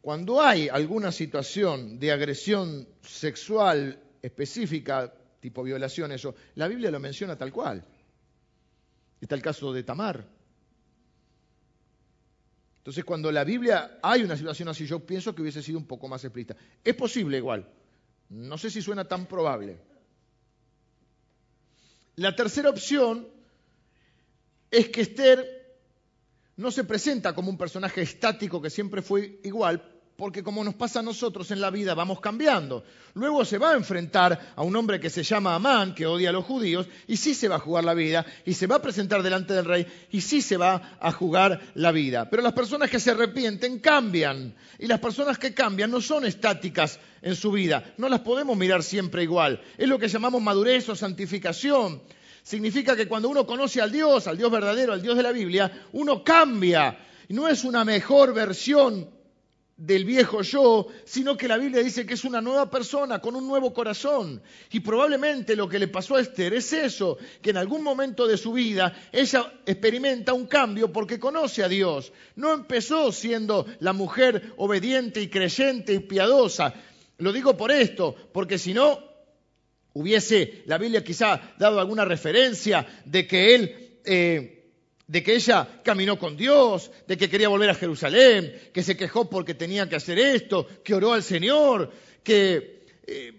Cuando 0.00 0.42
hay 0.42 0.68
alguna 0.68 1.12
situación 1.12 1.98
de 1.98 2.12
agresión 2.12 2.86
sexual 3.00 3.98
específica, 4.20 5.14
tipo 5.40 5.62
violación, 5.62 6.12
eso, 6.12 6.34
la 6.56 6.68
Biblia 6.68 6.90
lo 6.90 7.00
menciona 7.00 7.38
tal 7.38 7.50
cual. 7.50 7.82
Está 9.24 9.36
el 9.36 9.40
caso 9.40 9.72
de 9.72 9.82
Tamar. 9.82 10.22
Entonces, 12.76 13.02
cuando 13.06 13.32
la 13.32 13.42
Biblia 13.42 13.98
hay 14.02 14.22
una 14.22 14.36
situación 14.36 14.68
así, 14.68 14.84
yo 14.84 15.00
pienso 15.00 15.34
que 15.34 15.40
hubiese 15.40 15.62
sido 15.62 15.78
un 15.78 15.86
poco 15.86 16.08
más 16.08 16.22
explícita. 16.24 16.58
Es 16.84 16.94
posible 16.94 17.38
igual. 17.38 17.66
No 18.28 18.58
sé 18.58 18.68
si 18.70 18.82
suena 18.82 19.08
tan 19.08 19.24
probable. 19.24 19.78
La 22.16 22.36
tercera 22.36 22.68
opción 22.68 23.26
es 24.70 24.90
que 24.90 25.00
Esther 25.00 25.78
no 26.58 26.70
se 26.70 26.84
presenta 26.84 27.34
como 27.34 27.48
un 27.48 27.56
personaje 27.56 28.02
estático 28.02 28.60
que 28.60 28.68
siempre 28.68 29.00
fue 29.00 29.40
igual, 29.42 29.93
porque 30.16 30.44
como 30.44 30.62
nos 30.62 30.74
pasa 30.74 31.00
a 31.00 31.02
nosotros 31.02 31.50
en 31.50 31.60
la 31.60 31.70
vida, 31.70 31.94
vamos 31.94 32.20
cambiando. 32.20 32.84
Luego 33.14 33.44
se 33.44 33.58
va 33.58 33.72
a 33.72 33.76
enfrentar 33.76 34.52
a 34.54 34.62
un 34.62 34.76
hombre 34.76 35.00
que 35.00 35.10
se 35.10 35.24
llama 35.24 35.56
Amán, 35.56 35.94
que 35.94 36.06
odia 36.06 36.28
a 36.28 36.32
los 36.32 36.44
judíos, 36.44 36.86
y 37.08 37.16
sí 37.16 37.34
se 37.34 37.48
va 37.48 37.56
a 37.56 37.60
jugar 37.60 37.82
la 37.82 37.94
vida, 37.94 38.24
y 38.44 38.54
se 38.54 38.68
va 38.68 38.76
a 38.76 38.82
presentar 38.82 39.24
delante 39.24 39.54
del 39.54 39.64
rey, 39.64 39.86
y 40.12 40.20
sí 40.20 40.40
se 40.40 40.56
va 40.56 40.96
a 41.00 41.10
jugar 41.10 41.60
la 41.74 41.90
vida. 41.90 42.30
Pero 42.30 42.42
las 42.44 42.52
personas 42.52 42.90
que 42.90 43.00
se 43.00 43.10
arrepienten 43.10 43.80
cambian, 43.80 44.54
y 44.78 44.86
las 44.86 45.00
personas 45.00 45.36
que 45.36 45.52
cambian 45.52 45.90
no 45.90 46.00
son 46.00 46.24
estáticas 46.24 47.00
en 47.20 47.34
su 47.34 47.50
vida, 47.50 47.94
no 47.96 48.08
las 48.08 48.20
podemos 48.20 48.56
mirar 48.56 48.84
siempre 48.84 49.24
igual. 49.24 49.60
Es 49.76 49.88
lo 49.88 49.98
que 49.98 50.08
llamamos 50.08 50.40
madurez 50.40 50.88
o 50.88 50.94
santificación. 50.94 52.02
Significa 52.44 52.94
que 52.94 53.08
cuando 53.08 53.28
uno 53.28 53.46
conoce 53.46 53.80
al 53.80 53.90
Dios, 53.90 54.28
al 54.28 54.36
Dios 54.36 54.50
verdadero, 54.50 54.92
al 54.92 55.02
Dios 55.02 55.16
de 55.16 55.22
la 55.24 55.32
Biblia, 55.32 55.86
uno 55.92 56.22
cambia. 56.22 56.98
No 57.30 57.48
es 57.48 57.64
una 57.64 57.84
mejor 57.86 58.34
versión 58.34 59.13
del 59.76 60.04
viejo 60.04 60.42
yo, 60.42 60.86
sino 61.04 61.36
que 61.36 61.48
la 61.48 61.56
Biblia 61.56 61.82
dice 61.82 62.06
que 62.06 62.14
es 62.14 62.24
una 62.24 62.40
nueva 62.40 62.70
persona 62.70 63.20
con 63.20 63.34
un 63.34 63.46
nuevo 63.46 63.74
corazón. 63.74 64.40
Y 64.70 64.80
probablemente 64.80 65.56
lo 65.56 65.68
que 65.68 65.78
le 65.78 65.88
pasó 65.88 66.16
a 66.16 66.20
Esther 66.20 66.54
es 66.54 66.72
eso, 66.72 67.18
que 67.42 67.50
en 67.50 67.56
algún 67.56 67.82
momento 67.82 68.26
de 68.26 68.36
su 68.36 68.52
vida 68.52 68.96
ella 69.10 69.52
experimenta 69.66 70.32
un 70.32 70.46
cambio 70.46 70.92
porque 70.92 71.18
conoce 71.18 71.64
a 71.64 71.68
Dios. 71.68 72.12
No 72.36 72.52
empezó 72.52 73.10
siendo 73.10 73.66
la 73.80 73.92
mujer 73.92 74.52
obediente 74.56 75.20
y 75.20 75.28
creyente 75.28 75.94
y 75.94 75.98
piadosa. 76.00 76.72
Lo 77.18 77.32
digo 77.32 77.56
por 77.56 77.72
esto, 77.72 78.14
porque 78.32 78.58
si 78.58 78.74
no, 78.74 79.00
hubiese 79.92 80.62
la 80.66 80.78
Biblia 80.78 81.02
quizá 81.02 81.54
dado 81.58 81.80
alguna 81.80 82.04
referencia 82.04 82.86
de 83.04 83.26
que 83.26 83.54
él... 83.54 84.00
Eh, 84.04 84.50
de 85.06 85.22
que 85.22 85.34
ella 85.34 85.80
caminó 85.84 86.18
con 86.18 86.36
Dios, 86.36 86.90
de 87.06 87.16
que 87.16 87.28
quería 87.28 87.48
volver 87.48 87.70
a 87.70 87.74
Jerusalén, 87.74 88.70
que 88.72 88.82
se 88.82 88.96
quejó 88.96 89.28
porque 89.28 89.54
tenía 89.54 89.88
que 89.88 89.96
hacer 89.96 90.18
esto, 90.18 90.66
que 90.82 90.94
oró 90.94 91.12
al 91.12 91.22
Señor, 91.22 91.90
que 92.22 92.86
eh, 93.06 93.32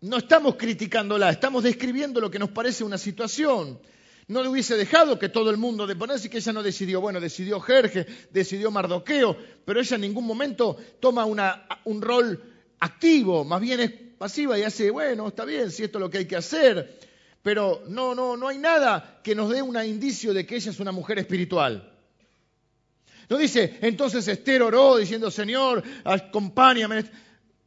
no 0.00 0.18
estamos 0.18 0.56
criticándola, 0.56 1.30
estamos 1.30 1.62
describiendo 1.62 2.20
lo 2.20 2.30
que 2.30 2.38
nos 2.38 2.50
parece 2.50 2.84
una 2.84 2.98
situación. 2.98 3.78
No 4.28 4.42
le 4.42 4.48
hubiese 4.48 4.76
dejado 4.76 5.18
que 5.18 5.28
todo 5.28 5.50
el 5.50 5.56
mundo 5.56 5.86
de 5.86 5.96
ponerse 5.96 6.28
que 6.28 6.38
ella 6.38 6.52
no 6.52 6.62
decidió, 6.62 7.00
bueno, 7.00 7.20
decidió 7.20 7.60
Jerje, 7.60 8.06
decidió 8.30 8.70
Mardoqueo, 8.70 9.36
pero 9.64 9.80
ella 9.80 9.94
en 9.94 10.02
ningún 10.02 10.26
momento 10.26 10.76
toma 11.00 11.24
un 11.24 12.02
rol 12.02 12.42
activo, 12.80 13.44
más 13.44 13.60
bien 13.60 13.80
es 13.80 13.90
pasiva 14.18 14.58
y 14.58 14.62
hace, 14.62 14.90
bueno, 14.90 15.28
está 15.28 15.44
bien, 15.44 15.70
si 15.70 15.84
esto 15.84 15.98
es 15.98 16.00
lo 16.00 16.10
que 16.10 16.18
hay 16.18 16.26
que 16.26 16.36
hacer 16.36 17.07
pero 17.42 17.82
no, 17.88 18.14
no, 18.14 18.36
no 18.36 18.48
hay 18.48 18.58
nada 18.58 19.20
que 19.22 19.34
nos 19.34 19.50
dé 19.50 19.62
un 19.62 19.76
indicio 19.84 20.34
de 20.34 20.46
que 20.46 20.56
ella 20.56 20.70
es 20.70 20.80
una 20.80 20.92
mujer 20.92 21.18
espiritual. 21.18 21.94
No 23.28 23.36
dice, 23.36 23.78
entonces 23.82 24.26
Esther 24.26 24.62
oró 24.62 24.96
diciendo, 24.96 25.30
Señor, 25.30 25.82
acompáñame. 26.04 27.04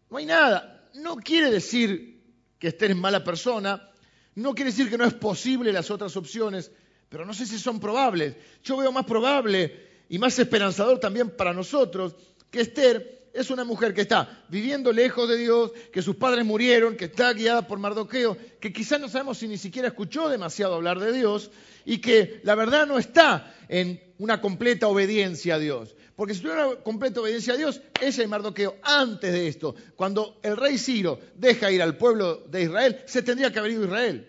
No 0.09 0.17
hay 0.17 0.26
nada. 0.26 0.89
No 0.95 1.17
quiere 1.17 1.51
decir 1.51 2.22
que 2.57 2.69
Esther 2.69 2.91
es 2.91 2.97
mala 2.97 3.24
persona, 3.24 3.89
no 4.36 4.53
quiere 4.53 4.72
decir 4.72 4.89
que 4.89 4.97
no 4.97 5.05
es 5.05 5.13
posible 5.13 5.74
las 5.74 5.91
otras 5.91 6.15
opciones, 6.15 6.72
pero 7.09 7.26
no 7.26 7.34
sé 7.34 7.45
si 7.45 7.57
son 7.57 7.80
probables. 7.80 8.36
Yo 8.63 8.78
veo 8.78 8.91
más 8.91 9.05
probable 9.05 10.03
y 10.09 10.19
más 10.19 10.38
esperanzador 10.39 10.99
también 10.99 11.30
para 11.30 11.53
nosotros 11.53 12.15
que 12.49 12.61
Esther 12.61 13.20
es 13.34 13.50
una 13.50 13.64
mujer 13.64 13.94
que 13.94 14.02
está 14.02 14.44
viviendo 14.50 14.92
lejos 14.92 15.28
de 15.30 15.38
Dios, 15.38 15.72
que 15.92 16.02
sus 16.02 16.16
padres 16.16 16.46
murieron, 16.46 16.98
que 16.98 17.06
está 17.06 17.32
guiada 17.34 17.68
por 17.68 17.80
Mardoqueo, 17.80 18.38
que 18.60 18.74
quizás 18.74 19.00
no 19.00 19.08
sabemos 19.08 19.38
si 19.38 19.48
ni 19.48 19.58
siquiera 19.58 19.88
escuchó 19.88 20.28
demasiado 20.30 20.76
hablar 20.76 21.00
de 21.00 21.14
Dios 21.14 21.52
y 21.86 22.00
que 22.00 22.42
la 22.44 22.56
verdad 22.56 22.86
no 22.88 22.98
está 22.98 23.56
en 23.70 24.02
una 24.18 24.42
completa 24.42 24.88
obediencia 24.88 25.56
a 25.56 25.60
Dios. 25.60 25.96
Porque 26.16 26.34
si 26.34 26.42
tuviera 26.42 26.68
una 26.68 26.82
completa 26.82 27.22
obediencia 27.22 27.54
a 27.54 27.58
Dios, 27.58 27.82
ella 28.00 28.24
y 28.24 28.28
Mardoqueo, 28.28 28.76
antes 28.84 29.32
de 29.32 29.48
esto, 29.48 29.76
cuando 29.96 30.40
el 30.44 30.58
rey 30.58 30.78
Ciro 30.78 31.20
deja 31.36 31.72
ir 31.72 31.82
al 31.82 31.98
pueblo 31.98 32.44
de 32.48 32.64
Israel, 32.64 33.02
se 33.06 33.24
tendría 33.24 33.52
que 33.52 33.60
haber 33.60 33.72
ido 33.72 33.84
a 33.84 33.86
Israel. 33.86 34.28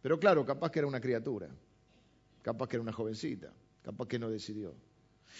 Pero 0.00 0.20
claro, 0.20 0.46
capaz 0.46 0.70
que 0.70 0.78
era 0.78 0.88
una 0.88 1.00
criatura, 1.00 1.48
capaz 2.40 2.68
que 2.68 2.76
era 2.76 2.82
una 2.82 2.92
jovencita, 2.92 3.52
capaz 3.82 4.06
que 4.06 4.18
no 4.18 4.30
decidió. 4.30 4.74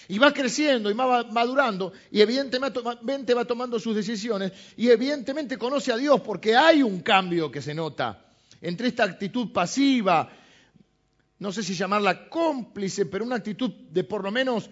Y 0.09 0.19
va 0.19 0.33
creciendo 0.33 0.91
y 0.91 0.95
va 0.95 1.25
madurando 1.25 1.93
y 2.11 2.21
evidentemente 2.21 3.35
va 3.35 3.45
tomando 3.45 3.81
sus 3.81 3.95
decisiones 3.95 4.53
y 4.77 4.89
evidentemente 4.89 5.59
conoce 5.59 5.93
a 5.93 5.97
Dios 5.97 6.21
porque 6.21 6.55
hay 6.55 6.83
un 6.83 7.01
cambio 7.01 7.51
que 7.51 7.63
se 7.63 7.75
nota 7.75 8.25
entre 8.61 8.89
esta 8.89 9.05
actitud 9.05 9.53
pasiva, 9.53 10.29
no 11.39 11.53
sé 11.53 11.63
si 11.63 11.75
llamarla 11.75 12.29
cómplice, 12.29 13.07
pero 13.07 13.25
una 13.25 13.37
actitud 13.37 13.71
de 13.91 14.05
por 14.05 14.25
lo 14.25 14.31
menos 14.31 14.71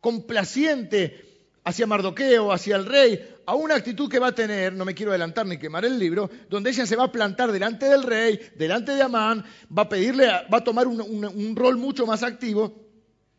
complaciente 0.00 1.48
hacia 1.64 1.86
Mardoqueo, 1.86 2.52
hacia 2.52 2.76
el 2.76 2.86
rey, 2.86 3.20
a 3.46 3.54
una 3.54 3.76
actitud 3.76 4.08
que 4.08 4.18
va 4.18 4.28
a 4.28 4.34
tener, 4.34 4.72
no 4.72 4.84
me 4.84 4.94
quiero 4.94 5.12
adelantar 5.12 5.46
ni 5.46 5.58
quemar 5.58 5.84
el 5.84 5.98
libro, 5.98 6.30
donde 6.48 6.70
ella 6.70 6.86
se 6.86 6.96
va 6.96 7.04
a 7.04 7.12
plantar 7.12 7.52
delante 7.52 7.86
del 7.86 8.02
rey, 8.02 8.40
delante 8.56 8.92
de 8.92 9.02
Amán, 9.02 9.44
va 9.76 9.82
a 9.82 9.88
pedirle, 9.88 10.26
va 10.52 10.58
a 10.58 10.64
tomar 10.64 10.86
un 10.86 11.54
rol 11.54 11.76
mucho 11.76 12.06
más 12.06 12.22
activo 12.22 12.89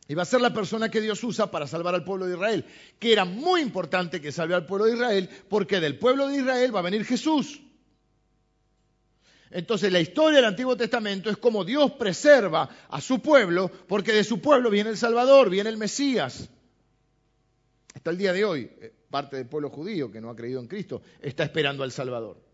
y 0.07 0.13
va 0.13 0.23
a 0.23 0.25
ser 0.25 0.41
la 0.41 0.53
persona 0.53 0.89
que 0.89 1.01
Dios 1.01 1.23
usa 1.23 1.51
para 1.51 1.67
salvar 1.67 1.95
al 1.95 2.03
pueblo 2.03 2.25
de 2.25 2.33
Israel, 2.33 2.65
que 2.99 3.13
era 3.13 3.25
muy 3.25 3.61
importante 3.61 4.19
que 4.19 4.31
salve 4.31 4.55
al 4.55 4.65
pueblo 4.65 4.85
de 4.85 4.95
Israel, 4.95 5.29
porque 5.47 5.79
del 5.79 5.97
pueblo 5.97 6.27
de 6.27 6.37
Israel 6.37 6.75
va 6.75 6.79
a 6.79 6.83
venir 6.83 7.05
Jesús. 7.05 7.61
Entonces 9.51 9.91
la 9.91 9.99
historia 9.99 10.37
del 10.37 10.45
Antiguo 10.45 10.75
Testamento 10.75 11.29
es 11.29 11.37
como 11.37 11.63
Dios 11.65 11.91
preserva 11.91 12.69
a 12.89 13.01
su 13.01 13.21
pueblo, 13.21 13.69
porque 13.87 14.13
de 14.13 14.23
su 14.23 14.41
pueblo 14.41 14.69
viene 14.69 14.89
el 14.89 14.97
Salvador, 14.97 15.49
viene 15.49 15.69
el 15.69 15.77
Mesías. 15.77 16.49
Hasta 17.93 18.11
el 18.11 18.17
día 18.17 18.33
de 18.33 18.45
hoy, 18.45 18.69
eh, 18.79 18.93
parte 19.09 19.35
del 19.35 19.47
pueblo 19.47 19.69
judío 19.69 20.11
que 20.11 20.21
no 20.21 20.29
ha 20.29 20.35
creído 20.35 20.61
en 20.61 20.67
Cristo 20.67 21.01
está 21.21 21.43
esperando 21.43 21.83
al 21.83 21.91
Salvador. 21.91 22.50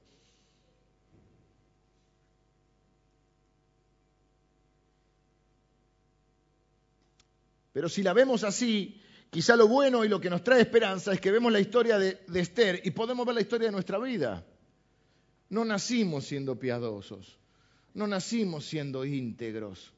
Pero 7.78 7.90
si 7.90 8.02
la 8.02 8.12
vemos 8.12 8.44
así, 8.44 9.00
quizá 9.30 9.56
lo 9.56 9.68
bueno 9.68 10.04
y 10.04 10.10
lo 10.10 10.20
que 10.20 10.32
nos 10.32 10.44
trae 10.44 10.62
esperanza 10.62 11.14
es 11.14 11.22
que 11.22 11.30
vemos 11.30 11.52
la 11.52 11.60
historia 11.60 12.00
de, 12.00 12.18
Esther 12.34 12.82
y 12.84 12.90
podemos 12.90 13.24
ver 13.24 13.36
la 13.36 13.42
historia 13.42 13.68
de 13.68 13.72
nuestra 13.72 14.00
vida. 14.00 14.44
No 15.50 15.64
nacimos 15.64 16.26
siendo 16.26 16.58
piadosos, 16.58 17.38
no 17.94 18.08
nacimos 18.08 18.66
siendo 18.66 19.06
íntegros. 19.06 19.94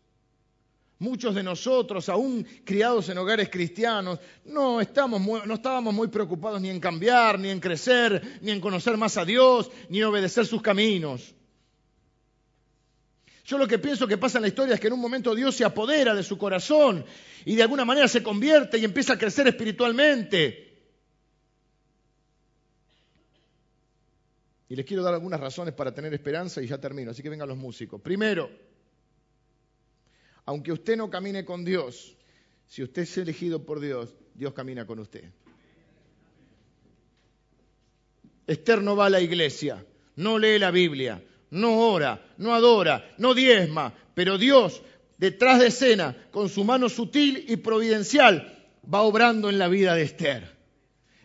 Muchos 0.98 1.34
de 1.34 1.42
nosotros, 1.42 2.10
aún 2.10 2.46
criados 2.66 3.08
en 3.08 3.18
hogares 3.18 3.48
cristianos, 3.50 4.20
no, 4.44 4.82
estamos 4.82 5.22
no 5.22 5.54
estábamos 5.54 5.94
muy 5.94 6.10
preocupados 6.10 6.60
ni 6.60 6.70
en 6.70 6.82
cambiar, 6.82 7.40
ni 7.40 7.48
en 7.48 7.62
crecer, 7.62 8.40
ni 8.42 8.52
en 8.52 8.60
conocer 8.60 8.98
más 8.98 9.16
a 9.16 9.24
Dios, 9.24 9.72
ni 9.88 10.00
en 10.00 10.04
obedecer 10.04 10.46
sus 10.46 10.62
caminos. 10.62 11.34
Yo 13.50 13.58
lo 13.58 13.68
que 13.68 13.80
pienso 13.80 14.08
que 14.08 14.20
pasa 14.20 14.38
en 14.38 14.44
la 14.44 14.48
historia 14.48 14.76
es 14.76 14.80
que 14.80 14.86
en 14.86 14.94
un 14.94 15.00
momento 15.00 15.34
Dios 15.34 15.56
se 15.56 15.66
apodera 15.66 16.14
de 16.14 16.22
su 16.22 16.38
corazón 16.38 17.04
y 17.46 17.56
de 17.56 17.64
alguna 17.64 17.84
manera 17.84 18.08
se 18.08 18.22
convierte 18.22 18.78
y 18.78 18.86
empieza 18.86 19.14
a 19.14 19.18
crecer 19.18 19.48
espiritualmente. 19.48 20.72
Y 24.68 24.76
les 24.76 24.86
quiero 24.86 25.02
dar 25.02 25.16
algunas 25.16 25.40
razones 25.40 25.74
para 25.74 25.92
tener 25.92 26.14
esperanza 26.14 26.62
y 26.62 26.68
ya 26.68 26.78
termino, 26.78 27.10
así 27.10 27.24
que 27.24 27.30
vengan 27.30 27.48
los 27.48 27.58
músicos. 27.58 28.00
Primero, 28.00 28.52
aunque 30.46 30.72
usted 30.72 30.96
no 30.96 31.10
camine 31.10 31.44
con 31.44 31.66
Dios, 31.66 32.16
si 32.68 32.84
usted 32.84 33.02
es 33.02 33.18
elegido 33.18 33.66
por 33.66 33.80
Dios, 33.80 34.14
Dios 34.36 34.54
camina 34.54 34.86
con 34.86 35.00
usted. 35.00 35.24
Esther 38.46 38.84
no 38.84 38.96
va 38.96 39.08
a 39.08 39.10
la 39.10 39.22
iglesia, 39.22 39.84
no 40.18 40.38
lee 40.38 40.60
la 40.60 40.70
Biblia, 40.70 41.24
no 41.52 41.80
ora, 41.80 42.26
no 42.38 42.54
adora, 42.54 43.14
no 43.18 43.34
diezma, 43.34 43.94
pero 44.14 44.38
Dios, 44.38 44.82
detrás 45.18 45.60
de 45.60 45.68
escena, 45.68 46.16
con 46.32 46.50
su 46.50 46.64
mano 46.64 46.90
sutil 46.90 47.46
y 47.48 47.58
providencial, 47.58 48.56
va 48.92 49.02
obrando 49.02 49.50
en 49.50 49.60
la 49.60 49.68
vida 49.68 49.96
de 49.96 50.04
Esther. 50.04 50.56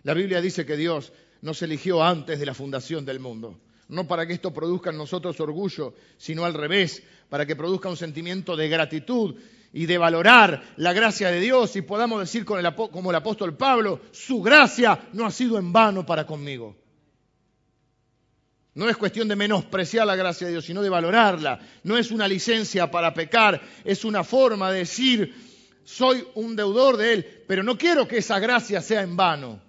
La 0.02 0.14
Biblia 0.14 0.40
dice 0.40 0.66
que 0.66 0.76
Dios 0.76 1.12
nos 1.42 1.62
eligió 1.62 2.02
antes 2.02 2.38
de 2.38 2.46
la 2.46 2.54
fundación 2.54 3.04
del 3.04 3.20
mundo. 3.20 3.60
No 3.88 4.06
para 4.06 4.26
que 4.26 4.32
esto 4.32 4.52
produzca 4.52 4.90
en 4.90 4.96
nosotros 4.96 5.38
orgullo, 5.40 5.94
sino 6.16 6.44
al 6.44 6.54
revés, 6.54 7.02
para 7.28 7.44
que 7.44 7.56
produzca 7.56 7.88
un 7.88 7.96
sentimiento 7.96 8.56
de 8.56 8.68
gratitud 8.68 9.36
y 9.72 9.86
de 9.86 9.98
valorar 9.98 10.62
la 10.76 10.92
gracia 10.92 11.30
de 11.30 11.40
Dios 11.40 11.76
y 11.76 11.82
podamos 11.82 12.20
decir 12.20 12.44
como 12.44 13.10
el 13.10 13.16
apóstol 13.16 13.56
Pablo, 13.56 14.00
su 14.12 14.40
gracia 14.40 15.08
no 15.12 15.26
ha 15.26 15.30
sido 15.30 15.58
en 15.58 15.72
vano 15.72 16.06
para 16.06 16.26
conmigo. 16.26 16.76
No 18.74 18.88
es 18.88 18.96
cuestión 18.96 19.28
de 19.28 19.36
menospreciar 19.36 20.06
la 20.06 20.16
gracia 20.16 20.46
de 20.46 20.54
Dios, 20.54 20.64
sino 20.64 20.82
de 20.82 20.88
valorarla. 20.88 21.60
No 21.84 21.96
es 21.96 22.10
una 22.10 22.26
licencia 22.26 22.90
para 22.90 23.14
pecar, 23.14 23.60
es 23.84 24.04
una 24.04 24.24
forma 24.24 24.72
de 24.72 24.78
decir, 24.80 25.32
soy 25.84 26.24
un 26.34 26.56
deudor 26.56 26.96
de 26.96 27.12
Él, 27.12 27.26
pero 27.46 27.62
no 27.62 27.78
quiero 27.78 28.08
que 28.08 28.18
esa 28.18 28.40
gracia 28.40 28.80
sea 28.80 29.02
en 29.02 29.16
vano. 29.16 29.60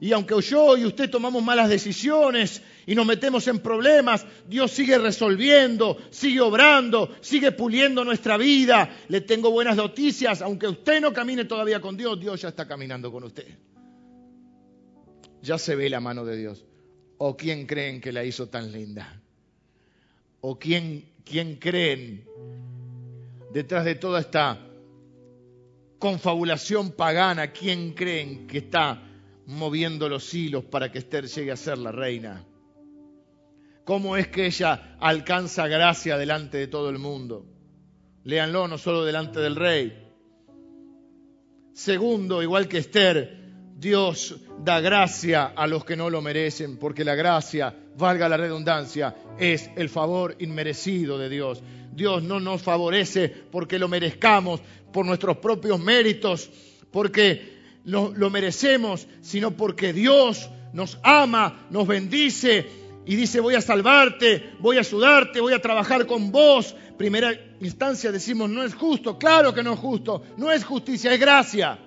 Y 0.00 0.12
aunque 0.12 0.40
yo 0.40 0.76
y 0.76 0.86
usted 0.86 1.10
tomamos 1.10 1.42
malas 1.42 1.68
decisiones 1.68 2.62
y 2.86 2.94
nos 2.94 3.06
metemos 3.06 3.46
en 3.46 3.58
problemas, 3.58 4.26
Dios 4.48 4.70
sigue 4.70 4.98
resolviendo, 4.98 5.98
sigue 6.10 6.40
obrando, 6.40 7.14
sigue 7.20 7.52
puliendo 7.52 8.04
nuestra 8.04 8.36
vida. 8.36 8.96
Le 9.08 9.20
tengo 9.20 9.50
buenas 9.50 9.76
noticias, 9.76 10.40
aunque 10.40 10.68
usted 10.68 11.00
no 11.00 11.12
camine 11.12 11.44
todavía 11.44 11.80
con 11.80 11.96
Dios, 11.96 12.18
Dios 12.18 12.40
ya 12.40 12.48
está 12.48 12.66
caminando 12.66 13.12
con 13.12 13.24
usted 13.24 13.46
ya 15.44 15.58
se 15.58 15.76
ve 15.76 15.88
la 15.88 16.00
mano 16.00 16.24
de 16.24 16.36
Dios. 16.36 16.64
¿O 17.18 17.36
quién 17.36 17.66
creen 17.66 18.00
que 18.00 18.12
la 18.12 18.24
hizo 18.24 18.48
tan 18.48 18.72
linda? 18.72 19.20
¿O 20.40 20.58
quién, 20.58 21.04
quién 21.24 21.56
creen 21.56 22.24
detrás 23.52 23.84
de 23.84 23.94
toda 23.94 24.20
esta 24.20 24.58
confabulación 25.98 26.92
pagana, 26.92 27.52
quién 27.52 27.92
creen 27.92 28.46
que 28.46 28.58
está 28.58 29.00
moviendo 29.46 30.08
los 30.08 30.34
hilos 30.34 30.64
para 30.64 30.90
que 30.90 30.98
Esther 30.98 31.26
llegue 31.26 31.52
a 31.52 31.56
ser 31.56 31.78
la 31.78 31.92
reina? 31.92 32.44
¿Cómo 33.84 34.16
es 34.16 34.28
que 34.28 34.46
ella 34.46 34.96
alcanza 34.98 35.68
gracia 35.68 36.18
delante 36.18 36.58
de 36.58 36.66
todo 36.66 36.90
el 36.90 36.98
mundo? 36.98 37.46
Léanlo 38.24 38.66
no 38.66 38.78
solo 38.78 39.04
delante 39.04 39.40
del 39.40 39.56
rey, 39.56 40.04
Segundo, 41.74 42.40
igual 42.40 42.68
que 42.68 42.78
Esther, 42.78 43.43
Dios 43.84 44.36
da 44.64 44.80
gracia 44.80 45.52
a 45.54 45.66
los 45.66 45.84
que 45.84 45.94
no 45.94 46.08
lo 46.08 46.22
merecen, 46.22 46.78
porque 46.78 47.04
la 47.04 47.14
gracia, 47.14 47.76
valga 47.98 48.30
la 48.30 48.38
redundancia, 48.38 49.14
es 49.38 49.68
el 49.76 49.90
favor 49.90 50.36
inmerecido 50.38 51.18
de 51.18 51.28
Dios. 51.28 51.62
Dios 51.92 52.22
no 52.22 52.40
nos 52.40 52.62
favorece 52.62 53.28
porque 53.28 53.78
lo 53.78 53.86
merezcamos, 53.88 54.62
por 54.90 55.04
nuestros 55.04 55.36
propios 55.36 55.78
méritos, 55.80 56.48
porque 56.90 57.58
lo, 57.84 58.10
lo 58.16 58.30
merecemos, 58.30 59.06
sino 59.20 59.50
porque 59.50 59.92
Dios 59.92 60.48
nos 60.72 60.98
ama, 61.02 61.66
nos 61.68 61.86
bendice 61.86 62.66
y 63.04 63.16
dice 63.16 63.40
voy 63.40 63.54
a 63.54 63.60
salvarte, 63.60 64.54
voy 64.60 64.78
a 64.78 64.80
ayudarte, 64.80 65.40
voy 65.40 65.52
a 65.52 65.60
trabajar 65.60 66.06
con 66.06 66.32
vos. 66.32 66.74
Primera 66.96 67.38
instancia 67.60 68.10
decimos 68.10 68.48
no 68.48 68.62
es 68.62 68.74
justo, 68.74 69.18
claro 69.18 69.52
que 69.52 69.62
no 69.62 69.74
es 69.74 69.78
justo, 69.78 70.22
no 70.38 70.50
es 70.50 70.64
justicia, 70.64 71.12
es 71.12 71.20
gracia. 71.20 71.78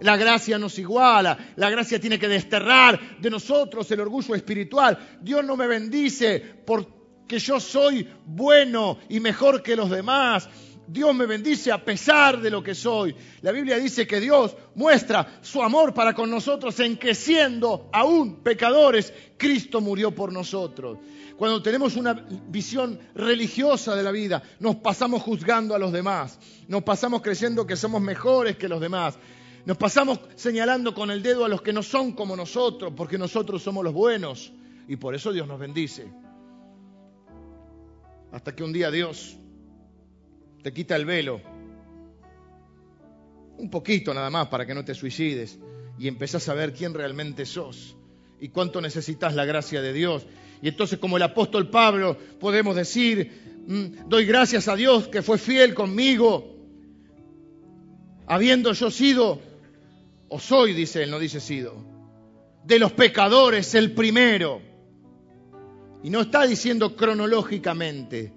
La 0.00 0.16
gracia 0.16 0.58
nos 0.58 0.78
iguala, 0.78 1.52
la 1.56 1.70
gracia 1.70 2.00
tiene 2.00 2.18
que 2.18 2.28
desterrar 2.28 3.18
de 3.18 3.30
nosotros 3.30 3.90
el 3.90 4.00
orgullo 4.00 4.34
espiritual. 4.34 5.18
Dios 5.20 5.44
no 5.44 5.56
me 5.56 5.66
bendice 5.66 6.40
porque 6.66 7.38
yo 7.38 7.60
soy 7.60 8.08
bueno 8.24 8.98
y 9.08 9.20
mejor 9.20 9.62
que 9.62 9.76
los 9.76 9.90
demás. 9.90 10.48
Dios 10.92 11.14
me 11.14 11.26
bendice 11.26 11.70
a 11.70 11.84
pesar 11.84 12.40
de 12.40 12.50
lo 12.50 12.64
que 12.64 12.74
soy. 12.74 13.14
La 13.42 13.52
Biblia 13.52 13.76
dice 13.76 14.08
que 14.08 14.18
Dios 14.18 14.56
muestra 14.74 15.38
su 15.40 15.62
amor 15.62 15.94
para 15.94 16.14
con 16.14 16.28
nosotros 16.28 16.80
en 16.80 16.96
que 16.96 17.14
siendo 17.14 17.88
aún 17.92 18.42
pecadores, 18.42 19.12
Cristo 19.36 19.80
murió 19.80 20.12
por 20.12 20.32
nosotros. 20.32 20.98
Cuando 21.36 21.62
tenemos 21.62 21.96
una 21.96 22.14
visión 22.48 22.98
religiosa 23.14 23.94
de 23.94 24.02
la 24.02 24.10
vida, 24.10 24.42
nos 24.58 24.76
pasamos 24.76 25.22
juzgando 25.22 25.74
a 25.74 25.78
los 25.78 25.92
demás, 25.92 26.38
nos 26.66 26.82
pasamos 26.82 27.22
creyendo 27.22 27.66
que 27.66 27.76
somos 27.76 28.02
mejores 28.02 28.56
que 28.56 28.68
los 28.68 28.80
demás, 28.80 29.16
nos 29.64 29.76
pasamos 29.76 30.20
señalando 30.36 30.94
con 30.94 31.10
el 31.10 31.22
dedo 31.22 31.44
a 31.44 31.48
los 31.48 31.62
que 31.62 31.72
no 31.72 31.82
son 31.82 32.12
como 32.12 32.36
nosotros, 32.36 32.92
porque 32.96 33.18
nosotros 33.18 33.62
somos 33.62 33.84
los 33.84 33.92
buenos. 33.92 34.52
Y 34.88 34.96
por 34.96 35.14
eso 35.14 35.32
Dios 35.32 35.46
nos 35.46 35.60
bendice. 35.60 36.08
Hasta 38.32 38.54
que 38.54 38.64
un 38.64 38.72
día 38.72 38.90
Dios 38.90 39.36
te 40.62 40.72
quita 40.72 40.96
el 40.96 41.04
velo. 41.04 41.40
Un 43.58 43.70
poquito 43.70 44.14
nada 44.14 44.30
más 44.30 44.48
para 44.48 44.66
que 44.66 44.74
no 44.74 44.84
te 44.84 44.94
suicides. 44.94 45.58
Y 45.98 46.08
empezás 46.08 46.48
a 46.48 46.54
ver 46.54 46.72
quién 46.72 46.94
realmente 46.94 47.44
sos. 47.44 47.96
Y 48.40 48.48
cuánto 48.48 48.80
necesitas 48.80 49.34
la 49.34 49.44
gracia 49.44 49.82
de 49.82 49.92
Dios. 49.92 50.26
Y 50.62 50.68
entonces 50.68 50.98
como 50.98 51.18
el 51.18 51.22
apóstol 51.22 51.68
Pablo 51.68 52.16
podemos 52.38 52.74
decir, 52.74 53.62
mm, 53.66 54.08
doy 54.08 54.24
gracias 54.24 54.68
a 54.68 54.76
Dios 54.76 55.08
que 55.08 55.22
fue 55.22 55.36
fiel 55.36 55.74
conmigo. 55.74 56.56
Habiendo 58.26 58.72
yo 58.72 58.90
sido 58.90 59.49
o 60.30 60.38
soy, 60.38 60.72
dice 60.72 61.02
él, 61.02 61.10
no 61.10 61.18
dice 61.18 61.40
sido, 61.40 61.74
de 62.64 62.78
los 62.78 62.92
pecadores 62.92 63.74
el 63.74 63.92
primero. 63.92 64.62
Y 66.02 66.08
no 66.08 66.22
está 66.22 66.46
diciendo 66.46 66.96
cronológicamente, 66.96 68.32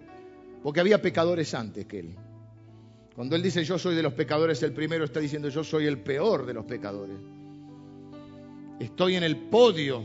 porque 0.62 0.82
había 0.82 1.02
pecadores 1.02 1.54
antes 1.54 1.86
que 1.86 2.00
él. 2.00 2.16
Cuando 3.16 3.36
él 3.36 3.44
dice 3.44 3.64
yo 3.64 3.78
soy 3.78 3.96
de 3.96 4.02
los 4.02 4.14
pecadores 4.14 4.62
el 4.64 4.74
primero, 4.74 5.06
está 5.06 5.20
diciendo 5.20 5.50
yo 5.50 5.64
soy 5.64 5.86
el 5.86 6.00
peor 6.00 6.48
de 6.48 6.54
los 6.56 6.66
pecadores. 6.66 7.16
Estoy 8.80 9.16
en 9.16 9.24
el 9.24 9.38
podio. 9.38 10.04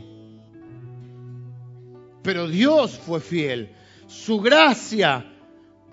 Pero 2.21 2.47
Dios 2.47 2.99
fue 2.99 3.19
fiel. 3.19 3.71
Su 4.05 4.39
gracia 4.39 5.25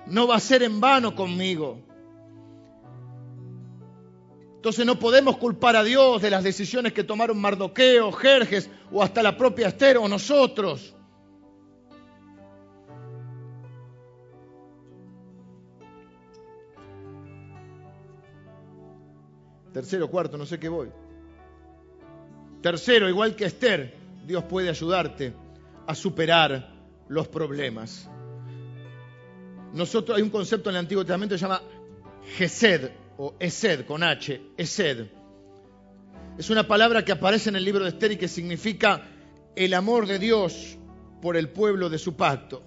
no 0.07 0.27
va 0.27 0.37
a 0.37 0.41
ser 0.41 0.63
en 0.63 0.79
vano 0.79 1.15
conmigo. 1.15 1.81
Entonces 4.67 4.85
no 4.85 4.99
podemos 4.99 5.37
culpar 5.37 5.77
a 5.77 5.85
Dios 5.85 6.21
de 6.21 6.29
las 6.29 6.43
decisiones 6.43 6.93
que 6.93 7.05
tomaron 7.05 7.39
Mardoqueo, 7.39 8.11
Jerjes 8.11 8.69
o 8.91 9.01
hasta 9.01 9.23
la 9.23 9.37
propia 9.37 9.69
Esther 9.69 9.97
o 9.97 10.09
nosotros. 10.09 10.93
Tercero, 19.73 20.11
cuarto, 20.11 20.37
no 20.37 20.45
sé 20.45 20.59
qué 20.59 20.69
voy. 20.69 20.89
Tercero, 22.61 23.09
igual 23.09 23.37
que 23.37 23.45
Esther, 23.45 23.95
Dios 24.27 24.43
puede 24.43 24.69
ayudarte 24.69 25.33
a 25.87 25.95
superar 25.95 26.75
los 27.07 27.29
problemas. 27.29 28.11
Nosotros 29.73 30.17
hay 30.17 30.25
un 30.25 30.31
concepto 30.31 30.71
en 30.71 30.75
el 30.75 30.81
Antiguo 30.81 31.05
Testamento 31.05 31.37
que 31.37 31.39
se 31.39 31.45
llama 31.45 31.63
Gesed, 32.37 33.06
o 33.19 33.35
Esed 33.39 33.87
con 33.87 34.03
H, 34.03 34.41
Esed. 34.57 35.07
Es 36.39 36.51
una 36.51 36.67
palabra 36.67 37.05
que 37.05 37.13
aparece 37.13 37.49
en 37.49 37.57
el 37.57 37.65
libro 37.65 37.85
de 37.85 37.91
Esther 37.91 38.13
y 38.13 38.17
que 38.17 38.29
significa 38.29 39.03
el 39.55 39.73
amor 39.73 40.07
de 40.07 40.19
Dios 40.19 40.77
por 41.23 41.37
el 41.37 41.49
pueblo 41.49 41.89
de 41.89 41.99
su 41.99 42.15
pacto. 42.15 42.63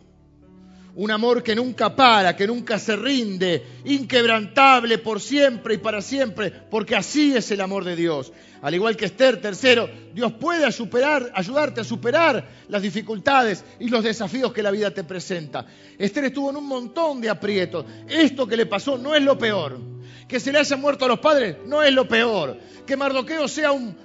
Un 0.95 1.11
amor 1.11 1.43
que 1.43 1.55
nunca 1.55 1.95
para, 1.95 2.35
que 2.35 2.47
nunca 2.47 2.79
se 2.79 2.95
rinde, 2.95 3.63
inquebrantable 3.85 4.97
por 4.97 5.21
siempre 5.21 5.75
y 5.75 5.77
para 5.77 6.01
siempre, 6.01 6.51
porque 6.51 6.95
así 6.95 7.35
es 7.35 7.51
el 7.51 7.61
amor 7.61 7.85
de 7.85 7.95
Dios. 7.95 8.33
Al 8.63 8.73
igual 8.73 8.97
que 8.97 9.05
Esther, 9.05 9.39
tercero, 9.39 9.87
Dios 10.13 10.33
puede 10.33 10.65
ayudarte 10.65 11.81
a 11.81 11.83
superar 11.83 12.49
las 12.67 12.81
dificultades 12.81 13.63
y 13.79 13.87
los 13.87 14.03
desafíos 14.03 14.51
que 14.51 14.63
la 14.63 14.71
vida 14.71 14.91
te 14.91 15.03
presenta. 15.03 15.67
Esther 15.97 16.25
estuvo 16.25 16.49
en 16.49 16.57
un 16.57 16.67
montón 16.67 17.21
de 17.21 17.29
aprietos. 17.29 17.85
Esto 18.07 18.47
que 18.47 18.57
le 18.57 18.65
pasó 18.65 18.97
no 18.97 19.15
es 19.15 19.21
lo 19.21 19.37
peor. 19.37 19.98
Que 20.29 20.39
se 20.39 20.53
le 20.53 20.59
hayan 20.59 20.79
muerto 20.79 21.05
a 21.05 21.07
los 21.09 21.19
padres 21.19 21.57
no 21.65 21.83
es 21.83 21.91
lo 21.91 22.07
peor. 22.07 22.57
Que 22.85 22.95
Mardoqueo 22.95 23.47
sea 23.47 23.73
un, 23.73 23.97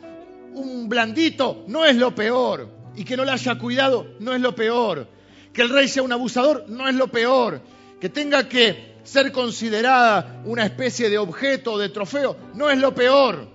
un 0.54 0.88
blandito 0.88 1.64
no 1.68 1.84
es 1.84 1.94
lo 1.96 2.14
peor. 2.14 2.68
Y 2.96 3.04
que 3.04 3.16
no 3.16 3.24
le 3.24 3.30
haya 3.30 3.58
cuidado 3.58 4.06
no 4.18 4.34
es 4.34 4.40
lo 4.40 4.54
peor. 4.54 5.06
Que 5.52 5.62
el 5.62 5.68
rey 5.68 5.86
sea 5.86 6.02
un 6.02 6.12
abusador 6.12 6.64
no 6.66 6.88
es 6.88 6.94
lo 6.94 7.08
peor. 7.08 7.60
Que 8.00 8.08
tenga 8.08 8.48
que 8.48 8.94
ser 9.04 9.32
considerada 9.32 10.42
una 10.46 10.64
especie 10.64 11.10
de 11.10 11.18
objeto 11.18 11.74
o 11.74 11.78
de 11.78 11.90
trofeo 11.90 12.36
no 12.54 12.70
es 12.70 12.78
lo 12.78 12.94
peor. 12.94 13.46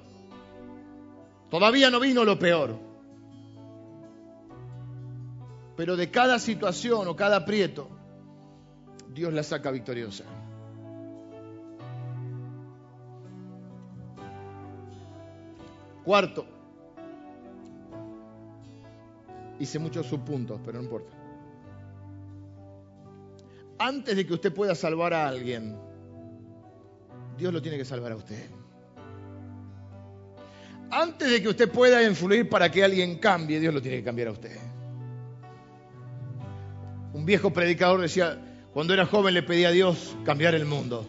Todavía 1.49 1.89
no 1.89 1.99
vino 1.99 2.23
lo 2.23 2.37
peor. 2.37 2.79
Pero 5.75 5.97
de 5.97 6.11
cada 6.11 6.37
situación 6.39 7.07
o 7.07 7.15
cada 7.15 7.37
aprieto, 7.37 7.89
Dios 9.07 9.33
la 9.33 9.43
saca 9.43 9.71
victoriosa. 9.71 10.25
Cuarto, 16.09 16.43
hice 19.59 19.77
muchos 19.77 20.07
subpuntos, 20.07 20.59
pero 20.65 20.79
no 20.79 20.85
importa. 20.85 21.15
Antes 23.77 24.15
de 24.15 24.25
que 24.25 24.33
usted 24.33 24.51
pueda 24.51 24.73
salvar 24.73 25.13
a 25.13 25.27
alguien, 25.27 25.77
Dios 27.37 27.53
lo 27.53 27.61
tiene 27.61 27.77
que 27.77 27.85
salvar 27.85 28.13
a 28.13 28.15
usted. 28.15 28.43
Antes 30.89 31.29
de 31.29 31.43
que 31.43 31.47
usted 31.47 31.71
pueda 31.71 32.01
influir 32.01 32.49
para 32.49 32.71
que 32.71 32.83
alguien 32.83 33.19
cambie, 33.19 33.59
Dios 33.59 33.71
lo 33.71 33.79
tiene 33.79 33.97
que 33.97 34.03
cambiar 34.03 34.29
a 34.29 34.31
usted. 34.31 34.57
Un 37.13 37.23
viejo 37.23 37.53
predicador 37.53 38.01
decía, 38.01 38.65
cuando 38.73 38.95
era 38.95 39.05
joven 39.05 39.35
le 39.35 39.43
pedía 39.43 39.67
a 39.67 39.71
Dios 39.73 40.17
cambiar 40.25 40.55
el 40.55 40.65
mundo. 40.65 41.05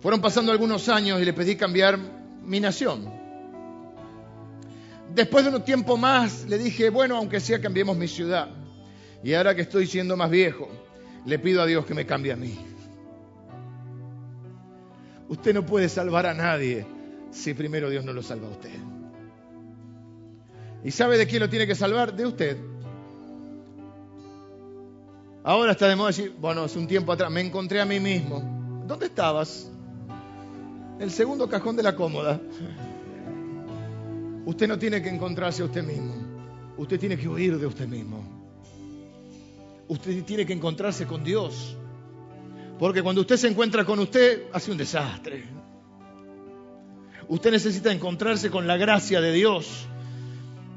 Fueron 0.00 0.20
pasando 0.20 0.50
algunos 0.50 0.88
años 0.88 1.22
y 1.22 1.24
le 1.24 1.32
pedí 1.32 1.54
cambiar 1.54 2.25
mi 2.46 2.60
nación. 2.60 3.10
Después 5.14 5.44
de 5.44 5.56
un 5.56 5.64
tiempo 5.64 5.96
más 5.96 6.44
le 6.46 6.58
dije, 6.58 6.90
bueno, 6.90 7.16
aunque 7.16 7.40
sea 7.40 7.60
cambiemos 7.60 7.96
mi 7.96 8.08
ciudad. 8.08 8.48
Y 9.22 9.34
ahora 9.34 9.54
que 9.54 9.62
estoy 9.62 9.86
siendo 9.86 10.16
más 10.16 10.30
viejo, 10.30 10.68
le 11.24 11.38
pido 11.38 11.62
a 11.62 11.66
Dios 11.66 11.84
que 11.84 11.94
me 11.94 12.06
cambie 12.06 12.32
a 12.32 12.36
mí. 12.36 12.58
Usted 15.28 15.54
no 15.54 15.66
puede 15.66 15.88
salvar 15.88 16.26
a 16.26 16.34
nadie 16.34 16.86
si 17.30 17.54
primero 17.54 17.90
Dios 17.90 18.04
no 18.04 18.12
lo 18.12 18.22
salva 18.22 18.48
a 18.48 18.50
usted. 18.50 18.70
¿Y 20.84 20.90
sabe 20.92 21.18
de 21.18 21.26
quién 21.26 21.40
lo 21.40 21.48
tiene 21.48 21.66
que 21.66 21.74
salvar? 21.74 22.14
De 22.14 22.26
usted. 22.26 22.56
Ahora 25.42 25.72
está 25.72 25.88
de 25.88 25.96
moda 25.96 26.08
decir, 26.08 26.34
bueno, 26.38 26.62
hace 26.64 26.78
un 26.78 26.86
tiempo 26.86 27.12
atrás 27.12 27.30
me 27.30 27.40
encontré 27.40 27.80
a 27.80 27.84
mí 27.84 27.98
mismo. 27.98 28.84
¿Dónde 28.86 29.06
estabas? 29.06 29.70
El 30.98 31.10
segundo 31.10 31.48
cajón 31.48 31.76
de 31.76 31.82
la 31.82 31.94
cómoda. 31.94 32.40
Usted 34.44 34.68
no 34.68 34.78
tiene 34.78 35.02
que 35.02 35.08
encontrarse 35.08 35.62
a 35.62 35.66
usted 35.66 35.82
mismo. 35.82 36.14
Usted 36.76 36.98
tiene 36.98 37.16
que 37.16 37.28
huir 37.28 37.58
de 37.58 37.66
usted 37.66 37.86
mismo. 37.86 38.24
Usted 39.88 40.24
tiene 40.24 40.46
que 40.46 40.52
encontrarse 40.52 41.06
con 41.06 41.24
Dios. 41.24 41.76
Porque 42.78 43.02
cuando 43.02 43.22
usted 43.22 43.36
se 43.36 43.48
encuentra 43.48 43.84
con 43.84 43.98
usted, 43.98 44.44
hace 44.52 44.70
un 44.70 44.76
desastre. 44.76 45.44
Usted 47.28 47.50
necesita 47.50 47.92
encontrarse 47.92 48.50
con 48.50 48.66
la 48.66 48.76
gracia 48.76 49.20
de 49.20 49.32
Dios, 49.32 49.86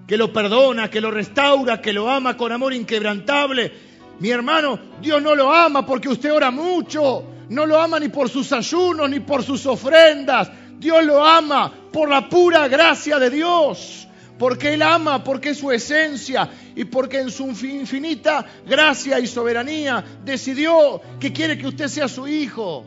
que 0.07 0.17
lo 0.17 0.34
perdona, 0.34 0.89
que 0.89 1.01
lo 1.01 1.11
restaura, 1.11 1.82
que 1.82 1.93
lo 1.93 2.09
ama 2.09 2.38
con 2.38 2.51
amor 2.51 2.74
inquebrantable. 2.74 3.72
Mi 4.20 4.32
hermano, 4.32 4.80
Dios 5.01 5.22
no 5.22 5.36
lo 5.36 5.53
ama 5.53 5.86
porque 5.86 6.09
usted 6.09 6.34
ora 6.34 6.49
mucho, 6.49 7.24
No 7.50 7.66
lo 7.66 7.80
ama 7.80 8.00
ni 8.00 8.10
por 8.10 8.30
sus 8.30 8.52
ayunos, 8.52 9.10
ni 9.10 9.20
por 9.20 9.43
sus 9.43 9.66
ofrendas. 9.66 10.50
Dios 10.78 11.04
lo 11.04 11.26
ama 11.26 11.72
por 11.91 12.10
la 12.10 12.30
pura 12.30 12.68
gracia 12.68 13.20
de 13.20 13.30
Dios. 13.30 14.08
Porque 14.38 14.74
Él 14.74 14.82
ama, 14.82 15.24
porque 15.24 15.50
es 15.50 15.58
su 15.58 15.70
esencia 15.72 16.50
y 16.76 16.86
porque 16.86 17.20
en 17.20 17.30
su 17.30 17.47
infinita 17.47 18.45
gracia 18.66 19.20
y 19.20 19.28
soberanía 19.28 20.04
decidió 20.24 21.02
que 21.20 21.34
quiere 21.34 21.58
que 21.58 21.68
usted 21.68 21.88
sea 21.88 22.08
su 22.08 22.26
hijo. 22.26 22.86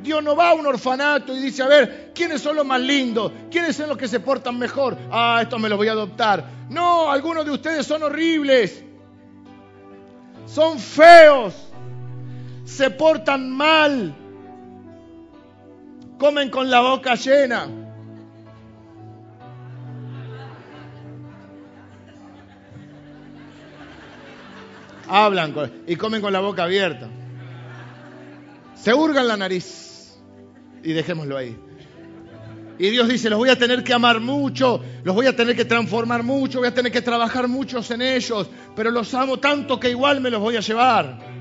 Dios 0.00 0.22
no 0.22 0.34
va 0.34 0.50
a 0.50 0.54
un 0.54 0.66
orfanato 0.66 1.36
y 1.36 1.40
dice, 1.40 1.62
a 1.62 1.68
ver, 1.68 2.12
¿quiénes 2.14 2.40
son 2.40 2.56
los 2.56 2.66
más 2.66 2.80
lindos? 2.80 3.32
¿Quiénes 3.50 3.76
son 3.76 3.88
los 3.88 3.98
que 3.98 4.08
se 4.08 4.20
portan 4.20 4.58
mejor? 4.58 4.96
Ah, 5.10 5.40
estos 5.42 5.60
me 5.60 5.68
los 5.68 5.76
voy 5.76 5.88
a 5.88 5.92
adoptar. 5.92 6.44
No, 6.70 7.10
algunos 7.10 7.44
de 7.44 7.50
ustedes 7.50 7.86
son 7.86 8.02
horribles. 8.02 8.82
Son 10.46 10.78
feos. 10.78 11.54
Se 12.64 12.90
portan 12.90 13.50
mal. 13.50 14.14
Comen 16.18 16.50
con 16.50 16.70
la 16.70 16.80
boca 16.80 17.14
llena. 17.14 17.68
Hablan 25.08 25.54
y 25.86 25.96
comen 25.96 26.22
con 26.22 26.32
la 26.32 26.40
boca 26.40 26.64
abierta. 26.64 27.08
Se 28.74 28.94
hurgan 28.94 29.28
la 29.28 29.36
nariz. 29.36 30.18
Y 30.82 30.92
dejémoslo 30.92 31.36
ahí. 31.36 31.56
Y 32.78 32.90
Dios 32.90 33.08
dice, 33.08 33.30
los 33.30 33.38
voy 33.38 33.50
a 33.50 33.58
tener 33.58 33.84
que 33.84 33.92
amar 33.92 34.20
mucho, 34.20 34.82
los 35.04 35.14
voy 35.14 35.26
a 35.26 35.36
tener 35.36 35.54
que 35.54 35.64
transformar 35.64 36.24
mucho, 36.24 36.58
voy 36.58 36.68
a 36.68 36.74
tener 36.74 36.90
que 36.90 37.02
trabajar 37.02 37.46
muchos 37.46 37.88
en 37.92 38.02
ellos, 38.02 38.50
pero 38.74 38.90
los 38.90 39.14
amo 39.14 39.38
tanto 39.38 39.78
que 39.78 39.90
igual 39.90 40.20
me 40.20 40.28
los 40.28 40.40
voy 40.40 40.56
a 40.56 40.60
llevar. 40.60 41.33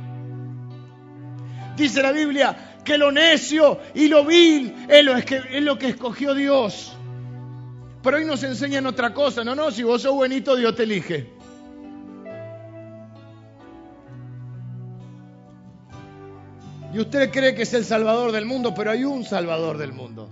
Dice 1.75 2.01
la 2.01 2.11
Biblia 2.11 2.79
que 2.83 2.97
lo 2.97 3.11
necio 3.11 3.79
y 3.93 4.07
lo 4.07 4.25
vil 4.25 4.73
es 4.87 5.03
lo, 5.63 5.77
que, 5.77 5.87
escogió 5.87 6.33
Dios. 6.33 6.95
Pero 8.01 8.17
hoy 8.17 8.25
nos 8.25 8.43
enseñan 8.43 8.85
otra 8.85 9.13
cosa, 9.13 9.43
no, 9.43 9.55
no, 9.55 9.71
si 9.71 9.83
vos 9.83 10.01
sos 10.01 10.13
buenito, 10.13 10.55
Dios 10.55 10.75
te 10.75 10.83
elige. 10.83 11.31
Y 16.93 16.99
usted 16.99 17.31
cree 17.31 17.55
que 17.55 17.63
es 17.63 17.73
el 17.73 17.85
Salvador 17.85 18.31
del 18.31 18.45
mundo, 18.45 18.73
pero 18.75 18.91
hay 18.91 19.03
un 19.03 19.23
Salvador 19.23 19.77
del 19.77 19.93
mundo. 19.93 20.29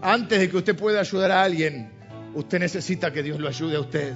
Antes 0.00 0.40
de 0.40 0.48
que 0.48 0.56
usted 0.56 0.76
pueda 0.76 1.00
ayudar 1.00 1.30
a 1.30 1.42
alguien, 1.42 1.92
usted 2.34 2.58
necesita 2.58 3.12
que 3.12 3.22
Dios 3.22 3.38
lo 3.38 3.48
ayude 3.48 3.76
a 3.76 3.80
usted. 3.80 4.14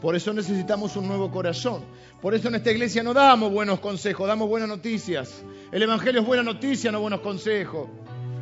Por 0.00 0.16
eso 0.16 0.32
necesitamos 0.32 0.96
un 0.96 1.06
nuevo 1.06 1.30
corazón. 1.30 1.84
Por 2.22 2.34
eso 2.34 2.48
en 2.48 2.54
esta 2.54 2.70
iglesia 2.70 3.02
no 3.02 3.12
damos 3.12 3.52
buenos 3.52 3.80
consejos, 3.80 4.26
damos 4.26 4.48
buenas 4.48 4.68
noticias. 4.68 5.42
El 5.70 5.82
Evangelio 5.82 6.22
es 6.22 6.26
buena 6.26 6.42
noticia, 6.42 6.90
no 6.90 7.00
buenos 7.00 7.20
consejos. 7.20 7.88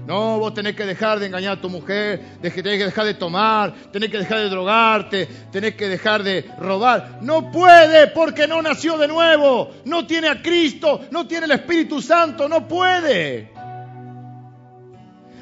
No, 0.06 0.38
vos 0.38 0.54
tenés 0.54 0.74
que 0.74 0.86
dejar 0.86 1.18
de 1.18 1.26
engañar 1.26 1.59
a 1.59 1.61
tu 1.61 1.68
mujer, 1.68 2.38
tenés 2.40 2.54
que 2.54 2.62
dejar 2.62 3.04
de 3.04 3.12
tomar, 3.12 3.74
tenés 3.92 4.09
que 4.09 4.16
dejar 4.16 4.38
de 4.38 4.48
drogarte, 4.48 5.28
tenés 5.52 5.74
que 5.74 5.86
dejar 5.86 6.22
de 6.22 6.46
robar. 6.59 7.18
No 7.20 7.52
puede 7.52 8.06
porque 8.06 8.46
no 8.46 8.62
nació 8.62 8.96
de 8.96 9.06
nuevo, 9.06 9.70
no 9.84 10.06
tiene 10.06 10.28
a 10.28 10.40
Cristo, 10.40 11.02
no 11.11 11.26
tiene 11.26 11.44
el 11.44 11.52
Espíritu 11.52 12.00
Santo, 12.00 12.48
no 12.48 12.66
puede. 12.66 13.52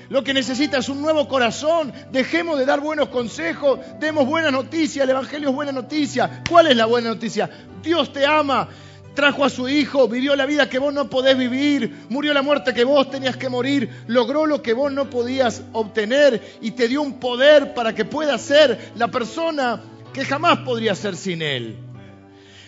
Lo 0.08 0.22
que 0.22 0.34
necesita 0.34 0.78
es 0.78 0.88
un 0.88 1.02
nuevo 1.02 1.26
corazón. 1.28 1.92
Dejemos 2.12 2.58
de 2.58 2.66
dar 2.66 2.80
buenos 2.80 3.08
consejos, 3.08 3.80
demos 3.98 4.26
buenas 4.26 4.52
noticias. 4.52 5.04
El 5.04 5.10
Evangelio 5.10 5.50
es 5.50 5.54
buena 5.54 5.72
noticia. 5.72 6.42
¿Cuál 6.48 6.68
es 6.68 6.76
la 6.76 6.86
buena 6.86 7.08
noticia? 7.08 7.50
Dios 7.82 8.12
te 8.12 8.24
ama 8.24 8.68
trajo 9.16 9.44
a 9.44 9.50
su 9.50 9.68
hijo, 9.68 10.06
vivió 10.06 10.36
la 10.36 10.46
vida 10.46 10.68
que 10.68 10.78
vos 10.78 10.94
no 10.94 11.10
podés 11.10 11.36
vivir, 11.36 12.04
murió 12.08 12.32
la 12.32 12.42
muerte 12.42 12.72
que 12.72 12.84
vos 12.84 13.10
tenías 13.10 13.36
que 13.36 13.48
morir, 13.48 13.90
logró 14.06 14.46
lo 14.46 14.62
que 14.62 14.74
vos 14.74 14.92
no 14.92 15.10
podías 15.10 15.62
obtener 15.72 16.58
y 16.60 16.72
te 16.72 16.86
dio 16.86 17.02
un 17.02 17.18
poder 17.18 17.74
para 17.74 17.94
que 17.94 18.04
puedas 18.04 18.42
ser 18.42 18.92
la 18.94 19.08
persona 19.08 19.82
que 20.12 20.24
jamás 20.24 20.58
podría 20.58 20.94
ser 20.94 21.16
sin 21.16 21.42
él. 21.42 21.76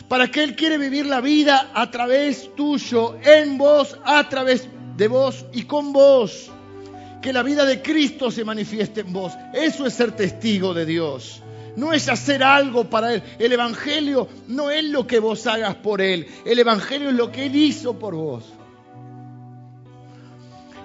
Para 0.08 0.28
que 0.28 0.42
él 0.42 0.56
quiere 0.56 0.78
vivir 0.78 1.06
la 1.06 1.20
vida 1.20 1.70
a 1.74 1.90
través 1.90 2.54
tuyo, 2.56 3.16
en 3.22 3.58
vos, 3.58 3.98
a 4.04 4.26
través 4.28 4.66
de 4.96 5.06
vos 5.06 5.44
y 5.52 5.64
con 5.64 5.92
vos. 5.92 6.50
Que 7.22 7.32
la 7.32 7.42
vida 7.42 7.64
de 7.64 7.82
Cristo 7.82 8.30
se 8.30 8.44
manifieste 8.44 9.00
en 9.00 9.12
vos. 9.12 9.32
Eso 9.52 9.86
es 9.86 9.94
ser 9.94 10.12
testigo 10.12 10.74
de 10.74 10.86
Dios 10.86 11.42
no 11.78 11.92
es 11.92 12.08
hacer 12.08 12.42
algo 12.42 12.90
para 12.90 13.14
Él. 13.14 13.22
El 13.38 13.52
Evangelio 13.52 14.28
no 14.48 14.68
es 14.68 14.84
lo 14.84 15.06
que 15.06 15.20
vos 15.20 15.46
hagas 15.46 15.76
por 15.76 16.00
Él. 16.00 16.26
El 16.44 16.58
Evangelio 16.58 17.10
es 17.10 17.14
lo 17.14 17.30
que 17.30 17.46
Él 17.46 17.54
hizo 17.54 17.98
por 17.98 18.16
vos. 18.16 18.44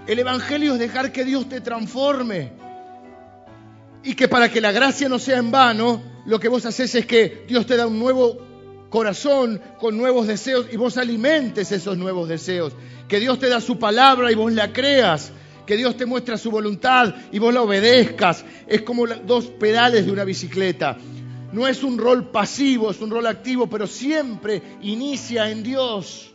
El 0.06 0.20
Evangelio 0.20 0.74
es 0.74 0.80
dejar 0.80 1.12
que 1.12 1.24
Dios 1.24 1.50
te 1.50 1.62
transforme. 1.62 2.52
Y 4.04 4.14
que 4.14 4.28
para 4.28 4.50
que 4.50 4.62
la 4.62 4.72
gracia 4.72 5.10
no 5.10 5.18
sea 5.18 5.38
en 5.38 5.50
vano, 5.50 6.04
lo 6.26 6.40
que 6.40 6.50
vos 6.50 6.66
haces 6.66 6.94
es 6.94 7.06
que 7.08 7.44
Dios 7.48 7.66
te 7.66 7.76
da 7.76 7.88
un 7.88 7.98
nuevo 7.98 8.38
corazón 8.90 9.60
con 9.80 9.98
nuevos 9.98 10.28
deseos 10.28 10.68
y 10.72 10.78
vos 10.78 10.98
alimentes 10.98 11.72
esos 11.72 11.98
nuevos 11.98 12.30
deseos. 12.30 12.74
Que 13.08 13.20
Dios 13.20 13.40
te 13.40 13.50
da 13.50 13.62
su 13.62 13.80
palabra 13.80 14.32
y 14.32 14.36
vos 14.36 14.54
la 14.54 14.72
creas 14.72 15.32
que 15.66 15.78
Dios 15.78 15.95
te 15.97 16.05
muestra 16.05 16.38
su 16.38 16.51
voluntad 16.51 17.14
y 17.32 17.39
vos 17.39 17.53
la 17.53 17.61
obedezcas. 17.61 18.43
Es 18.68 18.82
como 18.82 19.07
dos 19.07 19.45
pedales 19.45 20.05
de 20.05 20.11
una 20.11 20.24
bicicleta. 20.24 20.97
No 21.51 21.68
es 21.68 21.84
un 21.84 21.97
rol 21.97 22.32
pasivo, 22.32 22.91
es 22.91 22.99
un 22.99 23.11
rol 23.11 23.28
activo, 23.28 23.68
pero 23.68 23.86
siempre 23.88 24.61
inicia 24.82 25.49
en 25.49 25.64
Dios. 25.64 26.34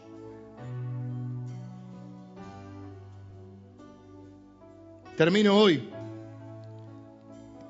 Termino 5.16 5.56
hoy. 5.56 5.90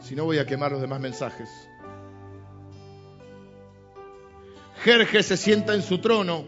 Si 0.01 0.15
no 0.15 0.25
voy 0.25 0.39
a 0.39 0.47
quemar 0.47 0.73
los 0.73 0.81
demás 0.81 1.01
mensajes. 1.01 1.49
Jerjes 4.85 5.27
se 5.27 5.37
sienta 5.37 5.75
en 5.75 5.83
su 5.83 5.99
trono, 5.99 6.45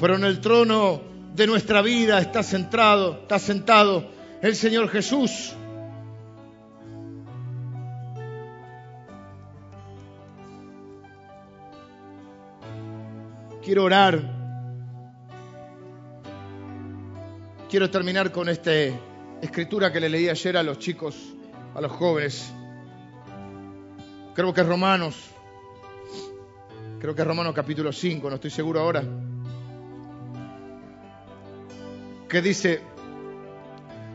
pero 0.00 0.16
en 0.16 0.24
el 0.24 0.40
trono 0.40 1.02
de 1.34 1.46
nuestra 1.46 1.82
vida 1.82 2.18
está 2.20 2.42
centrado, 2.42 3.20
está 3.22 3.38
sentado 3.38 4.19
el 4.42 4.56
Señor 4.56 4.88
Jesús. 4.88 5.54
Quiero 13.62 13.84
orar. 13.84 14.20
Quiero 17.68 17.90
terminar 17.90 18.32
con 18.32 18.48
esta 18.48 18.72
escritura 19.42 19.92
que 19.92 20.00
le 20.00 20.08
leí 20.08 20.28
ayer 20.28 20.56
a 20.56 20.62
los 20.62 20.78
chicos, 20.78 21.34
a 21.74 21.80
los 21.80 21.92
jóvenes. 21.92 22.52
Creo 24.34 24.52
que 24.52 24.62
es 24.62 24.66
Romanos. 24.66 25.30
Creo 26.98 27.14
que 27.14 27.22
es 27.22 27.28
Romanos 27.28 27.54
capítulo 27.54 27.92
5, 27.92 28.28
no 28.28 28.34
estoy 28.36 28.50
seguro 28.50 28.80
ahora. 28.80 29.04
Que 32.28 32.42
dice, 32.42 32.82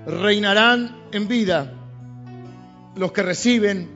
reinarán 0.06 0.95
en 1.12 1.28
vida 1.28 1.74
los 2.95 3.12
que 3.12 3.24
reciben 3.24 3.89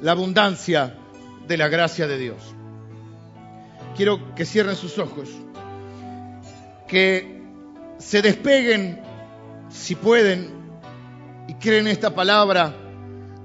la 0.00 0.12
abundancia 0.12 0.94
de 1.46 1.56
la 1.56 1.68
gracia 1.68 2.06
de 2.06 2.18
Dios. 2.18 2.38
Quiero 3.96 4.34
que 4.34 4.44
cierren 4.44 4.76
sus 4.76 4.98
ojos, 4.98 5.28
que 6.88 7.42
se 7.98 8.22
despeguen, 8.22 9.00
si 9.70 9.94
pueden, 9.94 10.50
y 11.48 11.54
creen 11.54 11.86
esta 11.86 12.14
palabra, 12.14 12.74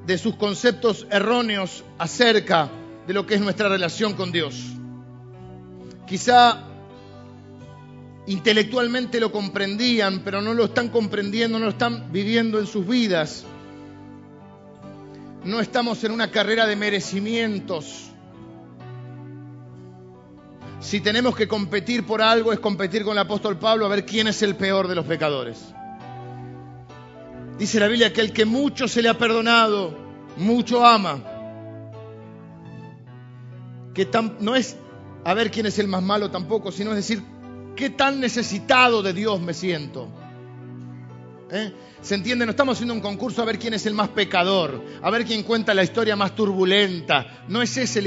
de 0.05 0.17
sus 0.17 0.35
conceptos 0.35 1.05
erróneos 1.11 1.83
acerca 1.97 2.69
de 3.05 3.13
lo 3.13 3.25
que 3.25 3.35
es 3.35 3.41
nuestra 3.41 3.67
relación 3.67 4.13
con 4.13 4.31
Dios. 4.31 4.63
Quizá 6.05 6.63
intelectualmente 8.27 9.19
lo 9.19 9.31
comprendían, 9.31 10.19
pero 10.19 10.41
no 10.41 10.53
lo 10.53 10.65
están 10.65 10.89
comprendiendo, 10.89 11.57
no 11.57 11.65
lo 11.65 11.71
están 11.71 12.11
viviendo 12.11 12.59
en 12.59 12.67
sus 12.67 12.85
vidas. 12.85 13.45
No 15.43 15.61
estamos 15.61 16.03
en 16.03 16.11
una 16.11 16.29
carrera 16.29 16.67
de 16.67 16.75
merecimientos. 16.75 18.11
Si 20.81 20.99
tenemos 20.99 21.35
que 21.35 21.47
competir 21.47 22.05
por 22.05 22.21
algo 22.21 22.53
es 22.53 22.59
competir 22.59 23.03
con 23.03 23.13
el 23.13 23.19
apóstol 23.19 23.57
Pablo 23.57 23.85
a 23.85 23.89
ver 23.89 24.05
quién 24.05 24.27
es 24.27 24.41
el 24.41 24.55
peor 24.55 24.87
de 24.87 24.95
los 24.95 25.05
pecadores. 25.05 25.73
Dice 27.57 27.79
la 27.79 27.87
Biblia 27.87 28.13
que 28.13 28.21
el 28.21 28.33
que 28.33 28.45
mucho 28.45 28.87
se 28.87 29.01
le 29.01 29.09
ha 29.09 29.17
perdonado, 29.17 29.97
mucho 30.35 30.85
ama. 30.85 31.23
Que 33.93 34.07
no 34.41 34.55
es 34.55 34.75
a 35.23 35.33
ver 35.33 35.49
quién 35.49 35.65
es 35.65 35.79
el 35.79 35.87
más 35.87 36.03
malo 36.03 36.29
tampoco, 36.29 36.71
sino 36.71 36.91
es 36.91 36.97
decir, 36.97 37.23
qué 37.77 37.91
tan 37.91 38.19
necesitado 38.19 39.01
de 39.01 39.13
Dios 39.13 39.39
me 39.39 39.53
siento. 39.53 40.09
¿eh? 41.49 41.71
¿Se 42.01 42.15
entiende? 42.15 42.45
No 42.45 42.51
estamos 42.51 42.75
haciendo 42.75 42.93
un 42.93 43.01
concurso 43.01 43.41
a 43.41 43.45
ver 43.45 43.57
quién 43.57 43.73
es 43.73 43.85
el 43.85 43.93
más 43.93 44.09
pecador, 44.09 44.83
a 45.01 45.09
ver 45.09 45.23
quién 45.23 45.43
cuenta 45.43 45.73
la 45.73 45.83
historia 45.83 46.15
más 46.17 46.35
turbulenta. 46.35 47.45
No 47.47 47.61
es 47.61 47.77
esa 47.77 48.01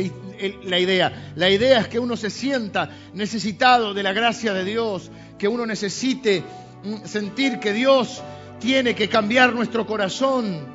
la 0.64 0.78
idea. 0.78 1.32
La 1.36 1.48
idea 1.48 1.80
es 1.80 1.88
que 1.88 1.98
uno 1.98 2.16
se 2.16 2.28
sienta 2.28 2.90
necesitado 3.14 3.94
de 3.94 4.02
la 4.02 4.12
gracia 4.12 4.52
de 4.52 4.64
Dios, 4.64 5.10
que 5.38 5.48
uno 5.48 5.64
necesite 5.64 6.42
mm, 6.84 7.06
sentir 7.06 7.60
que 7.60 7.72
Dios 7.72 8.22
tiene 8.58 8.94
que 8.94 9.08
cambiar 9.08 9.54
nuestro 9.54 9.86
corazón, 9.86 10.66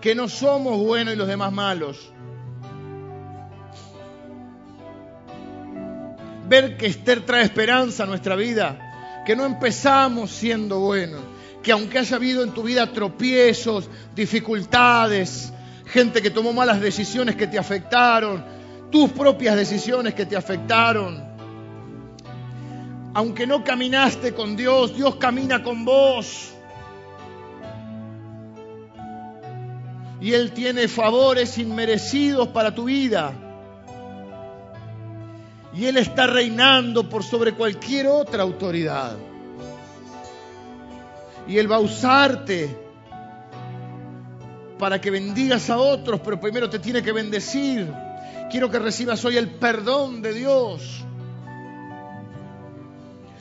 que 0.00 0.14
no 0.14 0.28
somos 0.28 0.78
buenos 0.78 1.14
y 1.14 1.16
los 1.16 1.26
demás 1.26 1.52
malos. 1.52 2.11
Ver 6.52 6.76
que 6.76 6.84
Esther 6.84 7.24
trae 7.24 7.44
esperanza 7.44 8.02
a 8.02 8.06
nuestra 8.06 8.36
vida 8.36 9.22
que 9.24 9.34
no 9.34 9.46
empezamos 9.46 10.30
siendo 10.30 10.80
buenos, 10.80 11.22
que 11.62 11.72
aunque 11.72 11.98
haya 11.98 12.16
habido 12.16 12.44
en 12.44 12.52
tu 12.52 12.62
vida 12.62 12.92
tropiezos, 12.92 13.88
dificultades, 14.14 15.50
gente 15.86 16.20
que 16.20 16.28
tomó 16.28 16.52
malas 16.52 16.78
decisiones 16.78 17.36
que 17.36 17.46
te 17.46 17.58
afectaron, 17.58 18.44
tus 18.90 19.10
propias 19.12 19.56
decisiones 19.56 20.12
que 20.12 20.26
te 20.26 20.36
afectaron, 20.36 21.24
aunque 23.14 23.46
no 23.46 23.64
caminaste 23.64 24.34
con 24.34 24.54
Dios, 24.54 24.94
Dios 24.94 25.16
camina 25.16 25.62
con 25.62 25.86
vos. 25.86 26.52
Y 30.20 30.34
Él 30.34 30.52
tiene 30.52 30.86
favores 30.86 31.56
inmerecidos 31.56 32.48
para 32.48 32.74
tu 32.74 32.84
vida. 32.84 33.41
Y 35.74 35.86
Él 35.86 35.96
está 35.96 36.26
reinando 36.26 37.08
por 37.08 37.22
sobre 37.24 37.54
cualquier 37.54 38.06
otra 38.06 38.42
autoridad. 38.42 39.16
Y 41.46 41.58
Él 41.58 41.70
va 41.70 41.76
a 41.76 41.80
usarte 41.80 42.76
para 44.78 45.00
que 45.00 45.10
bendigas 45.10 45.70
a 45.70 45.78
otros, 45.78 46.20
pero 46.24 46.40
primero 46.40 46.68
te 46.68 46.78
tiene 46.78 47.02
que 47.02 47.12
bendecir. 47.12 47.88
Quiero 48.50 48.70
que 48.70 48.78
recibas 48.78 49.24
hoy 49.24 49.36
el 49.36 49.48
perdón 49.48 50.22
de 50.22 50.34
Dios. 50.34 51.04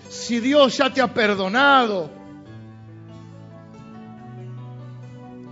Si 0.07 0.39
Dios 0.39 0.77
ya 0.77 0.91
te 0.91 1.01
ha 1.01 1.13
perdonado, 1.13 2.09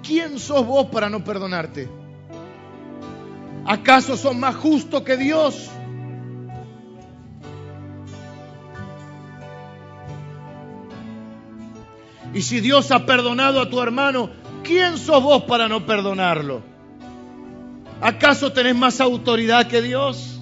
¿quién 0.04 0.38
sos 0.38 0.66
vos 0.66 0.86
para 0.88 1.10
no 1.10 1.24
perdonarte? 1.24 1.90
¿Acaso 3.66 4.16
sos 4.16 4.36
más 4.36 4.56
justo 4.56 5.04
que 5.04 5.18
Dios? 5.18 5.70
Y 12.34 12.42
si 12.42 12.60
Dios 12.60 12.92
ha 12.92 13.06
perdonado 13.06 13.62
a 13.62 13.70
tu 13.70 13.82
hermano, 13.82 14.30
¿quién 14.64 14.98
sos 14.98 15.24
vos 15.24 15.44
para 15.44 15.68
no 15.68 15.86
perdonarlo? 15.86 16.62
¿Acaso 18.02 18.54
tenés 18.54 18.76
más 18.76 19.02
autoridad 19.02 19.68
que 19.68 19.82
Dios? 19.82 20.42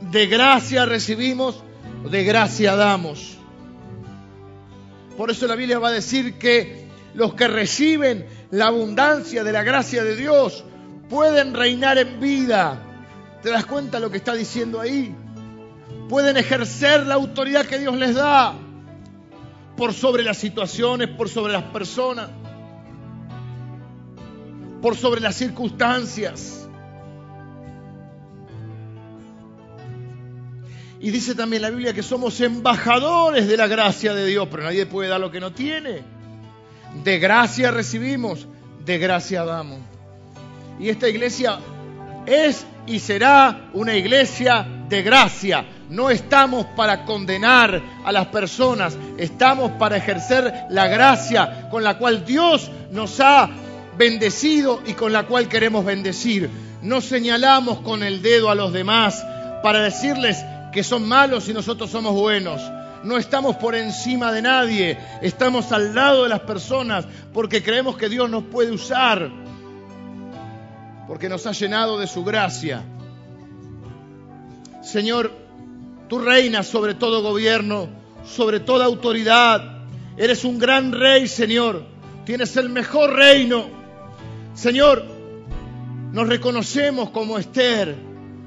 De 0.00 0.26
gracia 0.26 0.84
recibimos, 0.84 1.62
de 2.08 2.24
gracia 2.24 2.76
damos. 2.76 3.38
Por 5.16 5.30
eso 5.30 5.46
la 5.46 5.56
Biblia 5.56 5.78
va 5.78 5.88
a 5.88 5.92
decir 5.92 6.38
que 6.38 6.88
los 7.14 7.34
que 7.34 7.48
reciben 7.48 8.26
la 8.50 8.66
abundancia 8.66 9.42
de 9.44 9.52
la 9.52 9.62
gracia 9.62 10.04
de 10.04 10.16
Dios 10.16 10.64
pueden 11.08 11.54
reinar 11.54 11.98
en 11.98 12.20
vida. 12.20 12.80
¿Te 13.42 13.50
das 13.50 13.66
cuenta 13.66 13.98
lo 13.98 14.10
que 14.10 14.18
está 14.18 14.34
diciendo 14.34 14.80
ahí? 14.80 15.14
Pueden 16.08 16.36
ejercer 16.36 17.06
la 17.06 17.14
autoridad 17.14 17.66
que 17.66 17.78
Dios 17.78 17.96
les 17.96 18.14
da 18.14 18.54
por 19.76 19.92
sobre 19.92 20.22
las 20.22 20.38
situaciones, 20.38 21.08
por 21.08 21.28
sobre 21.28 21.52
las 21.52 21.64
personas, 21.64 22.30
por 24.80 24.96
sobre 24.96 25.20
las 25.20 25.34
circunstancias. 25.34 26.68
Y 31.00 31.10
dice 31.10 31.34
también 31.34 31.62
la 31.62 31.70
Biblia 31.70 31.92
que 31.92 32.02
somos 32.02 32.40
embajadores 32.40 33.46
de 33.46 33.56
la 33.56 33.66
gracia 33.66 34.14
de 34.14 34.24
Dios, 34.26 34.48
pero 34.50 34.62
nadie 34.62 34.86
puede 34.86 35.10
dar 35.10 35.20
lo 35.20 35.30
que 35.30 35.40
no 35.40 35.52
tiene. 35.52 36.02
De 37.02 37.18
gracia 37.18 37.70
recibimos, 37.70 38.46
de 38.84 38.98
gracia 38.98 39.44
damos. 39.44 39.80
Y 40.78 40.88
esta 40.88 41.08
iglesia 41.08 41.58
es 42.26 42.64
y 42.86 42.98
será 42.98 43.68
una 43.72 43.94
iglesia 43.94 44.66
de 44.88 45.02
gracia. 45.02 45.64
No 45.90 46.10
estamos 46.10 46.66
para 46.76 47.04
condenar 47.04 47.80
a 48.04 48.12
las 48.12 48.26
personas, 48.26 48.96
estamos 49.18 49.72
para 49.72 49.96
ejercer 49.96 50.52
la 50.70 50.88
gracia 50.88 51.68
con 51.70 51.84
la 51.84 51.98
cual 51.98 52.24
Dios 52.24 52.70
nos 52.90 53.20
ha 53.20 53.50
bendecido 53.96 54.82
y 54.86 54.94
con 54.94 55.12
la 55.12 55.24
cual 55.24 55.48
queremos 55.48 55.84
bendecir. 55.84 56.50
No 56.82 57.00
señalamos 57.00 57.80
con 57.80 58.02
el 58.02 58.22
dedo 58.22 58.50
a 58.50 58.54
los 58.54 58.72
demás 58.72 59.24
para 59.62 59.80
decirles 59.80 60.44
que 60.72 60.82
son 60.82 61.06
malos 61.08 61.48
y 61.48 61.54
nosotros 61.54 61.90
somos 61.90 62.12
buenos. 62.12 62.60
No 63.04 63.18
estamos 63.18 63.56
por 63.56 63.74
encima 63.74 64.32
de 64.32 64.42
nadie, 64.42 64.98
estamos 65.20 65.72
al 65.72 65.94
lado 65.94 66.24
de 66.24 66.30
las 66.30 66.40
personas 66.40 67.06
porque 67.34 67.62
creemos 67.62 67.96
que 67.96 68.08
Dios 68.08 68.30
nos 68.30 68.44
puede 68.44 68.72
usar, 68.72 69.30
porque 71.06 71.28
nos 71.28 71.46
ha 71.46 71.52
llenado 71.52 71.98
de 71.98 72.06
su 72.06 72.24
gracia. 72.24 72.82
Señor, 74.82 75.32
tú 76.08 76.18
reinas 76.18 76.66
sobre 76.66 76.94
todo 76.94 77.22
gobierno, 77.22 77.88
sobre 78.24 78.60
toda 78.60 78.84
autoridad. 78.84 79.82
Eres 80.16 80.44
un 80.44 80.58
gran 80.58 80.92
rey, 80.92 81.26
Señor. 81.26 81.84
Tienes 82.24 82.56
el 82.56 82.68
mejor 82.68 83.12
reino. 83.12 83.66
Señor, 84.54 85.04
nos 86.12 86.28
reconocemos 86.28 87.10
como 87.10 87.38
Esther. 87.38 87.96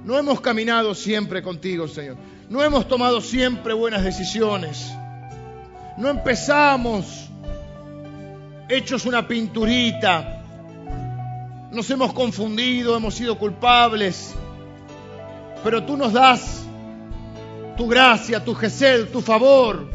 No 0.05 0.17
hemos 0.17 0.39
caminado 0.39 0.95
siempre 0.95 1.43
contigo, 1.43 1.87
Señor. 1.87 2.17
No 2.49 2.63
hemos 2.63 2.87
tomado 2.87 3.19
siempre 3.19 3.73
buenas 3.73 4.03
decisiones. 4.03 4.89
No 5.97 6.09
empezamos 6.09 7.27
hechos 8.69 9.05
una 9.05 9.27
pinturita. 9.27 10.36
Nos 11.77 11.91
hemos 11.91 12.11
confundido, 12.11 12.97
hemos 12.97 13.13
sido 13.13 13.37
culpables 13.37 14.33
pero 15.63 15.83
tú 15.83 15.95
nos 15.95 16.11
das 16.11 16.65
tu 17.77 17.87
gracia, 17.87 18.43
tu 18.43 18.55
gesed, 18.55 19.09
tu 19.09 19.21
favor, 19.21 19.87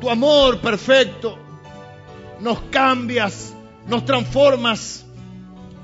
tu 0.00 0.10
amor 0.10 0.60
perfecto. 0.60 1.38
Nos 2.40 2.58
cambias, 2.72 3.54
nos 3.86 4.04
transformas, 4.04 5.06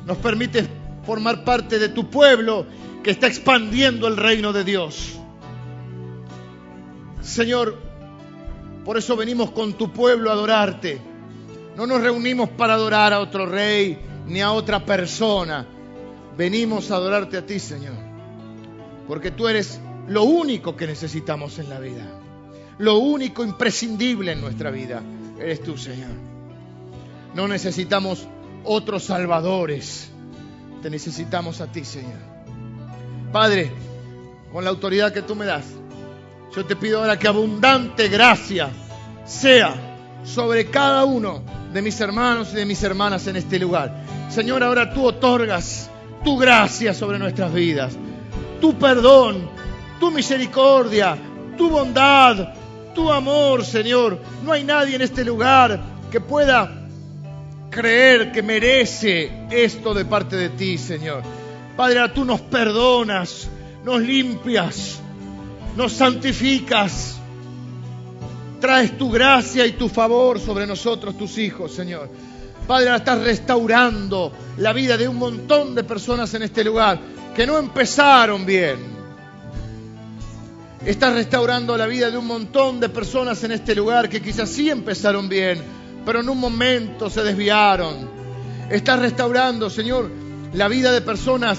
nos 0.04 0.16
permites 0.16 0.68
formar 1.04 1.44
parte 1.44 1.78
de 1.78 1.88
tu 1.88 2.10
pueblo 2.10 2.66
que 3.04 3.12
está 3.12 3.28
expandiendo 3.28 4.08
el 4.08 4.16
reino 4.16 4.52
de 4.52 4.64
Dios. 4.64 5.20
Señor, 7.20 7.78
por 8.84 8.96
eso 8.96 9.14
venimos 9.14 9.52
con 9.52 9.74
tu 9.74 9.92
pueblo 9.92 10.30
a 10.30 10.32
adorarte. 10.32 11.00
No 11.76 11.86
nos 11.86 12.02
reunimos 12.02 12.48
para 12.48 12.74
adorar 12.74 13.12
a 13.12 13.20
otro 13.20 13.46
rey 13.46 14.00
ni 14.26 14.40
a 14.40 14.52
otra 14.52 14.84
persona. 14.84 15.66
Venimos 16.36 16.90
a 16.90 16.96
adorarte 16.96 17.38
a 17.38 17.46
ti, 17.46 17.58
Señor. 17.58 17.94
Porque 19.06 19.30
tú 19.30 19.48
eres 19.48 19.80
lo 20.08 20.24
único 20.24 20.76
que 20.76 20.86
necesitamos 20.86 21.58
en 21.58 21.68
la 21.70 21.78
vida. 21.78 22.04
Lo 22.78 22.98
único 22.98 23.44
imprescindible 23.44 24.32
en 24.32 24.40
nuestra 24.40 24.70
vida 24.70 25.02
eres 25.40 25.62
tú, 25.62 25.78
Señor. 25.78 26.10
No 27.34 27.48
necesitamos 27.48 28.26
otros 28.64 29.04
salvadores. 29.04 30.10
Te 30.82 30.90
necesitamos 30.90 31.60
a 31.60 31.70
ti, 31.72 31.84
Señor. 31.84 32.18
Padre, 33.32 33.70
con 34.52 34.64
la 34.64 34.70
autoridad 34.70 35.12
que 35.12 35.22
tú 35.22 35.34
me 35.34 35.46
das, 35.46 35.64
yo 36.54 36.64
te 36.64 36.76
pido 36.76 37.00
ahora 37.00 37.18
que 37.18 37.28
abundante 37.28 38.08
gracia 38.08 38.70
sea 39.24 39.74
sobre 40.24 40.70
cada 40.70 41.04
uno 41.04 41.42
de 41.76 41.82
mis 41.82 42.00
hermanos 42.00 42.48
y 42.52 42.56
de 42.56 42.66
mis 42.66 42.82
hermanas 42.82 43.26
en 43.28 43.36
este 43.36 43.58
lugar. 43.58 44.02
Señor, 44.30 44.64
ahora 44.64 44.92
tú 44.92 45.04
otorgas 45.06 45.88
tu 46.24 46.36
gracia 46.36 46.92
sobre 46.92 47.18
nuestras 47.18 47.52
vidas 47.54 47.96
tu 48.60 48.74
perdón, 48.78 49.48
tu 50.00 50.10
misericordia, 50.10 51.16
tu 51.56 51.70
bondad, 51.70 52.54
tu 52.94 53.10
amor, 53.10 53.64
Señor. 53.64 54.18
No 54.44 54.52
hay 54.52 54.64
nadie 54.64 54.96
en 54.96 55.02
este 55.02 55.24
lugar 55.24 55.80
que 56.10 56.20
pueda 56.20 56.88
creer 57.70 58.32
que 58.32 58.42
merece 58.42 59.46
esto 59.50 59.94
de 59.94 60.04
parte 60.04 60.36
de 60.36 60.50
ti, 60.50 60.78
Señor. 60.78 61.22
Padre, 61.76 62.08
tú 62.10 62.24
nos 62.24 62.40
perdonas, 62.40 63.48
nos 63.84 64.00
limpias, 64.00 64.98
nos 65.76 65.92
santificas. 65.92 67.15
Traes 68.60 68.96
tu 68.96 69.10
gracia 69.10 69.66
y 69.66 69.72
tu 69.72 69.88
favor 69.88 70.40
sobre 70.40 70.66
nosotros, 70.66 71.16
tus 71.16 71.38
hijos, 71.38 71.72
Señor. 71.72 72.08
Padre, 72.66 72.94
estás 72.96 73.22
restaurando 73.22 74.32
la 74.58 74.72
vida 74.72 74.96
de 74.96 75.06
un 75.08 75.16
montón 75.16 75.74
de 75.74 75.84
personas 75.84 76.32
en 76.34 76.42
este 76.42 76.64
lugar 76.64 76.98
que 77.34 77.46
no 77.46 77.58
empezaron 77.58 78.44
bien, 78.46 78.96
Estás 80.86 81.14
restaurando 81.14 81.76
la 81.76 81.88
vida 81.88 82.12
de 82.12 82.16
un 82.16 82.28
montón 82.28 82.78
de 82.78 82.88
personas 82.88 83.42
en 83.42 83.50
este 83.50 83.74
lugar 83.74 84.08
que 84.08 84.22
quizás 84.22 84.48
sí 84.48 84.70
empezaron 84.70 85.28
bien, 85.28 85.60
pero 86.04 86.20
en 86.20 86.28
un 86.28 86.38
momento 86.38 87.10
se 87.10 87.24
desviaron. 87.24 88.08
Estás 88.70 89.00
restaurando, 89.00 89.68
Señor, 89.68 90.08
la 90.52 90.68
vida 90.68 90.92
de 90.92 91.00
personas 91.00 91.58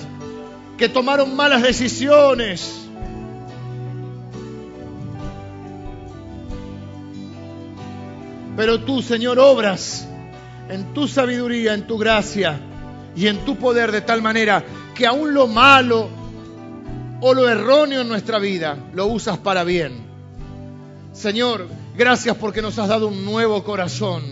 que 0.78 0.88
tomaron 0.88 1.36
malas 1.36 1.62
decisiones. 1.62 2.87
Pero 8.58 8.80
tú, 8.80 9.04
Señor, 9.04 9.38
obras 9.38 10.08
en 10.68 10.92
tu 10.96 11.08
sabiduría, 11.08 11.76
en 11.76 11.86
tu 11.86 11.96
gracia 12.00 12.60
y 13.16 13.28
en 13.28 13.46
tu 13.46 13.56
poder 13.56 13.92
de 13.92 14.02
tal 14.02 14.24
manera 14.24 14.66
que 14.96 15.06
aún 15.06 15.32
lo 15.32 15.46
malo 15.46 16.10
o 17.22 17.34
lo 17.36 17.48
erróneo 17.48 18.02
en 18.02 18.10
nuestra 18.10 18.40
vida 18.40 18.76
lo 18.94 19.06
usas 19.06 19.38
para 19.38 19.64
bien. 19.64 20.08
Señor, 21.14 21.68
gracias 21.96 22.36
porque 22.38 22.64
nos 22.64 22.80
has 22.80 22.88
dado 22.88 23.08
un 23.10 23.24
nuevo 23.24 23.64
corazón. 23.64 24.24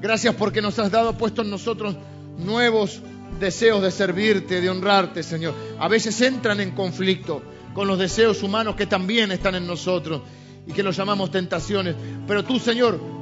Gracias 0.00 0.36
porque 0.36 0.62
nos 0.62 0.78
has 0.78 0.92
dado, 0.92 1.18
puesto 1.18 1.42
en 1.42 1.50
nosotros 1.50 1.96
nuevos 2.38 3.02
deseos 3.40 3.82
de 3.82 3.90
servirte, 3.90 4.60
de 4.60 4.70
honrarte, 4.70 5.24
Señor. 5.24 5.54
A 5.80 5.88
veces 5.88 6.20
entran 6.20 6.60
en 6.60 6.70
conflicto 6.70 7.42
con 7.74 7.88
los 7.88 7.98
deseos 7.98 8.40
humanos 8.44 8.76
que 8.76 8.86
también 8.86 9.32
están 9.32 9.56
en 9.56 9.66
nosotros 9.66 10.22
y 10.64 10.72
que 10.72 10.84
los 10.84 10.96
llamamos 10.96 11.32
tentaciones. 11.32 11.96
Pero 12.26 12.44
tú, 12.44 12.60
Señor, 12.60 13.17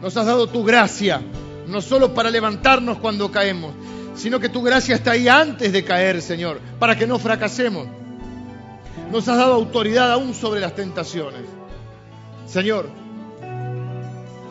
nos 0.00 0.16
has 0.16 0.26
dado 0.26 0.46
tu 0.46 0.64
gracia, 0.64 1.20
no 1.66 1.80
solo 1.80 2.14
para 2.14 2.30
levantarnos 2.30 2.98
cuando 2.98 3.30
caemos, 3.30 3.72
sino 4.14 4.40
que 4.40 4.48
tu 4.48 4.62
gracia 4.62 4.96
está 4.96 5.12
ahí 5.12 5.28
antes 5.28 5.72
de 5.72 5.84
caer, 5.84 6.22
Señor, 6.22 6.60
para 6.78 6.96
que 6.96 7.06
no 7.06 7.18
fracasemos. 7.18 7.86
Nos 9.10 9.28
has 9.28 9.38
dado 9.38 9.54
autoridad 9.54 10.12
aún 10.12 10.34
sobre 10.34 10.60
las 10.60 10.74
tentaciones. 10.74 11.42
Señor, 12.46 12.88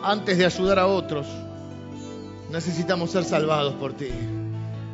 antes 0.02 0.38
de 0.38 0.46
ayudar 0.46 0.78
a 0.78 0.86
otros, 0.86 1.26
necesitamos 2.50 3.10
ser 3.10 3.24
salvados 3.24 3.74
por 3.74 3.92
ti. 3.92 4.08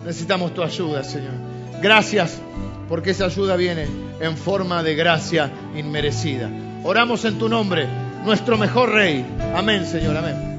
Necesitamos 0.05 0.53
tu 0.55 0.63
ayuda, 0.63 1.05
Señor. 1.05 1.35
Gracias 1.81 2.39
porque 2.89 3.11
esa 3.11 3.27
ayuda 3.27 3.57
viene 3.57 3.87
en 4.21 4.37
forma 4.37 4.83
de 4.83 4.95
gracia 4.95 5.51
inmerecida. 5.77 6.51
Oramos 6.83 7.25
en 7.25 7.39
tu 7.39 7.49
nombre, 7.49 7.87
nuestro 8.25 8.57
mejor 8.59 8.91
Rey. 8.91 9.25
Amén, 9.55 9.87
Señor, 9.87 10.17
amén. 10.17 10.54